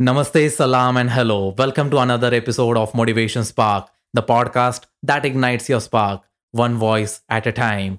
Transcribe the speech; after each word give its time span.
Namaste, 0.00 0.50
salam, 0.50 0.96
and 0.96 1.10
hello. 1.10 1.54
Welcome 1.58 1.90
to 1.90 1.98
another 1.98 2.32
episode 2.32 2.78
of 2.78 2.94
Motivation 2.94 3.44
Spark, 3.44 3.90
the 4.14 4.22
podcast 4.22 4.86
that 5.02 5.26
ignites 5.26 5.68
your 5.68 5.80
spark, 5.82 6.22
one 6.52 6.76
voice 6.76 7.20
at 7.28 7.46
a 7.46 7.52
time. 7.52 7.98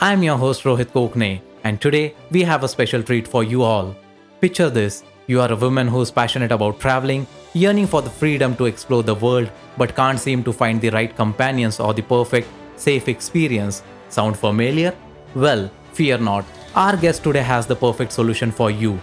I'm 0.00 0.24
your 0.24 0.36
host 0.36 0.64
Rohit 0.64 0.86
Kokane, 0.86 1.40
and 1.62 1.80
today 1.80 2.16
we 2.32 2.42
have 2.42 2.64
a 2.64 2.68
special 2.68 3.04
treat 3.04 3.28
for 3.28 3.44
you 3.44 3.62
all. 3.62 3.94
Picture 4.40 4.68
this 4.68 5.04
you 5.28 5.40
are 5.40 5.52
a 5.52 5.54
woman 5.54 5.86
who's 5.86 6.10
passionate 6.10 6.50
about 6.50 6.80
traveling, 6.80 7.24
yearning 7.52 7.86
for 7.86 8.02
the 8.02 8.10
freedom 8.10 8.56
to 8.56 8.64
explore 8.64 9.04
the 9.04 9.14
world, 9.14 9.48
but 9.78 9.94
can't 9.94 10.18
seem 10.18 10.42
to 10.42 10.52
find 10.52 10.80
the 10.80 10.90
right 10.90 11.14
companions 11.14 11.78
or 11.78 11.94
the 11.94 12.02
perfect, 12.02 12.48
safe 12.74 13.06
experience. 13.06 13.84
Sound 14.08 14.36
familiar? 14.36 14.92
Well, 15.36 15.70
fear 15.92 16.18
not. 16.18 16.44
Our 16.76 16.94
guest 16.94 17.24
today 17.24 17.40
has 17.40 17.66
the 17.66 17.74
perfect 17.74 18.12
solution 18.12 18.50
for 18.50 18.70
you. 18.70 19.00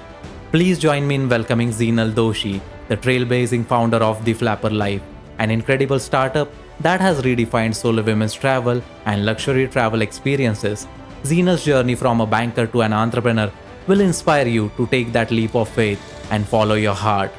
Please 0.51 0.77
join 0.77 1.07
me 1.07 1.15
in 1.15 1.27
welcoming 1.27 1.71
Zinal 1.71 2.11
Doshi, 2.13 2.61
the 2.87 2.95
trailblazing 2.95 3.65
founder 3.65 3.97
of 3.97 4.23
The 4.23 4.33
Flapper 4.33 4.69
Life, 4.69 5.01
an 5.39 5.49
incredible 5.49 5.99
startup 5.99 6.51
that 6.81 7.01
has 7.01 7.23
redefined 7.23 7.73
solo 7.73 8.03
women's 8.03 8.35
travel 8.35 8.79
and 9.07 9.25
luxury 9.25 9.67
travel 9.67 10.03
experiences. 10.03 10.87
Zinal's 11.23 11.65
journey 11.65 11.95
from 11.95 12.21
a 12.21 12.27
banker 12.27 12.67
to 12.67 12.83
an 12.83 12.93
entrepreneur 12.93 13.51
will 13.87 14.01
inspire 14.01 14.47
you 14.47 14.69
to 14.77 14.85
take 14.85 15.11
that 15.11 15.31
leap 15.31 15.55
of 15.55 15.67
faith 15.67 15.99
and 16.29 16.47
follow 16.47 16.75
your 16.75 16.93
heart. 16.93 17.31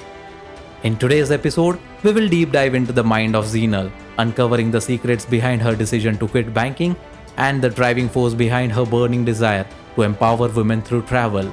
In 0.82 0.96
today's 0.96 1.30
episode, 1.30 1.78
we 2.02 2.12
will 2.12 2.28
deep 2.28 2.50
dive 2.50 2.74
into 2.74 2.92
the 2.92 3.05
mind 3.05 3.36
of 3.36 3.44
Zinal, 3.44 3.88
uncovering 4.19 4.72
the 4.72 4.80
secrets 4.80 5.24
behind 5.24 5.62
her 5.62 5.77
decision 5.77 6.19
to 6.19 6.27
quit 6.27 6.52
banking 6.52 6.96
and 7.36 7.62
the 7.62 7.70
driving 7.70 8.08
force 8.08 8.34
behind 8.34 8.72
her 8.72 8.84
burning 8.84 9.24
desire 9.24 9.64
to 9.94 10.02
empower 10.02 10.48
women 10.48 10.82
through 10.82 11.02
travel. 11.02 11.52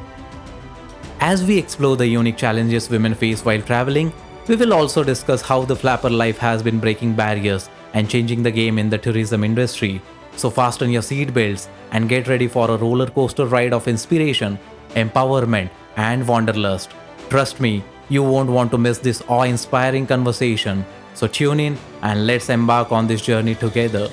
As 1.20 1.44
we 1.44 1.58
explore 1.58 1.96
the 1.96 2.08
unique 2.08 2.38
challenges 2.38 2.90
women 2.90 3.14
face 3.14 3.46
while 3.46 3.62
traveling, 3.62 4.12
we 4.48 4.56
will 4.56 4.74
also 4.74 5.04
discuss 5.04 5.42
how 5.42 5.64
the 5.64 5.76
flapper 5.76 6.10
life 6.10 6.38
has 6.40 6.64
been 6.64 6.80
breaking 6.80 7.14
barriers 7.14 7.70
and 7.94 8.10
changing 8.10 8.42
the 8.42 8.52
game 8.52 8.80
in 8.80 8.90
the 8.90 8.98
tourism 8.98 9.44
industry. 9.44 10.02
So 10.36 10.50
fasten 10.50 10.90
your 10.90 11.04
seatbelts 11.04 11.68
and 11.92 12.10
get 12.10 12.28
ready 12.28 12.48
for 12.48 12.72
a 12.72 12.78
roller 12.78 13.08
coaster 13.08 13.46
ride 13.46 13.74
of 13.74 13.88
inspiration, 13.88 14.58
empowerment, 14.96 15.70
and 15.96 16.28
wanderlust. 16.28 16.92
Trust 17.30 17.60
me, 17.60 17.84
you 18.10 18.24
won't 18.24 18.50
want 18.50 18.72
to 18.72 18.78
miss 18.78 18.98
this 18.98 19.22
awe 19.28 19.44
inspiring 19.44 20.08
conversation. 20.08 20.86
So 21.14 21.28
tune 21.28 21.60
in 21.60 21.78
and 22.02 22.26
let's 22.26 22.50
embark 22.50 22.92
on 22.92 23.08
this 23.08 23.22
journey 23.22 23.56
together. 23.56 24.10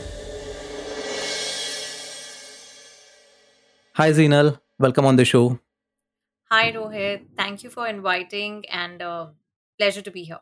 Hi, 3.99 4.13
Zinal. 4.13 4.61
Welcome 4.79 5.07
on 5.07 5.17
the 5.17 5.25
show. 5.25 5.59
Hi, 6.53 6.71
Rohit. 6.71 7.23
Thank 7.37 7.65
you 7.65 7.71
for 7.71 7.89
inviting 7.89 8.65
and 8.71 9.03
uh, 9.03 9.27
pleasure 9.77 10.03
to 10.03 10.13
be 10.13 10.23
here. 10.23 10.39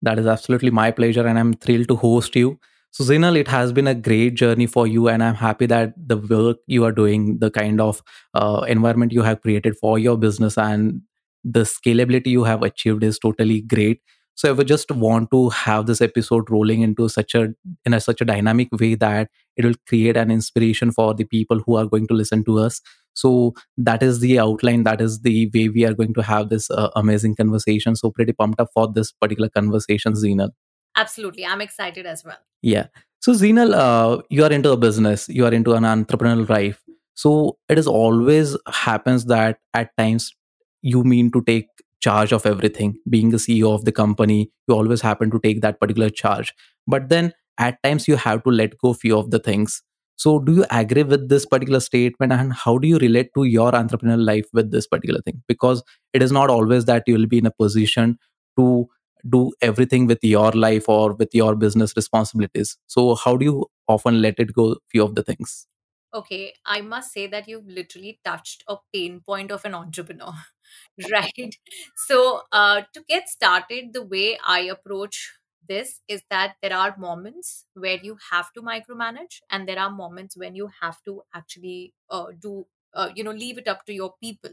That 0.00 0.18
is 0.18 0.26
absolutely 0.26 0.70
my 0.70 0.90
pleasure, 0.90 1.26
and 1.26 1.38
I'm 1.38 1.52
thrilled 1.52 1.88
to 1.88 1.96
host 1.96 2.34
you. 2.34 2.58
So, 2.90 3.04
Zinal, 3.04 3.36
it 3.36 3.48
has 3.48 3.74
been 3.74 3.86
a 3.86 3.94
great 3.94 4.34
journey 4.34 4.66
for 4.66 4.86
you, 4.86 5.10
and 5.10 5.22
I'm 5.22 5.34
happy 5.34 5.66
that 5.66 5.92
the 6.12 6.16
work 6.16 6.56
you 6.68 6.86
are 6.86 6.90
doing, 6.90 7.38
the 7.38 7.50
kind 7.50 7.82
of 7.82 8.02
uh, 8.32 8.64
environment 8.66 9.12
you 9.12 9.20
have 9.24 9.42
created 9.42 9.76
for 9.76 9.98
your 9.98 10.16
business, 10.16 10.56
and 10.56 11.02
the 11.44 11.64
scalability 11.64 12.28
you 12.28 12.44
have 12.44 12.62
achieved 12.62 13.04
is 13.04 13.18
totally 13.18 13.60
great. 13.60 14.00
So, 14.34 14.48
I 14.48 14.52
would 14.52 14.68
just 14.68 14.90
want 14.90 15.30
to 15.32 15.50
have 15.50 15.86
this 15.86 16.00
episode 16.00 16.50
rolling 16.50 16.82
into 16.82 17.08
such 17.08 17.34
a 17.34 17.52
in 17.84 17.94
a 17.94 18.00
such 18.00 18.20
a 18.20 18.24
dynamic 18.24 18.68
way 18.72 18.94
that 18.94 19.28
it 19.56 19.64
will 19.64 19.74
create 19.86 20.16
an 20.16 20.30
inspiration 20.30 20.92
for 20.92 21.12
the 21.14 21.24
people 21.24 21.60
who 21.66 21.76
are 21.76 21.86
going 21.86 22.06
to 22.08 22.14
listen 22.14 22.44
to 22.44 22.58
us. 22.58 22.80
So 23.14 23.54
that 23.76 24.02
is 24.02 24.20
the 24.20 24.38
outline. 24.38 24.84
That 24.84 25.00
is 25.00 25.20
the 25.22 25.50
way 25.52 25.68
we 25.68 25.84
are 25.84 25.94
going 25.94 26.14
to 26.14 26.22
have 26.22 26.48
this 26.48 26.70
uh, 26.70 26.88
amazing 26.96 27.36
conversation. 27.36 27.96
So 27.96 28.10
pretty 28.10 28.32
pumped 28.32 28.60
up 28.60 28.68
for 28.72 28.90
this 28.90 29.12
particular 29.12 29.48
conversation, 29.48 30.14
Zinal. 30.14 30.50
Absolutely. 30.96 31.44
I'm 31.44 31.60
excited 31.60 32.06
as 32.06 32.24
well. 32.24 32.38
Yeah. 32.62 32.86
So 33.20 33.32
Zinal, 33.32 33.74
uh, 33.74 34.22
you 34.30 34.44
are 34.44 34.52
into 34.52 34.70
a 34.70 34.76
business. 34.76 35.28
You 35.28 35.44
are 35.44 35.52
into 35.52 35.74
an 35.74 35.82
entrepreneurial 35.82 36.48
life. 36.48 36.82
So 37.14 37.58
it 37.68 37.78
is 37.78 37.86
always 37.86 38.56
happens 38.68 39.26
that 39.26 39.58
at 39.74 39.94
times 39.98 40.34
you 40.82 41.04
mean 41.04 41.30
to 41.32 41.42
take 41.42 41.66
charge 42.00 42.32
of 42.32 42.46
everything. 42.46 42.96
Being 43.08 43.30
the 43.30 43.36
CEO 43.38 43.74
of 43.74 43.84
the 43.84 43.92
company, 43.92 44.50
you 44.68 44.74
always 44.74 45.00
happen 45.00 45.30
to 45.30 45.40
take 45.40 45.60
that 45.62 45.80
particular 45.80 46.10
charge. 46.10 46.54
But 46.86 47.08
then 47.08 47.32
at 47.58 47.82
times 47.82 48.08
you 48.08 48.16
have 48.16 48.42
to 48.44 48.50
let 48.50 48.78
go 48.78 48.94
few 48.94 49.18
of 49.18 49.30
the 49.30 49.38
things 49.38 49.82
so, 50.20 50.38
do 50.38 50.52
you 50.56 50.64
agree 50.70 51.02
with 51.02 51.30
this 51.30 51.46
particular 51.46 51.80
statement, 51.80 52.30
and 52.30 52.52
how 52.52 52.76
do 52.76 52.86
you 52.86 52.98
relate 52.98 53.30
to 53.34 53.44
your 53.44 53.72
entrepreneurial 53.72 54.22
life 54.22 54.44
with 54.52 54.70
this 54.70 54.86
particular 54.86 55.22
thing? 55.22 55.42
Because 55.48 55.82
it 56.12 56.22
is 56.22 56.30
not 56.30 56.50
always 56.50 56.84
that 56.84 57.04
you 57.06 57.14
will 57.14 57.26
be 57.26 57.38
in 57.38 57.46
a 57.46 57.50
position 57.50 58.18
to 58.58 58.86
do 59.26 59.50
everything 59.62 60.06
with 60.06 60.18
your 60.22 60.52
life 60.52 60.90
or 60.90 61.14
with 61.14 61.30
your 61.32 61.56
business 61.56 61.94
responsibilities. 61.96 62.76
So, 62.86 63.14
how 63.14 63.38
do 63.38 63.46
you 63.46 63.66
often 63.88 64.20
let 64.20 64.38
it 64.38 64.52
go? 64.52 64.76
Few 64.92 65.02
of 65.02 65.14
the 65.14 65.22
things. 65.22 65.66
Okay, 66.12 66.52
I 66.66 66.82
must 66.82 67.14
say 67.14 67.26
that 67.28 67.48
you've 67.48 67.66
literally 67.66 68.20
touched 68.22 68.62
a 68.68 68.76
pain 68.92 69.22
point 69.24 69.50
of 69.50 69.64
an 69.64 69.74
entrepreneur, 69.74 70.34
right? 71.12 71.56
So, 71.96 72.42
uh, 72.52 72.82
to 72.94 73.02
get 73.08 73.28
started, 73.28 73.92
the 73.92 74.02
way 74.02 74.38
I 74.44 74.60
approach 74.60 75.32
this 75.68 76.00
is 76.08 76.22
that 76.30 76.54
there 76.62 76.74
are 76.76 76.96
moments 76.98 77.66
where 77.74 77.98
you 78.02 78.18
have 78.32 78.52
to 78.54 78.62
micromanage, 78.62 79.40
and 79.50 79.68
there 79.68 79.78
are 79.78 79.90
moments 79.90 80.36
when 80.36 80.54
you 80.54 80.70
have 80.80 81.02
to 81.04 81.22
actually 81.34 81.94
uh, 82.10 82.26
do, 82.40 82.66
uh, 82.94 83.10
you 83.14 83.22
know, 83.24 83.30
leave 83.30 83.58
it 83.58 83.68
up 83.68 83.84
to 83.86 83.92
your 83.92 84.14
people. 84.22 84.50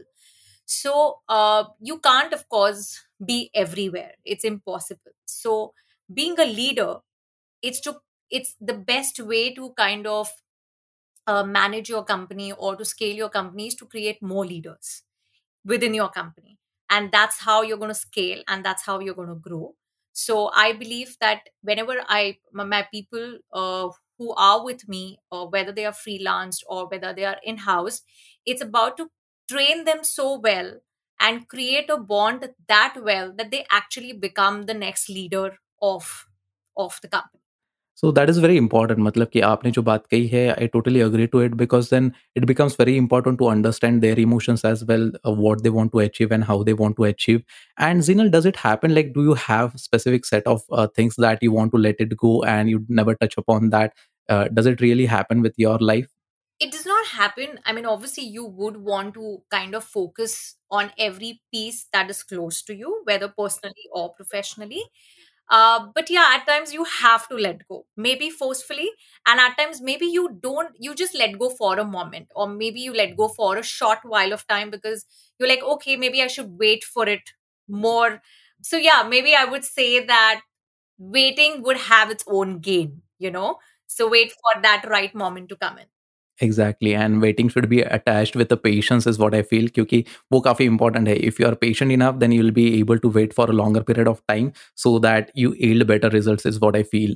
So, 0.66 1.20
uh, 1.28 1.64
you 1.80 1.98
can't, 1.98 2.32
of 2.32 2.48
course, 2.48 3.02
be 3.24 3.50
everywhere. 3.54 4.12
It's 4.24 4.44
impossible. 4.44 5.12
So, 5.24 5.72
being 6.12 6.38
a 6.38 6.44
leader, 6.46 6.96
it's 7.62 7.80
to 7.82 8.00
it's 8.30 8.54
the 8.60 8.74
best 8.74 9.20
way 9.20 9.54
to 9.54 9.72
kind 9.76 10.06
of 10.06 10.30
uh, 11.26 11.44
manage 11.44 11.88
your 11.88 12.04
company 12.04 12.52
or 12.52 12.76
to 12.76 12.84
scale 12.84 13.14
your 13.16 13.28
company 13.28 13.66
is 13.68 13.74
to 13.76 13.86
create 13.86 14.22
more 14.22 14.44
leaders 14.46 15.02
within 15.64 15.94
your 15.94 16.08
company. 16.08 16.58
And 16.90 17.12
that's 17.12 17.40
how 17.40 17.62
you're 17.62 17.76
going 17.78 17.90
to 17.90 17.94
scale 17.94 18.42
and 18.48 18.64
that's 18.64 18.84
how 18.84 19.00
you're 19.00 19.14
going 19.14 19.28
to 19.28 19.34
grow. 19.34 19.74
So 20.12 20.50
i 20.52 20.72
believe 20.72 21.16
that 21.20 21.42
whenever 21.62 21.94
i 22.08 22.38
my, 22.52 22.88
people 22.92 23.38
uh, 23.52 23.88
who 24.18 24.34
are 24.34 24.64
with 24.64 24.88
me 24.88 25.18
or 25.30 25.48
whether 25.48 25.70
they 25.70 25.84
are 25.84 25.92
freelanced 25.92 26.62
or 26.66 26.88
whether 26.88 27.12
they 27.12 27.24
are 27.24 27.36
in 27.44 27.58
house 27.58 28.02
it's 28.44 28.62
about 28.62 28.96
to 28.96 29.08
train 29.48 29.84
them 29.84 30.02
so 30.02 30.38
well 30.38 30.72
and 31.20 31.46
create 31.48 31.88
a 31.90 31.96
bond 31.98 32.48
that 32.68 32.96
well 33.02 33.32
that 33.36 33.50
they 33.52 33.64
actually 33.70 34.12
become 34.12 34.62
the 34.62 34.74
next 34.74 35.08
leader 35.08 35.58
of 35.80 36.26
of 36.76 36.98
the 37.02 37.08
company 37.08 37.42
so 37.97 38.11
that 38.11 38.29
is 38.29 38.37
very 38.43 38.57
important 38.57 38.99
मतलब 38.99 39.27
कि 39.33 39.39
आपने 39.49 39.71
जो 39.71 39.81
बात 39.89 40.05
कही 40.11 40.27
है 40.27 40.43
I 40.55 40.67
totally 40.75 41.01
agree 41.07 41.27
to 41.35 41.41
it 41.47 41.57
because 41.57 41.89
then 41.89 42.09
it 42.35 42.45
becomes 42.51 42.75
very 42.79 42.95
important 43.01 43.39
to 43.41 43.47
understand 43.47 44.01
their 44.05 44.19
emotions 44.23 44.65
as 44.71 44.83
well 44.91 45.05
uh, 45.27 45.31
what 45.31 45.63
they 45.63 45.73
want 45.75 45.93
to 45.93 45.99
achieve 46.05 46.31
and 46.31 46.43
how 46.43 46.57
they 46.63 46.73
want 46.81 46.97
to 46.97 47.05
achieve 47.09 47.43
and 47.89 48.07
Zinal 48.09 48.31
does 48.31 48.49
it 48.53 48.55
happen 48.63 48.95
like 48.95 49.13
do 49.13 49.23
you 49.29 49.37
have 49.45 49.77
specific 49.85 50.25
set 50.25 50.51
of 50.55 50.63
uh, 50.71 50.87
things 50.87 51.15
that 51.27 51.47
you 51.47 51.51
want 51.51 51.71
to 51.77 51.83
let 51.85 52.03
it 52.07 52.17
go 52.25 52.33
and 52.55 52.69
you 52.69 52.83
never 52.89 53.15
touch 53.15 53.37
upon 53.37 53.69
that 53.69 53.93
uh, 54.29 54.47
does 54.47 54.65
it 54.65 54.81
really 54.81 55.05
happen 55.05 55.41
with 55.41 55.53
your 55.57 55.77
life 55.77 56.09
it 56.59 56.71
does 56.71 56.85
not 56.85 57.05
happen 57.07 57.59
i 57.65 57.73
mean 57.73 57.85
obviously 57.85 58.23
you 58.23 58.45
would 58.45 58.77
want 58.77 59.13
to 59.13 59.37
kind 59.51 59.75
of 59.75 59.83
focus 59.83 60.55
on 60.71 60.91
every 60.97 61.41
piece 61.51 61.87
that 61.93 62.09
is 62.09 62.23
close 62.23 62.61
to 62.61 62.75
you 62.75 63.01
whether 63.05 63.27
personally 63.27 63.87
or 63.91 64.13
professionally 64.13 64.83
uh, 65.50 65.86
but 65.94 66.10
yeah 66.10 66.32
at 66.36 66.46
times 66.46 66.72
you 66.72 66.84
have 66.84 67.26
to 67.28 67.36
let 67.36 67.66
go 67.68 67.86
maybe 67.96 68.30
forcefully. 68.30 68.90
And 69.26 69.40
at 69.40 69.56
times 69.58 69.80
maybe 69.80 70.06
you 70.06 70.38
don't 70.42 70.74
you 70.78 70.94
just 70.94 71.14
let 71.14 71.38
go 71.38 71.50
for 71.50 71.78
a 71.78 71.84
moment 71.84 72.28
or 72.34 72.48
maybe 72.48 72.80
you 72.80 72.92
let 72.94 73.16
go 73.16 73.28
for 73.28 73.56
a 73.56 73.62
short 73.62 73.98
while 74.02 74.32
of 74.32 74.46
time 74.46 74.70
because 74.70 75.04
you're 75.38 75.48
like 75.48 75.62
okay 75.62 75.96
maybe 75.96 76.22
i 76.22 76.26
should 76.26 76.58
wait 76.58 76.84
for 76.84 77.08
it 77.08 77.30
more. 77.68 78.22
So 78.62 78.76
yeah 78.76 79.06
maybe 79.08 79.34
i 79.34 79.44
would 79.44 79.64
say 79.64 80.04
that 80.04 80.40
waiting 80.98 81.62
would 81.62 81.76
have 81.78 82.10
its 82.10 82.24
own 82.28 82.58
gain 82.60 83.02
you 83.18 83.30
know? 83.30 83.58
So 83.88 84.08
wait 84.10 84.32
for 84.32 84.62
that 84.62 84.86
right 84.88 85.14
moment 85.14 85.48
to 85.50 85.56
come 85.56 85.78
in 85.78 85.86
exactly 86.43 86.91
and 86.91 87.21
waiting 87.21 87.49
should 87.49 87.65
be 87.73 87.79
attached 87.81 88.37
with 88.37 88.47
the 88.53 88.57
patience 88.63 89.07
is 89.07 89.19
what 89.19 89.35
I 89.35 89.41
feel 89.51 89.67
क्योंकि 89.75 90.03
वो 90.31 90.39
काफ़ी 90.47 90.65
important 90.65 91.07
है 91.07 91.15
if 91.27 91.41
you 91.41 91.47
are 91.47 91.53
patient 91.61 91.91
enough 91.91 92.15
then 92.23 92.33
you 92.33 92.41
will 92.41 92.51
be 92.51 92.67
able 92.79 92.97
to 93.05 93.09
wait 93.19 93.33
for 93.33 93.49
a 93.49 93.53
longer 93.53 93.81
period 93.91 94.07
of 94.07 94.21
time 94.27 94.51
so 94.83 94.97
that 95.07 95.31
you 95.41 95.53
yield 95.63 95.85
better 95.93 96.09
results 96.13 96.47
is 96.49 96.59
what 96.63 96.75
i 96.79 96.83
feel 96.93 97.15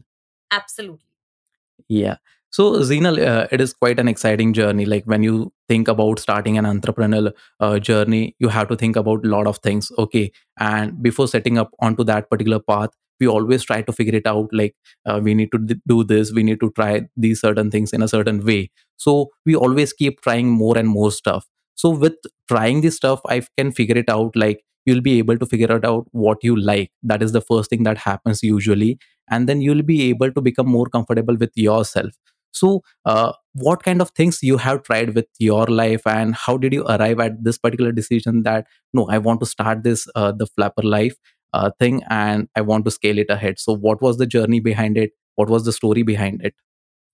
absolutely 0.51 1.95
yeah 1.99 2.17
so 2.53 2.65
zinal 2.89 3.19
uh, 3.29 3.45
it 3.57 3.63
is 3.65 3.73
quite 3.73 3.99
an 4.03 4.11
exciting 4.11 4.53
journey 4.59 4.85
like 4.93 5.09
when 5.13 5.25
you 5.27 5.39
think 5.71 5.91
about 5.93 6.21
starting 6.25 6.57
an 6.61 6.67
entrepreneurial 6.69 7.31
uh, 7.65 7.77
journey 7.89 8.21
you 8.45 8.53
have 8.57 8.69
to 8.69 8.77
think 8.83 9.01
about 9.03 9.27
a 9.29 9.33
lot 9.35 9.49
of 9.53 9.59
things 9.67 9.91
okay 10.05 10.23
and 10.69 10.95
before 11.09 11.27
setting 11.33 11.61
up 11.63 11.75
onto 11.89 12.07
that 12.11 12.29
particular 12.29 12.59
path 12.73 12.95
we 13.22 13.28
always 13.34 13.64
try 13.64 13.80
to 13.82 13.92
figure 13.92 14.16
it 14.20 14.26
out 14.26 14.48
like 14.60 14.74
uh, 15.06 15.20
we 15.22 15.34
need 15.34 15.50
to 15.52 15.58
do 15.92 16.04
this 16.12 16.32
we 16.38 16.42
need 16.48 16.60
to 16.60 16.70
try 16.78 16.92
these 17.16 17.40
certain 17.40 17.70
things 17.70 17.92
in 17.92 18.02
a 18.02 18.08
certain 18.08 18.44
way. 18.44 18.70
So 18.96 19.30
we 19.46 19.56
always 19.56 19.92
keep 19.92 20.20
trying 20.20 20.50
more 20.50 20.76
and 20.78 20.88
more 20.88 21.10
stuff. 21.12 21.46
So 21.74 21.90
with 21.90 22.14
trying 22.48 22.80
this 22.82 22.96
stuff 22.96 23.20
i 23.34 23.42
can 23.58 23.72
figure 23.72 23.96
it 23.96 24.08
out 24.08 24.36
like 24.36 24.60
you'll 24.86 25.00
be 25.00 25.18
able 25.18 25.38
to 25.38 25.46
figure 25.46 25.74
it 25.76 25.84
out 25.84 26.06
what 26.10 26.38
you 26.42 26.56
like. 26.56 26.90
That 27.02 27.22
is 27.22 27.32
the 27.32 27.40
first 27.40 27.70
thing 27.70 27.84
that 27.84 27.98
happens 27.98 28.42
usually. 28.42 28.98
And 29.30 29.48
then 29.48 29.60
you'll 29.60 29.82
be 29.84 30.08
able 30.10 30.32
to 30.32 30.40
become 30.40 30.68
more 30.68 30.86
comfortable 30.86 31.36
with 31.36 31.52
yourself. 31.54 32.10
So 32.54 32.82
uh, 33.06 33.32
what 33.54 33.82
kind 33.82 34.02
of 34.02 34.10
things 34.10 34.40
you 34.42 34.56
have 34.58 34.82
tried 34.82 35.14
with 35.14 35.26
your 35.38 35.66
life 35.66 36.02
and 36.06 36.34
how 36.34 36.56
did 36.58 36.72
you 36.72 36.84
arrive 36.86 37.20
at 37.20 37.42
this 37.42 37.58
particular 37.58 37.92
decision 37.92 38.42
that 38.42 38.66
no 38.92 39.06
i 39.08 39.18
want 39.18 39.40
to 39.40 39.46
start 39.46 39.82
this 39.82 40.06
uh, 40.14 40.32
the 40.32 40.46
flapper 40.46 40.82
life 40.82 41.14
uh, 41.52 41.70
thing 41.78 42.02
and 42.10 42.48
i 42.56 42.60
want 42.60 42.84
to 42.84 42.90
scale 42.90 43.18
it 43.18 43.30
ahead 43.30 43.58
so 43.58 43.74
what 43.74 44.02
was 44.02 44.18
the 44.18 44.26
journey 44.26 44.60
behind 44.60 44.96
it 44.96 45.12
what 45.36 45.48
was 45.50 45.64
the 45.64 45.72
story 45.72 46.02
behind 46.02 46.42
it 46.42 46.54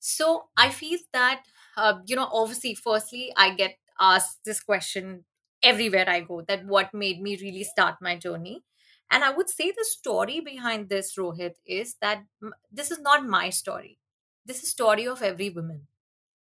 So 0.01 0.49
I 0.57 0.71
feel 0.71 0.99
that, 1.13 1.43
uh, 1.77 1.95
you 2.07 2.17
know, 2.17 2.29
obviously, 2.33 2.75
firstly, 2.75 3.33
I 3.37 3.55
get 3.55 3.77
asked 4.01 4.39
this 4.45 4.61
question 4.61 5.25
everywhere 5.63 6.09
I 6.09 6.21
go 6.21 6.43
that 6.43 6.65
what 6.67 6.95
made 6.95 7.21
me 7.21 7.37
really 7.37 7.65
start 7.65 7.97
my 8.01 8.17
journey. 8.17 8.63
And 9.11 9.25
I 9.25 9.31
would 9.31 9.49
say 9.51 9.71
the 9.71 9.85
story 9.85 10.41
behind 10.41 10.89
this, 10.89 11.17
Rohit, 11.17 11.55
is 11.67 11.97
that 12.01 12.25
this 12.71 12.91
is 12.91 12.99
not 13.01 13.27
my 13.27 13.51
story. 13.51 13.99
This 14.45 14.63
is 14.63 14.71
story 14.71 15.07
of 15.07 15.23
every 15.23 15.51
woman. 15.51 15.87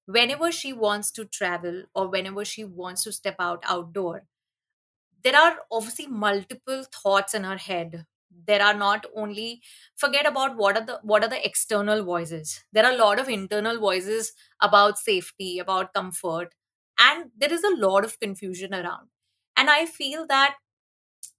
Whenever 0.05 0.51
she 0.51 0.73
wants 0.73 1.11
to 1.11 1.25
travel 1.25 1.83
or 1.95 2.07
whenever 2.09 2.45
she 2.45 2.63
wants 2.65 3.03
to 3.03 3.11
step 3.11 3.35
out 3.39 3.63
outdoor, 3.65 4.23
there 5.25 5.37
are 5.37 5.57
obviously 5.71 6.07
multiple 6.07 6.85
thoughts 6.93 7.35
in 7.35 7.45
her 7.45 7.57
head 7.57 8.05
there 8.47 8.61
are 8.61 8.73
not 8.75 9.05
only 9.15 9.61
forget 9.95 10.27
about 10.27 10.57
what 10.57 10.77
are 10.77 10.85
the 10.85 10.99
what 11.03 11.23
are 11.23 11.29
the 11.33 11.45
external 11.49 12.03
voices 12.03 12.63
there 12.73 12.85
are 12.85 12.93
a 12.93 12.97
lot 13.03 13.19
of 13.19 13.29
internal 13.29 13.79
voices 13.79 14.33
about 14.61 14.99
safety 14.99 15.59
about 15.59 15.93
comfort 15.93 16.53
and 16.99 17.31
there 17.37 17.53
is 17.53 17.63
a 17.63 17.75
lot 17.85 18.05
of 18.05 18.19
confusion 18.19 18.73
around 18.73 19.07
and 19.57 19.69
i 19.69 19.85
feel 19.85 20.27
that 20.27 20.55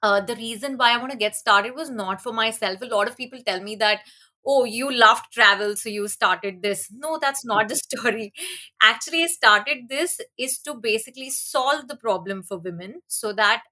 uh, 0.03 0.21
the 0.21 0.37
reason 0.37 0.77
why 0.77 0.93
I 0.93 0.99
want 0.99 1.12
to 1.12 1.19
get 1.19 1.37
started 1.37 1.75
was 1.75 1.91
not 1.91 2.23
for 2.23 2.32
myself. 2.32 2.81
A 2.82 2.87
lot 2.87 3.09
of 3.09 3.17
people 3.17 3.39
tell 3.47 3.61
me 3.62 3.77
that, 3.77 4.00
oh, 4.47 4.65
you 4.65 4.93
loved 4.93 5.32
travel, 5.32 5.77
so 5.77 5.89
you 5.89 6.06
started 6.09 6.62
this. 6.62 6.89
No, 6.93 7.19
that's 7.21 7.44
not 7.44 7.69
the 7.69 7.77
story. 7.87 8.32
Actually, 8.82 9.25
I 9.25 9.27
started 9.27 9.89
this 9.89 10.21
is 10.39 10.59
to 10.61 10.75
basically 10.75 11.31
solve 11.31 11.89
the 11.89 11.97
problem 11.97 12.43
for 12.43 12.59
women 12.59 13.03
so 13.06 13.32
that, 13.32 13.62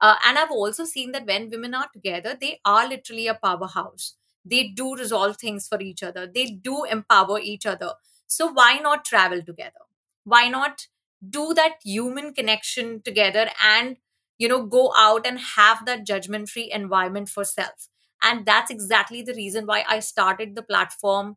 uh, 0.00 0.16
and 0.26 0.38
I've 0.38 0.50
also 0.50 0.84
seen 0.84 1.12
that 1.12 1.26
when 1.26 1.50
women 1.50 1.74
are 1.74 1.88
together, 1.92 2.36
they 2.40 2.60
are 2.64 2.88
literally 2.88 3.26
a 3.26 3.34
powerhouse. 3.34 4.14
They 4.44 4.68
do 4.68 4.94
resolve 4.96 5.36
things 5.36 5.68
for 5.68 5.80
each 5.80 6.02
other, 6.02 6.26
they 6.32 6.46
do 6.46 6.84
empower 6.84 7.38
each 7.40 7.66
other. 7.66 7.92
So, 8.26 8.50
why 8.52 8.78
not 8.78 9.04
travel 9.04 9.42
together? 9.42 9.80
Why 10.24 10.48
not 10.48 10.86
do 11.28 11.52
that 11.54 11.74
human 11.84 12.32
connection 12.32 13.02
together 13.02 13.48
and 13.62 13.96
you 14.38 14.48
know 14.48 14.64
go 14.64 14.92
out 14.96 15.26
and 15.26 15.38
have 15.56 15.84
that 15.84 16.06
judgment 16.06 16.48
free 16.48 16.70
environment 16.72 17.28
for 17.28 17.44
self 17.44 17.88
and 18.22 18.46
that's 18.46 18.70
exactly 18.70 19.20
the 19.20 19.34
reason 19.34 19.66
why 19.66 19.84
i 19.86 20.00
started 20.00 20.54
the 20.54 20.62
platform 20.62 21.36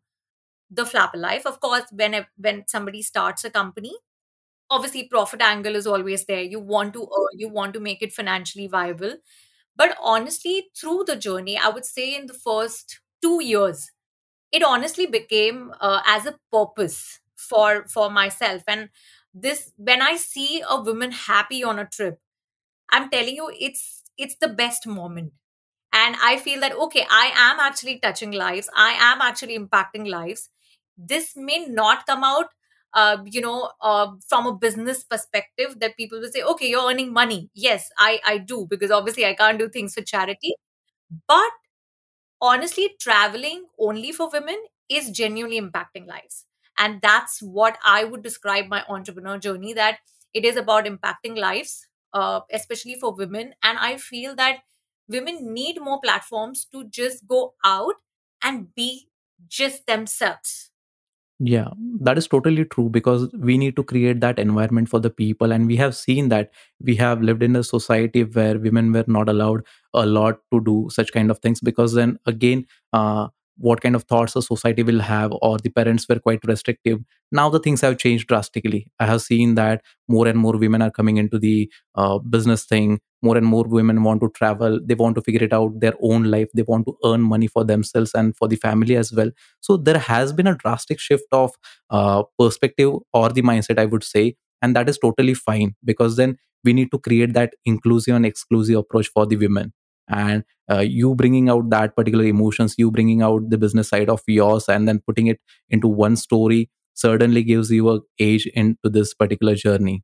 the 0.72 0.86
flapper 0.86 1.18
life 1.18 1.46
of 1.46 1.60
course 1.60 1.84
when 1.92 2.26
when 2.38 2.64
somebody 2.68 3.02
starts 3.02 3.44
a 3.44 3.50
company 3.52 3.94
obviously 4.76 5.04
profit 5.08 5.42
angle 5.42 5.76
is 5.76 5.88
always 5.88 6.26
there 6.26 6.42
you 6.42 6.60
want 6.60 6.94
to 6.94 7.02
earn 7.20 7.40
you 7.44 7.50
want 7.50 7.74
to 7.74 7.80
make 7.88 8.02
it 8.02 8.14
financially 8.14 8.68
viable 8.68 9.16
but 9.76 9.98
honestly 10.04 10.68
through 10.80 11.04
the 11.08 11.16
journey 11.16 11.58
i 11.58 11.70
would 11.70 11.86
say 11.86 12.16
in 12.16 12.28
the 12.28 12.34
first 12.48 13.00
2 13.22 13.44
years 13.44 13.92
it 14.52 14.64
honestly 14.64 15.06
became 15.08 15.74
uh, 15.82 16.02
as 16.06 16.26
a 16.26 16.36
purpose 16.52 17.20
for 17.36 17.86
for 17.88 18.10
myself 18.12 18.64
and 18.68 18.90
this 19.34 19.72
when 19.78 20.02
i 20.02 20.16
see 20.16 20.64
a 20.70 20.82
woman 20.82 21.12
happy 21.12 21.64
on 21.64 21.80
a 21.80 21.86
trip 21.88 22.20
I'm 22.92 23.10
telling 23.10 23.36
you, 23.36 23.52
it's 23.60 24.04
it's 24.18 24.36
the 24.36 24.48
best 24.48 24.86
moment. 24.88 25.34
And 25.94 26.16
I 26.24 26.38
feel 26.38 26.60
that 26.62 26.74
okay, 26.76 27.06
I 27.10 27.32
am 27.36 27.60
actually 27.60 28.00
touching 28.00 28.32
lives. 28.32 28.70
I 28.76 28.92
am 29.00 29.22
actually 29.22 29.58
impacting 29.58 30.08
lives. 30.10 30.50
This 30.98 31.34
may 31.36 31.66
not 31.68 32.06
come 32.06 32.24
out, 32.24 32.48
uh, 32.94 33.18
you 33.26 33.42
know, 33.42 33.72
uh, 33.82 34.12
from 34.30 34.46
a 34.48 34.54
business 34.56 35.04
perspective 35.04 35.80
that 35.80 35.98
people 35.98 36.20
will 36.20 36.30
say, 36.32 36.42
okay, 36.44 36.70
you're 36.70 36.90
earning 36.90 37.14
money. 37.14 37.50
Yes, 37.54 37.90
I 37.98 38.20
I 38.26 38.38
do 38.40 38.68
because 38.70 38.92
obviously 38.92 39.26
I 39.26 39.34
can't 39.36 39.60
do 39.60 39.70
things 39.70 39.94
for 39.96 40.02
charity. 40.02 40.56
But 41.28 41.52
honestly, 42.42 42.96
traveling 43.00 43.66
only 43.80 44.12
for 44.12 44.30
women 44.32 44.62
is 44.90 45.12
genuinely 45.12 45.60
impacting 45.60 46.08
lives. 46.08 46.46
And 46.78 47.02
that's 47.02 47.42
what 47.42 47.78
I 47.86 48.04
would 48.04 48.24
describe 48.24 48.68
my 48.68 48.84
entrepreneur 48.90 49.38
journey 49.38 49.74
that 49.74 50.00
it 50.34 50.44
is 50.46 50.56
about 50.58 50.86
impacting 50.86 51.38
lives, 51.38 51.88
uh, 52.14 52.42
especially 52.52 52.96
for 52.96 53.14
women. 53.14 53.54
And 53.64 53.78
I 53.78 53.98
feel 53.98 54.36
that 54.36 54.60
women 55.08 55.54
need 55.54 55.80
more 55.82 56.02
platforms 56.02 56.66
to 56.72 56.86
just 56.86 57.28
go 57.28 57.54
out 57.64 57.96
and 58.44 58.74
be 58.76 59.10
just 59.48 59.86
themselves. 59.86 60.72
Yeah, 61.46 61.70
that 62.00 62.18
is 62.18 62.28
totally 62.28 62.64
true 62.66 62.90
because 62.90 63.28
we 63.34 63.58
need 63.58 63.76
to 63.76 63.84
create 63.84 64.22
that 64.22 64.40
environment 64.40 64.88
for 64.88 65.00
the 65.00 65.10
people. 65.10 65.52
And 65.52 65.68
we 65.68 65.76
have 65.78 65.96
seen 65.96 66.30
that 66.30 66.52
we 66.80 66.96
have 66.98 67.22
lived 67.22 67.44
in 67.44 67.56
a 67.56 67.64
society 67.64 68.24
where 68.24 68.58
women 68.60 68.92
were 68.94 69.04
not 69.08 69.28
allowed 69.28 69.64
a 69.94 70.06
lot 70.06 70.40
to 70.54 70.62
do 70.62 70.88
such 70.92 71.12
kind 71.12 71.30
of 71.32 71.40
things 71.40 71.60
because 71.60 71.94
then 71.94 72.18
again, 72.26 72.66
uh, 72.94 73.28
what 73.58 73.82
kind 73.82 73.96
of 73.96 74.04
thoughts 74.04 74.34
the 74.34 74.42
society 74.42 74.84
will 74.84 75.00
have, 75.02 75.32
or 75.42 75.58
the 75.60 75.70
parents 75.70 76.08
were 76.08 76.20
quite 76.20 76.40
restrictive. 76.46 77.00
Now 77.32 77.50
the 77.50 77.60
things 77.60 77.82
have 77.82 77.98
changed 77.98 78.28
drastically. 78.28 78.88
I 79.00 79.06
have 79.06 79.22
seen 79.22 79.56
that 79.56 79.82
more 80.08 80.28
and 80.28 80.40
more 80.40 80.58
women 80.58 80.82
are 80.82 80.90
coming 80.92 81.18
into 81.18 81.38
the 81.38 81.70
uh, 81.96 82.18
business 82.20 82.66
thing. 82.66 83.00
More 83.24 83.38
and 83.38 83.46
more 83.46 83.64
women 83.64 84.04
want 84.04 84.22
to 84.22 84.30
travel. 84.36 84.80
They 84.84 84.96
want 84.96 85.16
to 85.16 85.22
figure 85.22 85.44
it 85.44 85.54
out 85.54 85.80
their 85.80 85.94
own 86.02 86.26
life. 86.26 86.50
They 86.54 86.64
want 86.64 86.86
to 86.88 86.98
earn 87.06 87.22
money 87.22 87.48
for 87.48 87.64
themselves 87.64 88.12
and 88.14 88.36
for 88.36 88.48
the 88.48 88.58
family 88.58 88.96
as 88.98 89.12
well 89.14 89.32
so 89.62 89.78
there 89.78 89.98
has 89.98 90.34
been 90.34 90.48
a 90.48 90.56
drastic 90.56 91.00
shift 91.00 91.26
of 91.32 91.52
uh, 91.90 92.24
perspective 92.40 92.92
or 93.14 93.30
the 93.30 93.42
mindset 93.42 93.80
i 93.80 93.86
would 93.86 94.04
say 94.04 94.36
and 94.62 94.76
that 94.76 94.90
is 94.90 94.98
totally 94.98 95.34
fine 95.34 95.76
because 95.84 96.16
then 96.18 96.38
we 96.64 96.74
need 96.74 96.92
to 96.92 97.00
create 97.00 97.34
that 97.34 97.54
inclusive 97.66 98.16
and 98.16 98.26
exclusive 98.26 98.78
approach 98.78 99.08
for 99.08 99.26
the 99.26 99.36
women 99.36 99.74
and 100.10 100.44
uh, 100.72 100.80
you 100.80 101.16
bringing 101.16 101.50
out 101.50 101.70
that 101.70 101.96
particular 101.96 102.26
emotions 102.26 102.76
you 102.78 102.92
bringing 102.92 103.22
out 103.22 103.50
the 103.50 103.58
business 103.58 103.90
side 103.90 104.10
of 104.10 104.22
yours 104.28 104.68
and 104.70 104.88
then 104.88 105.00
putting 105.08 105.28
it 105.28 105.40
into 105.70 105.88
one 105.88 106.16
story 106.16 106.70
certainly 106.94 107.44
gives 107.44 107.72
you 107.72 107.90
a 107.90 108.00
age 108.20 108.46
into 108.54 108.90
this 108.90 109.14
particular 109.14 109.56
journey 109.56 110.04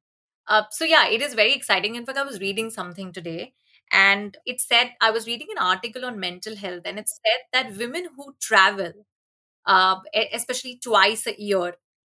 Uh, 0.49 0.63
so 0.71 0.85
yeah, 0.85 1.07
it 1.09 1.21
is 1.21 1.35
very 1.35 1.53
exciting. 1.53 1.95
In 1.95 2.05
fact, 2.05 2.17
I 2.19 2.23
was 2.23 2.41
reading 2.41 2.71
something 2.71 3.13
today, 3.13 3.53
and 3.91 4.37
it 4.45 4.61
said 4.61 4.91
I 5.01 5.11
was 5.11 5.27
reading 5.27 5.47
an 5.51 5.63
article 5.63 6.05
on 6.05 6.19
mental 6.19 6.55
health, 6.55 6.83
and 6.85 6.99
it 6.99 7.09
said 7.09 7.41
that 7.53 7.77
women 7.77 8.07
who 8.17 8.35
travel 8.41 8.93
uh, 9.67 9.97
especially 10.33 10.79
twice 10.83 11.27
a 11.27 11.39
year, 11.41 11.75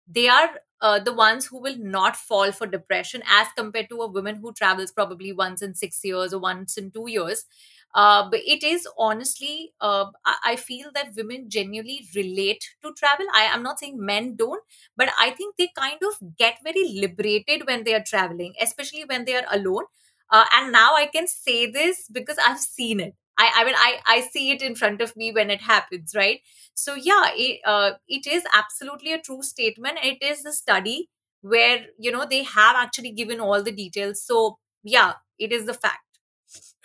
they 0.09 0.29
are 0.29 0.51
uh, 0.81 0.99
the 1.01 1.13
ones 1.15 1.47
who 1.47 1.61
will 1.61 1.79
not 1.79 2.17
fall 2.17 2.53
for 2.53 2.67
depression 2.67 3.23
as 3.29 3.49
compared 3.57 3.89
to 3.91 4.03
a 4.03 4.09
woman 4.11 4.37
who 4.37 4.53
travels 4.55 4.93
probably 4.93 5.33
once 5.33 5.63
in 5.63 5.75
six 5.75 6.01
years 6.05 6.35
or 6.35 6.41
once 6.41 6.79
in 6.79 6.91
two 6.91 7.07
years. 7.09 7.47
Uh, 7.95 8.29
but 8.31 8.41
it 8.47 8.63
is 8.63 8.89
honestly, 8.99 9.73
uh, 9.81 10.07
I, 10.25 10.57
feel 10.57 10.91
that 10.95 11.13
women 11.15 11.51
genuinely 11.51 12.09
relate 12.17 12.65
to 12.83 12.93
travel. 12.95 13.27
I 13.35 13.43
am 13.43 13.63
not 13.63 13.81
saying 13.81 13.99
men 13.99 14.35
don't, 14.35 14.63
but 14.97 15.11
I 15.21 15.31
think 15.31 15.57
they 15.57 15.69
kind 15.77 15.99
of 16.03 16.37
get 16.39 16.57
very 16.65 16.89
liberated 16.95 17.67
when 17.67 17.85
they 17.85 17.93
are 17.95 18.03
traveling, 18.03 18.55
especially 18.63 19.05
when 19.05 19.27
they 19.27 19.37
are 19.37 19.45
alone. 19.51 19.85
Uh, 20.31 20.45
and 20.55 20.73
now 20.73 20.95
I 20.95 21.07
can 21.07 21.27
say 21.29 21.71
this 21.71 22.09
because 22.11 22.39
I've 22.45 22.61
seen 22.61 23.01
it. 23.01 23.15
I, 23.39 23.51
I 23.57 23.65
mean, 23.65 23.75
I, 23.77 23.99
I 24.07 24.21
see 24.23 24.51
it 24.53 24.63
in 24.63 24.75
front 24.75 25.01
of 25.03 25.15
me 25.17 25.33
when 25.33 25.51
it 25.51 25.61
happens, 25.61 26.13
right? 26.15 26.41
So 26.75 26.95
yeah, 26.95 27.25
it, 27.35 27.61
uh, 27.67 27.93
it 28.09 28.27
is 28.27 28.45
absolutely 28.55 29.13
a 29.13 29.21
true 29.21 29.43
statement. 29.43 29.99
It 30.03 30.23
is 30.23 30.45
a 30.45 30.53
study 30.53 31.11
where 31.43 31.87
you 31.99 32.13
know 32.13 32.25
they 32.29 32.45
have 32.45 32.77
actually 32.77 33.11
given 33.13 33.41
all 33.41 33.63
the 33.63 33.73
details. 33.73 34.23
So 34.23 34.59
yeah, 34.83 35.15
it 35.39 35.53
is 35.53 35.67
the 35.67 35.75
fact. 35.75 36.12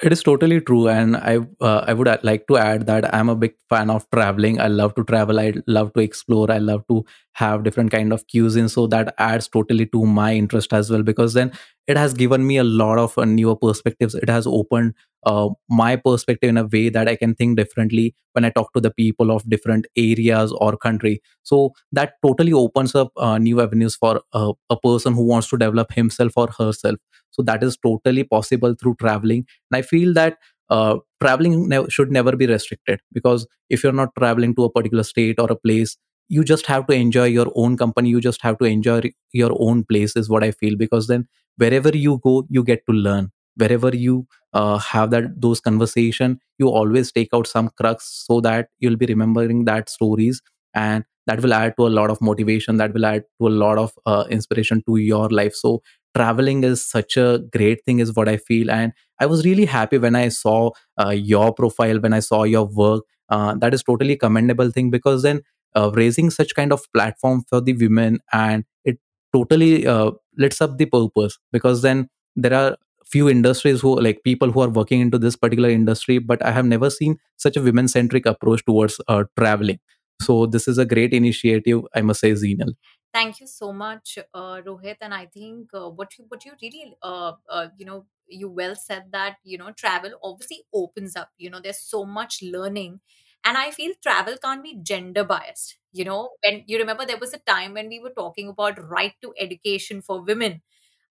It 0.03 0.11
is 0.13 0.21
totally 0.21 0.61
true, 0.61 0.87
and 0.87 1.17
I 1.17 1.37
uh, 1.59 1.83
I 1.87 1.93
would 1.93 2.07
uh, 2.07 2.17
like 2.21 2.45
to 2.49 2.57
add 2.57 2.85
that 2.85 3.11
I'm 3.15 3.29
a 3.29 3.35
big 3.35 3.55
fan 3.67 3.89
of 3.89 4.05
traveling. 4.13 4.59
I 4.61 4.67
love 4.67 4.93
to 4.95 5.03
travel. 5.03 5.39
I 5.39 5.53
love 5.65 5.91
to 5.93 6.01
explore. 6.01 6.51
I 6.51 6.59
love 6.59 6.83
to 6.91 7.03
have 7.33 7.63
different 7.63 7.89
kind 7.89 8.13
of 8.13 8.23
cuisine. 8.31 8.69
So 8.69 8.85
that 8.87 9.15
adds 9.17 9.47
totally 9.47 9.87
to 9.87 10.05
my 10.05 10.35
interest 10.35 10.71
as 10.71 10.91
well 10.91 11.01
because 11.01 11.33
then 11.33 11.51
it 11.87 11.97
has 11.97 12.13
given 12.13 12.45
me 12.45 12.57
a 12.57 12.63
lot 12.63 12.99
of 12.99 13.17
uh, 13.17 13.25
newer 13.25 13.55
perspectives. 13.55 14.13
It 14.13 14.29
has 14.29 14.45
opened 14.45 14.93
uh, 15.31 15.49
my 15.69 15.95
perspective 15.95 16.49
in 16.49 16.57
a 16.57 16.65
way 16.65 16.89
that 16.89 17.07
I 17.07 17.15
can 17.15 17.35
think 17.35 17.57
differently 17.57 18.15
when 18.33 18.45
I 18.45 18.49
talk 18.49 18.73
to 18.73 18.81
the 18.81 18.91
people 18.91 19.31
of 19.31 19.47
different 19.49 19.87
areas 19.97 20.53
or 20.59 20.77
country. 20.77 21.21
So 21.43 21.73
that 21.91 22.13
totally 22.25 22.53
opens 22.53 22.95
up 22.95 23.11
uh, 23.17 23.37
new 23.37 23.61
avenues 23.61 23.95
for 23.95 24.21
uh, 24.33 24.53
a 24.69 24.77
person 24.79 25.13
who 25.13 25.25
wants 25.25 25.49
to 25.49 25.57
develop 25.57 25.91
himself 25.93 26.33
or 26.37 26.47
herself. 26.57 26.97
So 27.31 27.43
that 27.43 27.63
is 27.63 27.77
totally 27.77 28.23
possible 28.23 28.75
through 28.79 28.95
traveling 28.99 29.45
and 29.71 29.77
I 29.77 29.81
feel 29.81 30.13
that 30.13 30.37
uh, 30.69 30.97
traveling 31.21 31.69
ne- 31.69 31.89
should 31.89 32.11
never 32.11 32.35
be 32.35 32.47
restricted 32.47 32.99
because 33.13 33.47
if 33.69 33.83
you're 33.83 33.93
not 33.93 34.09
traveling 34.17 34.55
to 34.55 34.63
a 34.65 34.71
particular 34.71 35.03
state 35.03 35.39
or 35.39 35.51
a 35.51 35.55
place, 35.55 35.97
you 36.29 36.43
just 36.43 36.65
have 36.65 36.85
to 36.87 36.93
enjoy 36.93 37.25
your 37.25 37.47
own 37.55 37.77
company 37.77 38.09
you 38.09 38.19
just 38.19 38.41
have 38.41 38.57
to 38.57 38.65
enjoy 38.65 39.01
your 39.31 39.51
own 39.67 39.85
place 39.85 40.13
is 40.17 40.27
what 40.29 40.43
i 40.43 40.51
feel 40.51 40.75
because 40.75 41.07
then 41.07 41.25
wherever 41.55 41.89
you 41.95 42.19
go 42.21 42.45
you 42.49 42.63
get 42.65 42.85
to 42.85 42.91
learn 42.93 43.31
wherever 43.57 43.89
you 43.95 44.25
uh, 44.53 44.77
have 44.77 45.11
that 45.11 45.25
those 45.41 45.59
conversation 45.59 46.39
you 46.57 46.67
always 46.69 47.11
take 47.11 47.29
out 47.33 47.47
some 47.47 47.69
crux 47.81 48.25
so 48.27 48.39
that 48.41 48.69
you'll 48.79 48.95
be 48.97 49.05
remembering 49.05 49.65
that 49.65 49.89
stories 49.89 50.41
and 50.73 51.03
that 51.25 51.41
will 51.41 51.53
add 51.53 51.73
to 51.77 51.85
a 51.87 51.89
lot 51.99 52.09
of 52.09 52.21
motivation 52.21 52.77
that 52.77 52.93
will 52.93 53.05
add 53.05 53.23
to 53.41 53.47
a 53.47 53.49
lot 53.63 53.77
of 53.77 53.91
uh, 54.05 54.23
inspiration 54.29 54.81
to 54.87 54.95
your 54.95 55.27
life. 55.29 55.53
So 55.53 55.81
traveling 56.15 56.63
is 56.63 56.85
such 56.85 57.17
a 57.17 57.39
great 57.51 57.83
thing 57.85 57.99
is 57.99 58.15
what 58.15 58.27
i 58.27 58.37
feel 58.37 58.71
and 58.71 58.91
i 59.19 59.25
was 59.25 59.45
really 59.45 59.65
happy 59.65 59.97
when 59.99 60.15
i 60.15 60.29
saw 60.29 60.71
uh, 60.99 61.09
your 61.09 61.53
profile 61.53 61.99
when 61.99 62.13
i 62.13 62.19
saw 62.19 62.43
your 62.43 62.65
work. 62.65 63.03
Uh, 63.29 63.53
that 63.55 63.73
is 63.73 63.83
totally 63.83 64.15
commendable 64.15 64.71
thing 64.71 64.89
because 64.89 65.21
then 65.21 65.41
uh, 65.75 65.91
raising 65.93 66.29
such 66.29 66.55
kind 66.55 66.71
of 66.71 66.81
platform 66.93 67.43
for 67.49 67.59
the 67.61 67.73
women 67.73 68.19
and 68.31 68.63
it 68.85 68.97
totally 69.35 69.85
uh, 69.85 70.11
lets 70.37 70.61
up 70.61 70.77
the 70.77 70.85
purpose 70.85 71.37
because 71.51 71.81
then 71.81 72.09
there 72.35 72.53
are 72.53 72.77
few 73.11 73.29
industries 73.29 73.81
who 73.81 73.99
like 74.01 74.23
people 74.23 74.51
who 74.51 74.61
are 74.61 74.69
working 74.69 75.01
into 75.01 75.17
this 75.17 75.35
particular 75.35 75.69
industry 75.69 76.17
but 76.17 76.43
i 76.45 76.51
have 76.51 76.65
never 76.65 76.89
seen 76.89 77.17
such 77.37 77.57
a 77.57 77.61
women 77.61 77.87
centric 77.87 78.25
approach 78.25 78.63
towards 78.65 78.99
uh, 79.07 79.23
traveling 79.37 79.79
so 80.21 80.45
this 80.45 80.67
is 80.67 80.77
a 80.77 80.85
great 80.85 81.13
initiative 81.13 81.81
i 81.95 82.01
must 82.01 82.19
say 82.19 82.31
zinal 82.31 82.73
Thank 83.13 83.39
you 83.39 83.47
so 83.47 83.73
much, 83.73 84.19
uh, 84.33 84.61
Rohit. 84.65 84.97
And 85.01 85.13
I 85.13 85.25
think 85.25 85.69
uh, 85.73 85.89
what 85.89 86.17
you 86.17 86.25
what 86.27 86.45
you 86.45 86.51
really 86.61 86.95
uh, 87.01 87.33
uh, 87.49 87.67
you 87.77 87.85
know 87.85 88.05
you 88.27 88.49
well 88.49 88.75
said 88.75 89.05
that 89.11 89.37
you 89.43 89.57
know 89.57 89.71
travel 89.71 90.11
obviously 90.23 90.63
opens 90.73 91.15
up. 91.15 91.29
You 91.37 91.49
know, 91.49 91.59
there's 91.59 91.79
so 91.79 92.05
much 92.05 92.43
learning, 92.43 92.99
and 93.43 93.57
I 93.57 93.71
feel 93.71 93.93
travel 94.03 94.35
can't 94.43 94.63
be 94.63 94.77
gender 94.83 95.23
biased. 95.23 95.77
You 95.91 96.05
know, 96.05 96.29
when 96.43 96.63
you 96.67 96.77
remember 96.77 97.05
there 97.05 97.17
was 97.17 97.33
a 97.33 97.39
time 97.39 97.73
when 97.73 97.87
we 97.89 97.99
were 97.99 98.13
talking 98.15 98.49
about 98.49 98.77
right 98.87 99.13
to 99.23 99.33
education 99.39 100.01
for 100.01 100.21
women. 100.21 100.61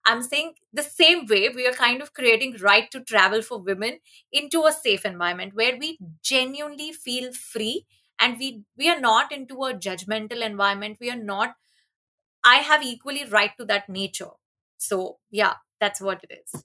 I'm 0.06 0.22
saying 0.22 0.54
the 0.72 0.82
same 0.84 1.26
way 1.26 1.48
we 1.50 1.66
are 1.66 1.72
kind 1.72 2.00
of 2.00 2.14
creating 2.14 2.56
right 2.62 2.90
to 2.92 3.00
travel 3.00 3.42
for 3.42 3.58
women 3.60 3.98
into 4.32 4.64
a 4.64 4.72
safe 4.72 5.04
environment 5.04 5.54
where 5.54 5.76
we 5.76 5.98
genuinely 6.22 6.92
feel 6.92 7.32
free 7.32 7.86
and 8.18 8.38
we 8.38 8.62
we 8.76 8.88
are 8.88 9.00
not 9.00 9.32
into 9.32 9.64
a 9.64 9.74
judgmental 9.74 10.42
environment. 10.42 10.98
We 11.00 11.10
are 11.10 11.22
not 11.22 11.56
I 12.44 12.56
have 12.58 12.82
equally 12.82 13.24
right 13.26 13.52
to 13.58 13.64
that 13.66 13.88
nature. 13.88 14.30
So 14.78 15.18
yeah, 15.30 15.54
that's 15.80 16.00
what 16.00 16.24
it 16.24 16.40
is. 16.44 16.64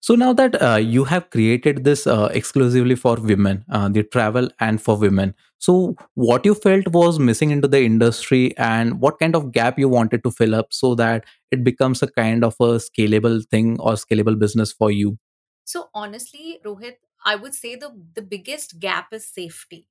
So 0.00 0.14
now 0.14 0.32
that 0.32 0.60
uh, 0.62 0.76
you 0.76 1.04
have 1.04 1.28
created 1.30 1.84
this 1.84 2.06
uh, 2.06 2.30
exclusively 2.32 2.94
for 2.94 3.16
women, 3.16 3.64
uh, 3.70 3.88
the 3.88 4.02
travel 4.02 4.48
and 4.58 4.80
for 4.80 4.96
women. 4.96 5.34
So 5.58 5.94
what 6.14 6.46
you 6.46 6.54
felt 6.54 6.88
was 6.88 7.18
missing 7.18 7.50
into 7.50 7.68
the 7.68 7.82
industry, 7.82 8.56
and 8.56 9.00
what 9.00 9.18
kind 9.18 9.36
of 9.36 9.52
gap 9.52 9.78
you 9.78 9.90
wanted 9.90 10.24
to 10.24 10.30
fill 10.30 10.54
up 10.54 10.72
so 10.72 10.94
that 10.94 11.24
it 11.50 11.62
becomes 11.62 12.02
a 12.02 12.10
kind 12.10 12.44
of 12.44 12.54
a 12.60 12.80
scalable 12.86 13.46
thing 13.50 13.78
or 13.78 13.92
scalable 13.92 14.38
business 14.38 14.72
for 14.72 14.90
you. 14.90 15.18
So 15.64 15.90
honestly, 15.94 16.60
Rohit, 16.64 16.96
I 17.24 17.36
would 17.36 17.54
say 17.54 17.76
the 17.76 17.92
the 18.14 18.22
biggest 18.22 18.78
gap 18.80 19.12
is 19.12 19.26
safety, 19.26 19.86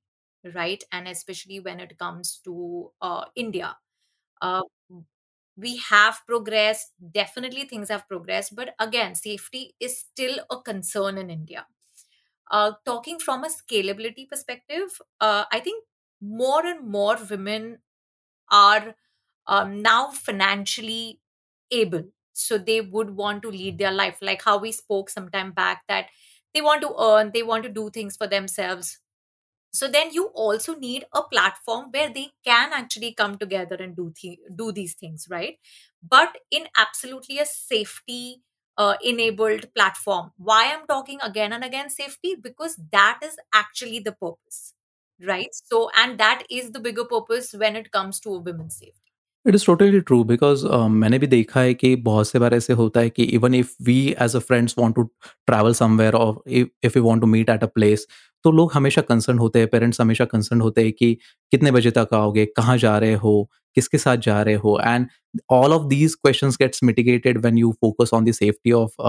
right? 0.54 0.82
And 0.90 1.06
especially 1.06 1.60
when 1.60 1.78
it 1.78 1.98
comes 1.98 2.40
to 2.44 2.90
uh, 3.00 3.26
India. 3.36 3.76
We 5.60 5.76
have 5.90 6.20
progressed 6.26 6.92
definitely 7.12 7.64
things 7.66 7.88
have 7.90 8.08
progressed 8.08 8.54
but 8.56 8.74
again 8.80 9.14
safety 9.14 9.74
is 9.80 9.98
still 9.98 10.38
a 10.50 10.58
concern 10.60 11.18
in 11.18 11.30
india. 11.30 11.66
Uh, 12.50 12.72
talking 12.84 13.18
from 13.20 13.44
a 13.44 13.48
scalability 13.48 14.28
perspective 14.28 15.00
uh, 15.20 15.44
i 15.52 15.60
think 15.60 15.84
more 16.20 16.66
and 16.66 16.86
more 16.96 17.16
women 17.30 17.78
are 18.50 18.94
um, 19.46 19.82
now 19.82 20.10
financially 20.10 21.20
able. 21.70 22.04
So 22.34 22.58
they 22.58 22.80
would 22.80 23.10
want 23.16 23.42
to 23.42 23.50
lead 23.50 23.78
their 23.78 23.92
life 23.92 24.18
like 24.22 24.42
how 24.44 24.58
we 24.58 24.72
spoke 24.72 25.10
some 25.10 25.30
time 25.30 25.52
back 25.52 25.82
that 25.88 26.06
they 26.54 26.60
want 26.62 26.82
to 26.82 26.94
earn 27.00 27.30
they 27.34 27.42
want 27.42 27.64
to 27.64 27.68
do 27.70 27.90
things 27.90 28.16
for 28.16 28.26
themselves 28.26 28.98
so 29.72 29.88
then 29.88 30.12
you 30.12 30.26
also 30.34 30.74
need 30.76 31.04
a 31.14 31.22
platform 31.22 31.86
where 31.90 32.12
they 32.12 32.28
can 32.44 32.72
actually 32.72 33.14
come 33.14 33.38
together 33.38 33.76
and 33.76 33.96
do 33.96 34.12
th- 34.16 34.38
do 34.56 34.72
these 34.72 34.94
things 34.94 35.26
right? 35.30 35.58
But 36.06 36.38
in 36.50 36.66
absolutely 36.76 37.38
a 37.38 37.46
safety 37.46 38.42
uh, 38.78 38.94
enabled 39.02 39.66
platform. 39.74 40.32
Why 40.36 40.72
i'm 40.72 40.86
talking 40.86 41.18
again 41.22 41.52
and 41.52 41.64
again 41.64 41.90
safety? 41.90 42.34
Because 42.40 42.76
that 42.92 43.20
is 43.22 43.36
actually 43.54 44.00
the 44.00 44.12
purpose 44.12 44.74
right? 45.26 45.48
So 45.52 45.90
and 45.96 46.18
that 46.18 46.44
is 46.50 46.72
the 46.72 46.80
bigger 46.80 47.04
purpose 47.04 47.52
when 47.52 47.76
it 47.76 47.90
comes 47.92 48.20
to 48.20 48.38
women's 48.38 48.76
safety 48.76 49.09
it 49.46 49.54
is 49.54 49.64
totally 49.66 50.00
true 50.00 50.22
because 50.24 50.64
मैंने 50.90 51.18
भी 51.18 51.26
देखा 51.26 51.60
है 51.60 51.74
कि 51.74 51.94
बहुत 51.98 52.28
से 52.28 52.38
बार 52.38 52.54
ऐसे 52.54 52.72
होता 52.72 53.00
है 53.00 53.10
कि 53.10 53.22
even 53.38 53.54
if 53.54 53.70
we 53.82 53.98
as 54.22 54.36
a 54.36 54.38
friends 54.38 54.74
want 54.78 54.96
to 54.96 55.02
travel 55.46 55.74
somewhere 55.74 56.14
और 56.14 56.42
if 56.48 56.98
you 56.98 57.02
want 57.04 57.20
to 57.22 57.26
meet 57.26 57.50
at 57.50 57.62
a 57.62 57.66
place 57.66 58.06
तो 58.44 58.50
लोग 58.52 58.72
हमेशा 58.72 59.02
कंसर्न 59.02 59.38
होते 59.38 59.58
हैं 59.58 59.68
पेरेंट्स 59.68 60.00
हमेशा 60.00 60.24
कंसर्न 60.24 60.60
होते 60.60 60.82
हैं 60.82 60.92
कि 60.92 61.14
कितने 61.52 61.70
बजे 61.70 61.90
तक 61.90 62.14
आओगे, 62.14 62.44
कहाँ 62.46 62.76
जा 62.78 62.96
रहे 62.98 63.14
हो, 63.14 63.50
किसके 63.76 63.98
साथ 63.98 64.16
जा 64.16 64.40
रहे 64.42 64.54
हो 64.54 64.78
and 64.86 65.06
all 65.52 65.72
of 65.72 65.86
these 65.88 66.14
question 66.14 66.50
gets 66.60 66.82
mitigated 66.84 67.38
when 67.44 67.58
you 67.58 67.72
focus 67.80 68.10
on 68.14 68.24
the 68.24 68.32
safety 68.32 68.72
of 68.72 69.02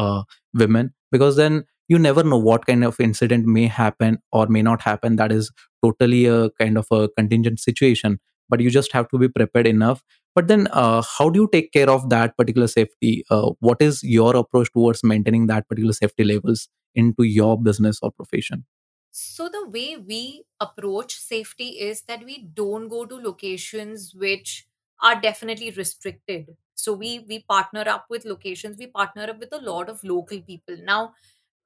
women 0.53 0.89
because 1.13 1.37
then 1.37 1.63
you 1.91 1.97
never 1.97 2.25
know 2.25 2.39
what 2.41 2.65
kind 2.65 2.85
of 2.85 3.01
incident 3.01 3.45
may 3.45 3.65
happen 3.79 4.17
और 4.33 4.49
may 4.49 4.61
not 4.61 4.81
happen 4.87 5.15
that 5.15 5.31
is 5.31 5.49
totally 5.83 6.25
a 6.25 6.45
kind 6.59 6.77
of 6.77 6.93
a 6.93 7.05
contingent 7.17 7.59
situation 7.59 8.17
but 8.51 8.59
you 8.67 8.69
just 8.69 8.93
have 8.99 9.09
to 9.09 9.17
be 9.23 9.29
prepared 9.39 9.67
enough 9.75 10.03
but 10.33 10.47
then, 10.47 10.67
uh, 10.71 11.01
how 11.01 11.29
do 11.29 11.41
you 11.41 11.49
take 11.51 11.73
care 11.73 11.89
of 11.89 12.09
that 12.09 12.37
particular 12.37 12.67
safety? 12.67 13.25
Uh, 13.29 13.51
what 13.59 13.81
is 13.81 14.01
your 14.01 14.35
approach 14.35 14.71
towards 14.71 15.03
maintaining 15.03 15.47
that 15.47 15.67
particular 15.67 15.93
safety 15.93 16.23
levels 16.23 16.69
into 16.95 17.23
your 17.23 17.61
business 17.61 17.99
or 18.01 18.11
profession? 18.11 18.65
So 19.11 19.49
the 19.49 19.67
way 19.67 19.97
we 19.97 20.43
approach 20.61 21.17
safety 21.17 21.79
is 21.81 22.03
that 22.03 22.23
we 22.23 22.43
don't 22.53 22.87
go 22.87 23.05
to 23.05 23.15
locations 23.15 24.15
which 24.15 24.67
are 25.01 25.19
definitely 25.19 25.71
restricted. 25.71 26.55
So 26.75 26.93
we 26.93 27.19
we 27.19 27.39
partner 27.39 27.83
up 27.87 28.05
with 28.09 28.23
locations. 28.23 28.77
We 28.77 28.87
partner 28.87 29.23
up 29.23 29.39
with 29.39 29.51
a 29.51 29.59
lot 29.59 29.89
of 29.89 30.01
local 30.03 30.39
people. 30.39 30.77
Now 30.81 31.13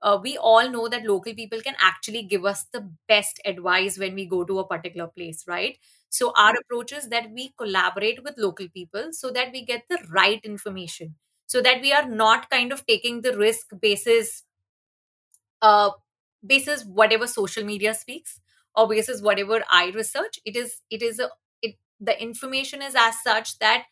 uh, 0.01 0.19
we 0.21 0.37
all 0.37 0.69
know 0.69 0.87
that 0.87 1.05
local 1.05 1.33
people 1.33 1.61
can 1.61 1.75
actually 1.79 2.23
give 2.23 2.45
us 2.45 2.65
the 2.71 2.89
best 3.07 3.39
advice 3.45 3.97
when 3.97 4.15
we 4.15 4.25
go 4.25 4.43
to 4.43 4.59
a 4.59 4.67
particular 4.67 5.07
place, 5.07 5.43
right? 5.47 5.77
So 6.09 6.31
our 6.37 6.53
approach 6.55 6.93
is 6.93 7.09
that 7.09 7.31
we 7.31 7.53
collaborate 7.57 8.23
with 8.23 8.35
local 8.37 8.67
people 8.69 9.09
so 9.11 9.31
that 9.31 9.51
we 9.51 9.65
get 9.65 9.83
the 9.89 9.99
right 10.11 10.39
information, 10.43 11.15
so 11.47 11.61
that 11.61 11.81
we 11.81 11.91
are 11.93 12.07
not 12.07 12.49
kind 12.49 12.71
of 12.71 12.85
taking 12.85 13.21
the 13.21 13.37
risk 13.37 13.67
basis 13.81 14.43
uh, 15.61 15.91
basis 16.45 16.83
whatever 16.85 17.27
social 17.27 17.63
media 17.63 17.93
speaks 17.93 18.39
or 18.75 18.87
basis 18.87 19.21
whatever 19.21 19.63
i 19.69 19.91
research. 19.95 20.39
It 20.45 20.55
is 20.55 20.81
it 20.89 21.01
is 21.01 21.19
a 21.19 21.29
it 21.61 21.75
the 21.99 22.19
information 22.21 22.81
is 22.81 22.95
as 22.97 23.21
such 23.23 23.57
that 23.59 23.85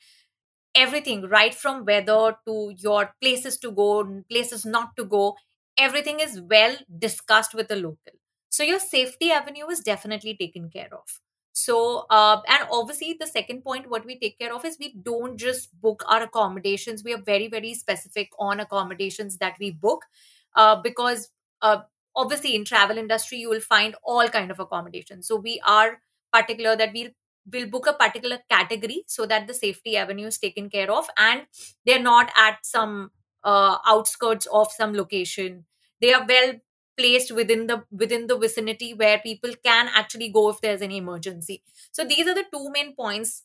everything 0.75 1.23
right 1.29 1.53
from 1.53 1.85
weather 1.85 2.37
to 2.47 2.73
your 2.77 3.13
places 3.21 3.57
to 3.59 3.71
go 3.71 4.23
places 4.29 4.65
not 4.65 4.95
to 4.97 5.05
go 5.05 5.35
everything 5.77 6.19
is 6.19 6.41
well 6.41 6.75
discussed 6.99 7.55
with 7.55 7.67
the 7.69 7.75
local. 7.77 8.13
So 8.49 8.63
your 8.63 8.79
safety 8.79 9.31
avenue 9.31 9.67
is 9.69 9.81
definitely 9.81 10.37
taken 10.37 10.69
care 10.69 10.89
of 10.93 11.21
so 11.53 12.05
uh, 12.09 12.41
and 12.47 12.67
obviously 12.71 13.15
the 13.19 13.27
second 13.27 13.63
point 13.63 13.89
what 13.89 14.05
we 14.05 14.19
take 14.19 14.37
care 14.39 14.53
of 14.53 14.65
is 14.65 14.77
we 14.79 14.93
don't 15.01 15.37
just 15.37 15.69
book 15.81 16.03
our 16.07 16.23
accommodations. 16.23 17.03
We 17.03 17.13
are 17.13 17.21
very 17.21 17.47
very 17.47 17.73
specific 17.73 18.31
on 18.39 18.59
accommodations 18.59 19.37
that 19.37 19.55
we 19.59 19.71
book 19.71 20.03
uh, 20.55 20.81
because 20.81 21.29
uh, 21.61 21.81
obviously 22.15 22.55
in 22.55 22.65
travel 22.65 22.97
industry 22.97 23.37
you 23.37 23.49
will 23.49 23.61
find 23.61 23.95
all 24.03 24.27
kind 24.29 24.51
of 24.51 24.59
accommodations 24.59 25.27
so 25.27 25.35
we 25.35 25.61
are 25.65 25.99
particular 26.31 26.75
that 26.75 26.91
we'll 26.93 27.09
will 27.51 27.67
book 27.67 27.87
a 27.87 27.93
particular 27.93 28.37
category 28.49 29.03
so 29.07 29.25
that 29.25 29.47
the 29.47 29.53
safety 29.53 29.97
avenue 29.97 30.27
is 30.27 30.37
taken 30.37 30.69
care 30.69 30.89
of 30.89 31.07
and 31.17 31.41
they're 31.85 32.01
not 32.01 32.31
at 32.37 32.65
some 32.65 33.11
uh, 33.43 33.77
outskirts 33.85 34.47
of 34.51 34.71
some 34.71 34.93
location. 34.93 35.65
They 35.99 36.13
are 36.13 36.25
well 36.25 36.53
placed 36.97 37.31
within 37.31 37.67
the 37.67 37.83
within 37.91 38.27
the 38.27 38.37
vicinity 38.37 38.93
where 38.93 39.19
people 39.19 39.51
can 39.63 39.89
actually 39.93 40.29
go 40.29 40.49
if 40.49 40.61
there's 40.61 40.81
any 40.81 40.97
emergency. 40.97 41.63
So 41.91 42.03
these 42.05 42.27
are 42.27 42.35
the 42.35 42.45
two 42.53 42.69
main 42.71 42.95
points 42.95 43.43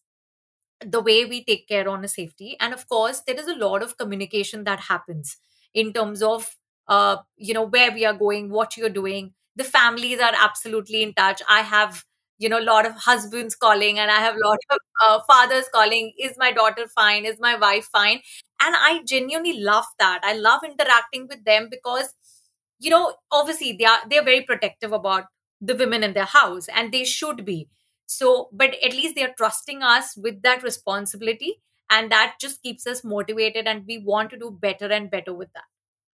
the 0.84 1.00
way 1.00 1.24
we 1.24 1.44
take 1.44 1.66
care 1.68 1.88
on 1.88 2.04
a 2.04 2.08
safety. 2.08 2.56
And 2.60 2.72
of 2.72 2.88
course 2.88 3.20
there 3.26 3.38
is 3.38 3.48
a 3.48 3.56
lot 3.56 3.82
of 3.82 3.96
communication 3.98 4.64
that 4.64 4.80
happens 4.80 5.36
in 5.74 5.92
terms 5.92 6.22
of 6.22 6.56
uh, 6.88 7.18
you 7.36 7.52
know 7.52 7.64
where 7.66 7.92
we 7.92 8.04
are 8.06 8.14
going 8.14 8.50
what 8.50 8.76
you're 8.76 8.88
doing. 8.88 9.34
The 9.56 9.64
families 9.64 10.20
are 10.20 10.32
absolutely 10.36 11.02
in 11.02 11.14
touch. 11.14 11.42
I 11.48 11.60
have 11.62 12.04
you 12.38 12.48
know 12.48 12.60
a 12.60 12.68
lot 12.70 12.86
of 12.86 12.92
husbands 12.94 13.56
calling 13.56 13.98
and 13.98 14.12
i 14.12 14.20
have 14.20 14.36
a 14.36 14.38
lot 14.46 14.58
of 14.70 14.78
uh, 15.06 15.20
fathers 15.26 15.64
calling. 15.74 16.12
Is 16.18 16.34
my 16.38 16.52
daughter 16.52 16.86
fine? 16.94 17.24
Is 17.24 17.38
my 17.40 17.56
wife 17.56 17.88
fine? 17.92 18.20
And 18.60 18.74
i 18.78 19.02
genuinely 19.06 19.60
love 19.60 19.86
that. 19.98 20.20
I 20.22 20.34
love 20.34 20.60
interacting 20.64 21.26
with 21.28 21.44
them 21.44 21.68
because 21.70 22.14
you 22.78 22.90
know 22.90 23.14
obviously 23.32 23.72
they 23.72 23.84
are 23.84 23.98
they're 24.08 24.24
very 24.24 24.42
protective 24.42 24.92
about 24.92 25.24
the 25.60 25.74
women 25.74 26.02
in 26.02 26.12
their 26.12 26.24
house 26.24 26.68
and 26.74 26.92
they 26.92 27.04
should 27.04 27.44
be 27.44 27.68
so 28.06 28.48
but 28.52 28.74
at 28.84 28.92
least 28.92 29.14
they 29.14 29.24
are 29.24 29.34
trusting 29.36 29.82
us 29.82 30.16
with 30.16 30.42
that 30.42 30.62
responsibility 30.62 31.60
and 31.90 32.12
that 32.12 32.36
just 32.40 32.62
keeps 32.62 32.86
us 32.86 33.02
motivated 33.02 33.66
and 33.66 33.84
we 33.86 33.98
want 33.98 34.30
to 34.30 34.38
do 34.38 34.50
better 34.50 34.86
and 34.86 35.10
better 35.10 35.34
with 35.34 35.52
that 35.54 35.64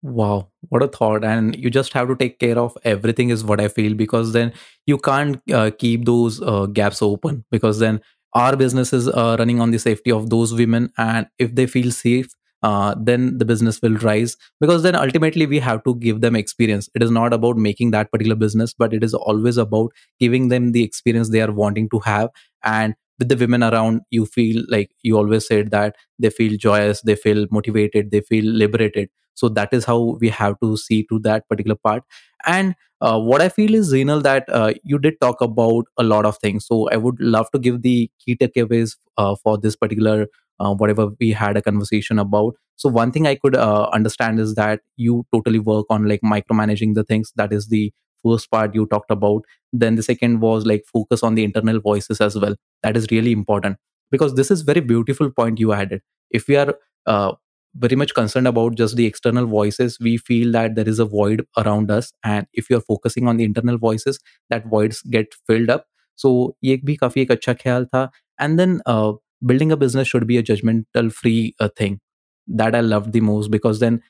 Wow, 0.03 0.49
what 0.71 0.83
a 0.83 0.89
thought. 0.89 1.25
And 1.25 1.55
you 1.57 1.69
just 1.69 1.93
have 1.93 2.09
to 2.09 2.17
take 2.17 2.39
care 2.39 2.59
of 2.59 2.77
everything, 2.85 3.29
is 3.29 3.45
what 3.45 3.61
I 3.61 3.69
feel, 3.69 3.95
because 3.95 4.33
then 4.33 4.53
you 4.87 4.97
can't 4.97 5.41
uh, 5.53 5.71
keep 5.79 6.07
those 6.07 6.41
uh, 6.41 6.67
gaps 6.67 7.03
open. 7.03 7.45
Because 7.51 7.81
then 7.81 8.01
our 8.33 8.57
business 8.57 8.95
is 8.95 9.09
uh, 9.09 9.37
running 9.39 9.61
on 9.61 9.71
the 9.73 9.79
safety 9.79 10.11
of 10.11 10.31
those 10.31 10.55
women. 10.55 10.91
And 10.97 11.29
if 11.39 11.55
they 11.55 11.67
feel 11.67 11.91
safe, 11.91 12.35
uh, 12.63 12.95
then 12.99 13.39
the 13.39 13.45
business 13.45 13.81
will 13.83 13.97
rise. 13.97 14.37
Because 14.61 14.83
then 14.83 14.95
ultimately 14.95 15.47
we 15.47 15.59
have 15.61 15.83
to 15.85 15.95
give 15.97 16.21
them 16.21 16.37
experience. 16.37 16.89
It 16.95 17.03
is 17.03 17.11
not 17.11 17.33
about 17.33 17.57
making 17.57 17.91
that 17.93 18.11
particular 18.13 18.37
business, 18.37 18.75
but 18.75 18.93
it 18.93 19.03
is 19.05 19.15
always 19.15 19.57
about 19.57 19.93
giving 20.19 20.49
them 20.49 20.73
the 20.73 20.83
experience 20.83 21.31
they 21.31 21.41
are 21.43 21.53
wanting 21.53 21.89
to 21.91 22.01
have. 22.01 22.29
And 22.63 22.95
with 23.19 23.29
the 23.29 23.37
women 23.37 23.63
around, 23.63 24.03
you 24.11 24.27
feel 24.27 24.63
like 24.69 24.91
you 25.03 25.17
always 25.17 25.47
said 25.47 25.71
that 25.71 25.97
they 26.19 26.31
feel 26.31 26.57
joyous, 26.57 27.03
they 27.03 27.17
feel 27.17 27.47
motivated, 27.51 28.11
they 28.11 28.21
feel 28.21 28.45
liberated 28.45 29.09
so 29.35 29.49
that 29.49 29.73
is 29.73 29.85
how 29.85 29.99
we 30.21 30.29
have 30.29 30.59
to 30.61 30.77
see 30.77 31.05
to 31.11 31.19
that 31.21 31.49
particular 31.49 31.77
part 31.77 32.03
and 32.47 32.75
uh, 33.01 33.19
what 33.19 33.41
i 33.41 33.49
feel 33.49 33.75
is 33.75 33.93
Zinal, 33.93 34.23
that 34.23 34.45
uh, 34.49 34.73
you 34.85 34.99
did 34.99 35.15
talk 35.21 35.41
about 35.41 35.85
a 35.99 36.03
lot 36.03 36.27
of 36.27 36.37
things 36.39 36.67
so 36.67 36.89
i 36.91 36.97
would 36.97 37.21
love 37.21 37.51
to 37.53 37.59
give 37.59 37.83
the 37.83 38.11
key 38.19 38.37
takeaways 38.37 38.97
uh, 39.17 39.35
for 39.43 39.57
this 39.59 39.77
particular 39.77 40.27
uh, 40.60 40.74
whatever 40.74 41.10
we 41.20 41.32
had 41.32 41.58
a 41.58 41.62
conversation 41.62 42.20
about 42.20 42.56
so 42.76 42.90
one 42.90 43.12
thing 43.12 43.28
i 43.28 43.36
could 43.36 43.56
uh, 43.56 43.90
understand 43.94 44.40
is 44.40 44.56
that 44.56 44.82
you 44.96 45.26
totally 45.34 45.60
work 45.60 45.86
on 45.90 46.08
like 46.08 46.22
micromanaging 46.22 46.94
the 46.94 47.04
things 47.04 47.32
that 47.36 47.54
is 47.54 47.68
the 47.68 47.92
first 48.24 48.50
part 48.52 48.74
you 48.74 48.86
talked 48.88 49.12
about 49.12 49.42
then 49.72 49.96
the 49.96 50.04
second 50.04 50.40
was 50.40 50.66
like 50.66 50.84
focus 50.92 51.24
on 51.24 51.36
the 51.36 51.44
internal 51.44 51.80
voices 51.80 52.22
as 52.22 52.38
well 52.38 52.56
that 52.84 52.98
is 52.98 53.08
really 53.12 53.32
important 53.32 53.78
because 54.12 54.36
this 54.36 54.52
is 54.52 54.62
very 54.62 54.82
beautiful 54.82 55.32
point 55.32 55.60
you 55.60 55.74
added 55.74 56.02
if 56.32 56.48
we 56.48 56.56
are 56.56 56.74
uh, 57.06 57.34
very 57.76 57.96
much 57.96 58.14
concerned 58.14 58.48
about 58.48 58.76
just 58.76 58.96
the 58.96 59.06
external 59.06 59.46
voices 59.46 59.98
we 60.00 60.18
feel 60.18 60.52
that 60.52 60.76
there 60.76 60.88
is 60.88 61.00
a 61.00 61.06
void 61.06 61.46
around 61.58 61.92
us 61.92 62.12
and 62.24 62.48
if 62.54 62.70
you're 62.70 62.82
focusing 62.82 63.28
on 63.28 63.38
the 63.38 63.44
internal 63.44 63.78
voices 63.78 64.20
that 64.50 64.66
voids 64.68 65.02
get 65.18 65.36
filled 65.48 65.70
up 65.70 65.86
so 66.24 66.30
ये 66.64 66.80
भी 66.86 66.96
काफी 66.96 67.22
एक 67.22 67.32
अच्छा 67.32 67.54
ख्याल 67.54 67.86
था 67.94 68.10
and 68.46 68.60
then 68.60 68.80
uh, 68.86 69.12
building 69.47 69.73
a 69.73 69.77
business 69.77 70.09
should 70.09 70.27
be 70.27 70.39
a 70.39 70.43
judgmental 70.43 71.13
free 71.13 71.55
uh, 71.61 71.69
thing 71.77 72.01
that 72.47 72.75
i 72.75 72.81
loved 72.81 73.13
the 73.13 73.21
most 73.21 73.51
because 73.51 73.81
then 73.81 74.01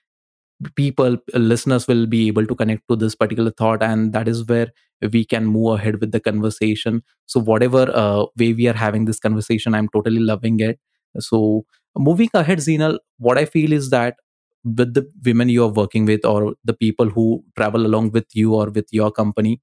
people 0.76 1.16
listeners 1.34 1.86
will 1.88 2.06
be 2.06 2.28
able 2.28 2.46
to 2.46 2.54
connect 2.54 2.82
to 2.88 2.96
this 2.96 3.14
particular 3.14 3.50
thought 3.50 3.82
and 3.82 4.12
that 4.12 4.28
is 4.28 4.44
where 4.46 4.68
we 5.12 5.24
can 5.24 5.46
move 5.46 5.74
ahead 5.78 5.98
with 6.00 6.12
the 6.12 6.20
conversation. 6.20 7.02
So 7.24 7.40
whatever 7.40 7.90
uh, 7.94 8.26
way 8.38 8.52
we 8.52 8.68
are 8.68 8.74
having 8.74 9.06
this 9.06 9.18
conversation 9.18 9.74
i'm 9.74 9.88
totally 9.88 10.20
loving 10.20 10.60
it. 10.60 10.78
So 11.18 11.64
moving 11.96 12.28
ahead 12.34 12.58
zinal 12.58 12.98
what 13.18 13.38
i 13.38 13.44
feel 13.44 13.72
is 13.72 13.90
that 13.90 14.16
with 14.64 14.92
the 14.94 15.10
women 15.24 15.48
you 15.48 15.64
are 15.64 15.72
working 15.72 16.04
with 16.04 16.24
or 16.24 16.54
the 16.64 16.74
people 16.74 17.08
who 17.08 17.42
travel 17.56 17.86
along 17.86 18.10
with 18.12 18.26
you 18.34 18.54
or 18.54 18.66
with 18.70 18.86
your 18.92 19.10
company 19.10 19.60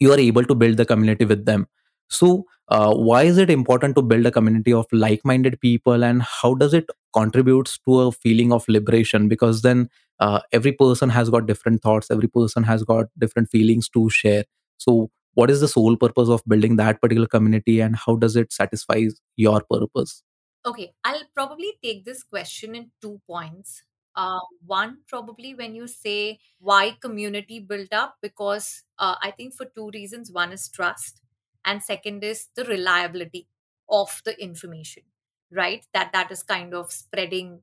you 0.00 0.12
are 0.12 0.18
able 0.18 0.44
to 0.44 0.54
build 0.54 0.76
the 0.76 0.84
community 0.84 1.24
with 1.24 1.44
them. 1.44 1.66
So 2.08 2.44
uh, 2.70 2.94
why 2.94 3.22
is 3.22 3.38
it 3.38 3.50
important 3.50 3.96
to 3.96 4.02
build 4.02 4.26
a 4.26 4.30
community 4.30 4.72
of 4.72 4.86
like-minded 4.92 5.60
people 5.60 6.04
and 6.04 6.22
how 6.22 6.54
does 6.54 6.74
it 6.74 6.86
contributes 7.14 7.78
to 7.86 8.00
a 8.00 8.12
feeling 8.12 8.52
of 8.52 8.68
liberation 8.68 9.28
because 9.28 9.62
then 9.62 9.88
uh, 10.20 10.40
every 10.52 10.72
person 10.72 11.08
has 11.08 11.30
got 11.30 11.46
different 11.46 11.82
thoughts 11.82 12.10
every 12.10 12.28
person 12.28 12.62
has 12.62 12.84
got 12.84 13.06
different 13.18 13.48
feelings 13.48 13.88
to 13.88 14.08
share 14.10 14.44
so 14.76 15.10
what 15.34 15.50
is 15.50 15.60
the 15.60 15.68
sole 15.68 15.96
purpose 15.96 16.28
of 16.28 16.42
building 16.46 16.76
that 16.76 17.00
particular 17.00 17.26
community 17.26 17.80
and 17.80 17.96
how 17.96 18.16
does 18.16 18.36
it 18.36 18.52
satisfy 18.52 19.04
your 19.36 19.62
purpose 19.70 20.22
Okay, 20.66 20.92
I'll 21.04 21.22
probably 21.34 21.78
take 21.82 22.04
this 22.04 22.22
question 22.22 22.74
in 22.74 22.90
two 23.00 23.20
points. 23.26 23.84
Uh, 24.14 24.40
one, 24.66 24.98
probably 25.06 25.54
when 25.54 25.74
you 25.74 25.86
say 25.86 26.40
why 26.58 26.96
community 27.00 27.60
built 27.60 27.92
up, 27.92 28.16
because 28.20 28.82
uh, 28.98 29.14
I 29.22 29.30
think 29.30 29.54
for 29.54 29.66
two 29.76 29.90
reasons. 29.94 30.32
One 30.32 30.52
is 30.52 30.68
trust, 30.68 31.22
and 31.68 31.82
second 31.84 32.24
is 32.24 32.48
the 32.56 32.64
reliability 32.64 33.46
of 33.90 34.22
the 34.24 34.34
information, 34.42 35.04
right? 35.52 35.84
That 35.94 36.12
that 36.14 36.32
is 36.32 36.42
kind 36.42 36.74
of 36.74 36.92
spreading 36.92 37.62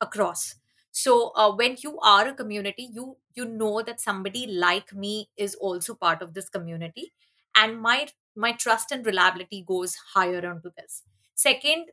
across. 0.00 0.56
So 0.92 1.32
uh, 1.36 1.52
when 1.54 1.76
you 1.82 1.98
are 2.00 2.28
a 2.28 2.34
community, 2.34 2.88
you 2.92 3.16
you 3.34 3.44
know 3.44 3.82
that 3.82 4.00
somebody 4.00 4.46
like 4.46 4.94
me 4.94 5.28
is 5.36 5.54
also 5.56 5.94
part 5.94 6.22
of 6.22 6.34
this 6.34 6.48
community, 6.48 7.12
and 7.54 7.80
my 7.80 8.08
my 8.34 8.52
trust 8.52 8.92
and 8.92 9.04
reliability 9.04 9.62
goes 9.66 9.96
higher 10.14 10.46
onto 10.48 10.70
this. 10.76 11.02
Second, 11.34 11.86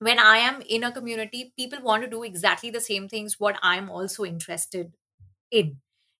when 0.00 0.18
I 0.18 0.38
am 0.38 0.62
in 0.68 0.84
a 0.84 0.92
community, 0.92 1.52
people 1.56 1.80
want 1.82 2.04
to 2.04 2.10
do 2.10 2.22
exactly 2.22 2.70
the 2.70 2.80
same 2.80 3.08
things 3.08 3.40
what 3.40 3.58
I'm 3.62 3.90
also 3.90 4.24
interested 4.24 4.94
in, 5.52 5.78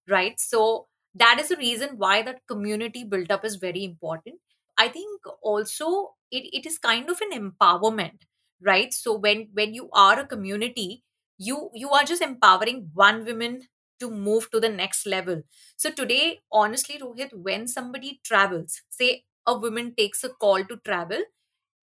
right? 0.09 0.41
So 0.41 0.88
that 1.15 1.39
is 1.41 1.49
the 1.49 1.57
reason 1.57 1.97
why 1.97 2.23
that 2.23 2.47
community 2.47 3.05
build 3.05 3.31
up 3.31 3.45
is 3.45 3.57
very 3.57 3.85
important. 3.85 4.37
I 4.77 4.89
think 4.89 5.23
also 5.43 6.15
it, 6.31 6.45
it 6.53 6.67
is 6.67 6.79
kind 6.79 7.11
of 7.11 7.21
an 7.21 7.33
empowerment, 7.33 8.21
right? 8.63 8.93
So 8.95 9.17
when 9.17 9.49
when 9.53 9.75
you 9.75 9.89
are 9.93 10.21
a 10.21 10.27
community, 10.27 11.03
you 11.39 11.71
you 11.75 11.91
are 11.91 12.05
just 12.05 12.23
empowering 12.23 12.91
one 12.95 13.25
woman 13.25 13.63
to 14.01 14.11
move 14.11 14.51
to 14.53 14.61
the 14.61 14.69
next 14.69 15.07
level. 15.07 15.43
So 15.77 15.91
today, 15.91 16.41
honestly, 16.53 16.99
Rohit, 16.99 17.33
when 17.33 17.67
somebody 17.67 18.21
travels, 18.23 18.83
say 18.89 19.25
a 19.47 19.59
woman 19.59 19.95
takes 19.97 20.23
a 20.23 20.29
call 20.29 20.65
to 20.65 20.77
travel 20.85 21.23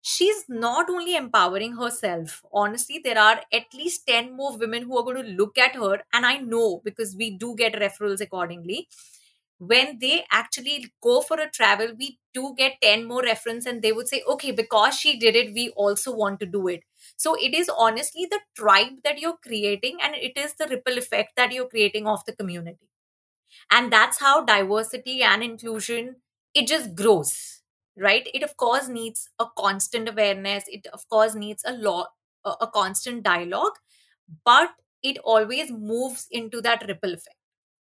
she's 0.02 0.46
not 0.48 0.90
only 0.90 1.16
empowering 1.16 1.74
herself 1.78 2.42
honestly 2.54 3.00
there 3.04 3.18
are 3.18 3.42
at 3.52 3.74
least 3.74 4.06
10 4.08 4.36
more 4.36 4.58
women 4.58 4.84
who 4.84 4.98
are 4.98 5.04
going 5.04 5.22
to 5.24 5.32
look 5.42 5.58
at 5.58 5.76
her 5.76 6.02
and 6.14 6.26
i 6.26 6.38
know 6.38 6.82
because 6.86 7.16
we 7.16 7.30
do 7.44 7.56
get 7.56 7.74
referrals 7.84 8.22
accordingly 8.22 8.88
when 9.58 10.00
they 10.00 10.26
actually 10.32 10.92
go 11.02 11.22
for 11.22 11.40
a 11.40 11.50
travel 11.50 11.94
we 11.98 12.20
do 12.34 12.54
get 12.58 12.74
10 12.82 13.06
more 13.06 13.22
reference 13.24 13.66
and 13.66 13.82
they 13.82 13.92
would 13.94 14.08
say 14.08 14.22
okay 14.28 14.52
because 14.52 14.96
she 15.00 15.18
did 15.18 15.36
it 15.36 15.54
we 15.54 15.70
also 15.72 16.14
want 16.16 16.40
to 16.40 16.46
do 16.46 16.68
it. 16.68 16.84
So 17.18 17.36
it 17.36 17.54
is 17.54 17.70
honestly 17.70 18.28
the 18.30 18.40
tribe 18.56 19.02
that 19.04 19.20
you're 19.20 19.38
creating 19.42 19.98
and 20.02 20.16
it 20.16 20.38
is 20.38 20.56
the 20.56 20.68
ripple 20.68 20.98
effect 20.98 21.36
that 21.38 21.52
you're 21.54 21.70
creating 21.70 22.08
of 22.08 22.26
the 22.26 22.36
community. 22.36 22.90
And 23.72 23.92
that's 23.92 24.20
how 24.20 24.44
diversity 24.44 25.22
and 25.24 25.44
inclusion 25.44 26.18
it 26.54 26.68
just 26.68 26.96
grows 26.96 27.62
right? 27.98 28.28
It 28.34 28.44
of 28.44 28.58
course 28.58 28.90
needs 28.90 29.30
a 29.40 29.46
constant 29.58 30.10
awareness. 30.10 30.66
It 30.68 30.88
of 30.94 31.08
course 31.10 31.34
needs 31.36 31.64
a 31.66 31.74
lot 31.74 32.10
a, 32.44 32.52
a 32.62 32.68
constant 32.68 33.24
dialogue 33.24 33.74
but 34.46 34.72
it 35.04 35.18
always 35.20 35.72
moves 35.72 36.28
into 36.32 36.62
that 36.62 36.86
ripple 36.88 37.14
effect 37.14 37.38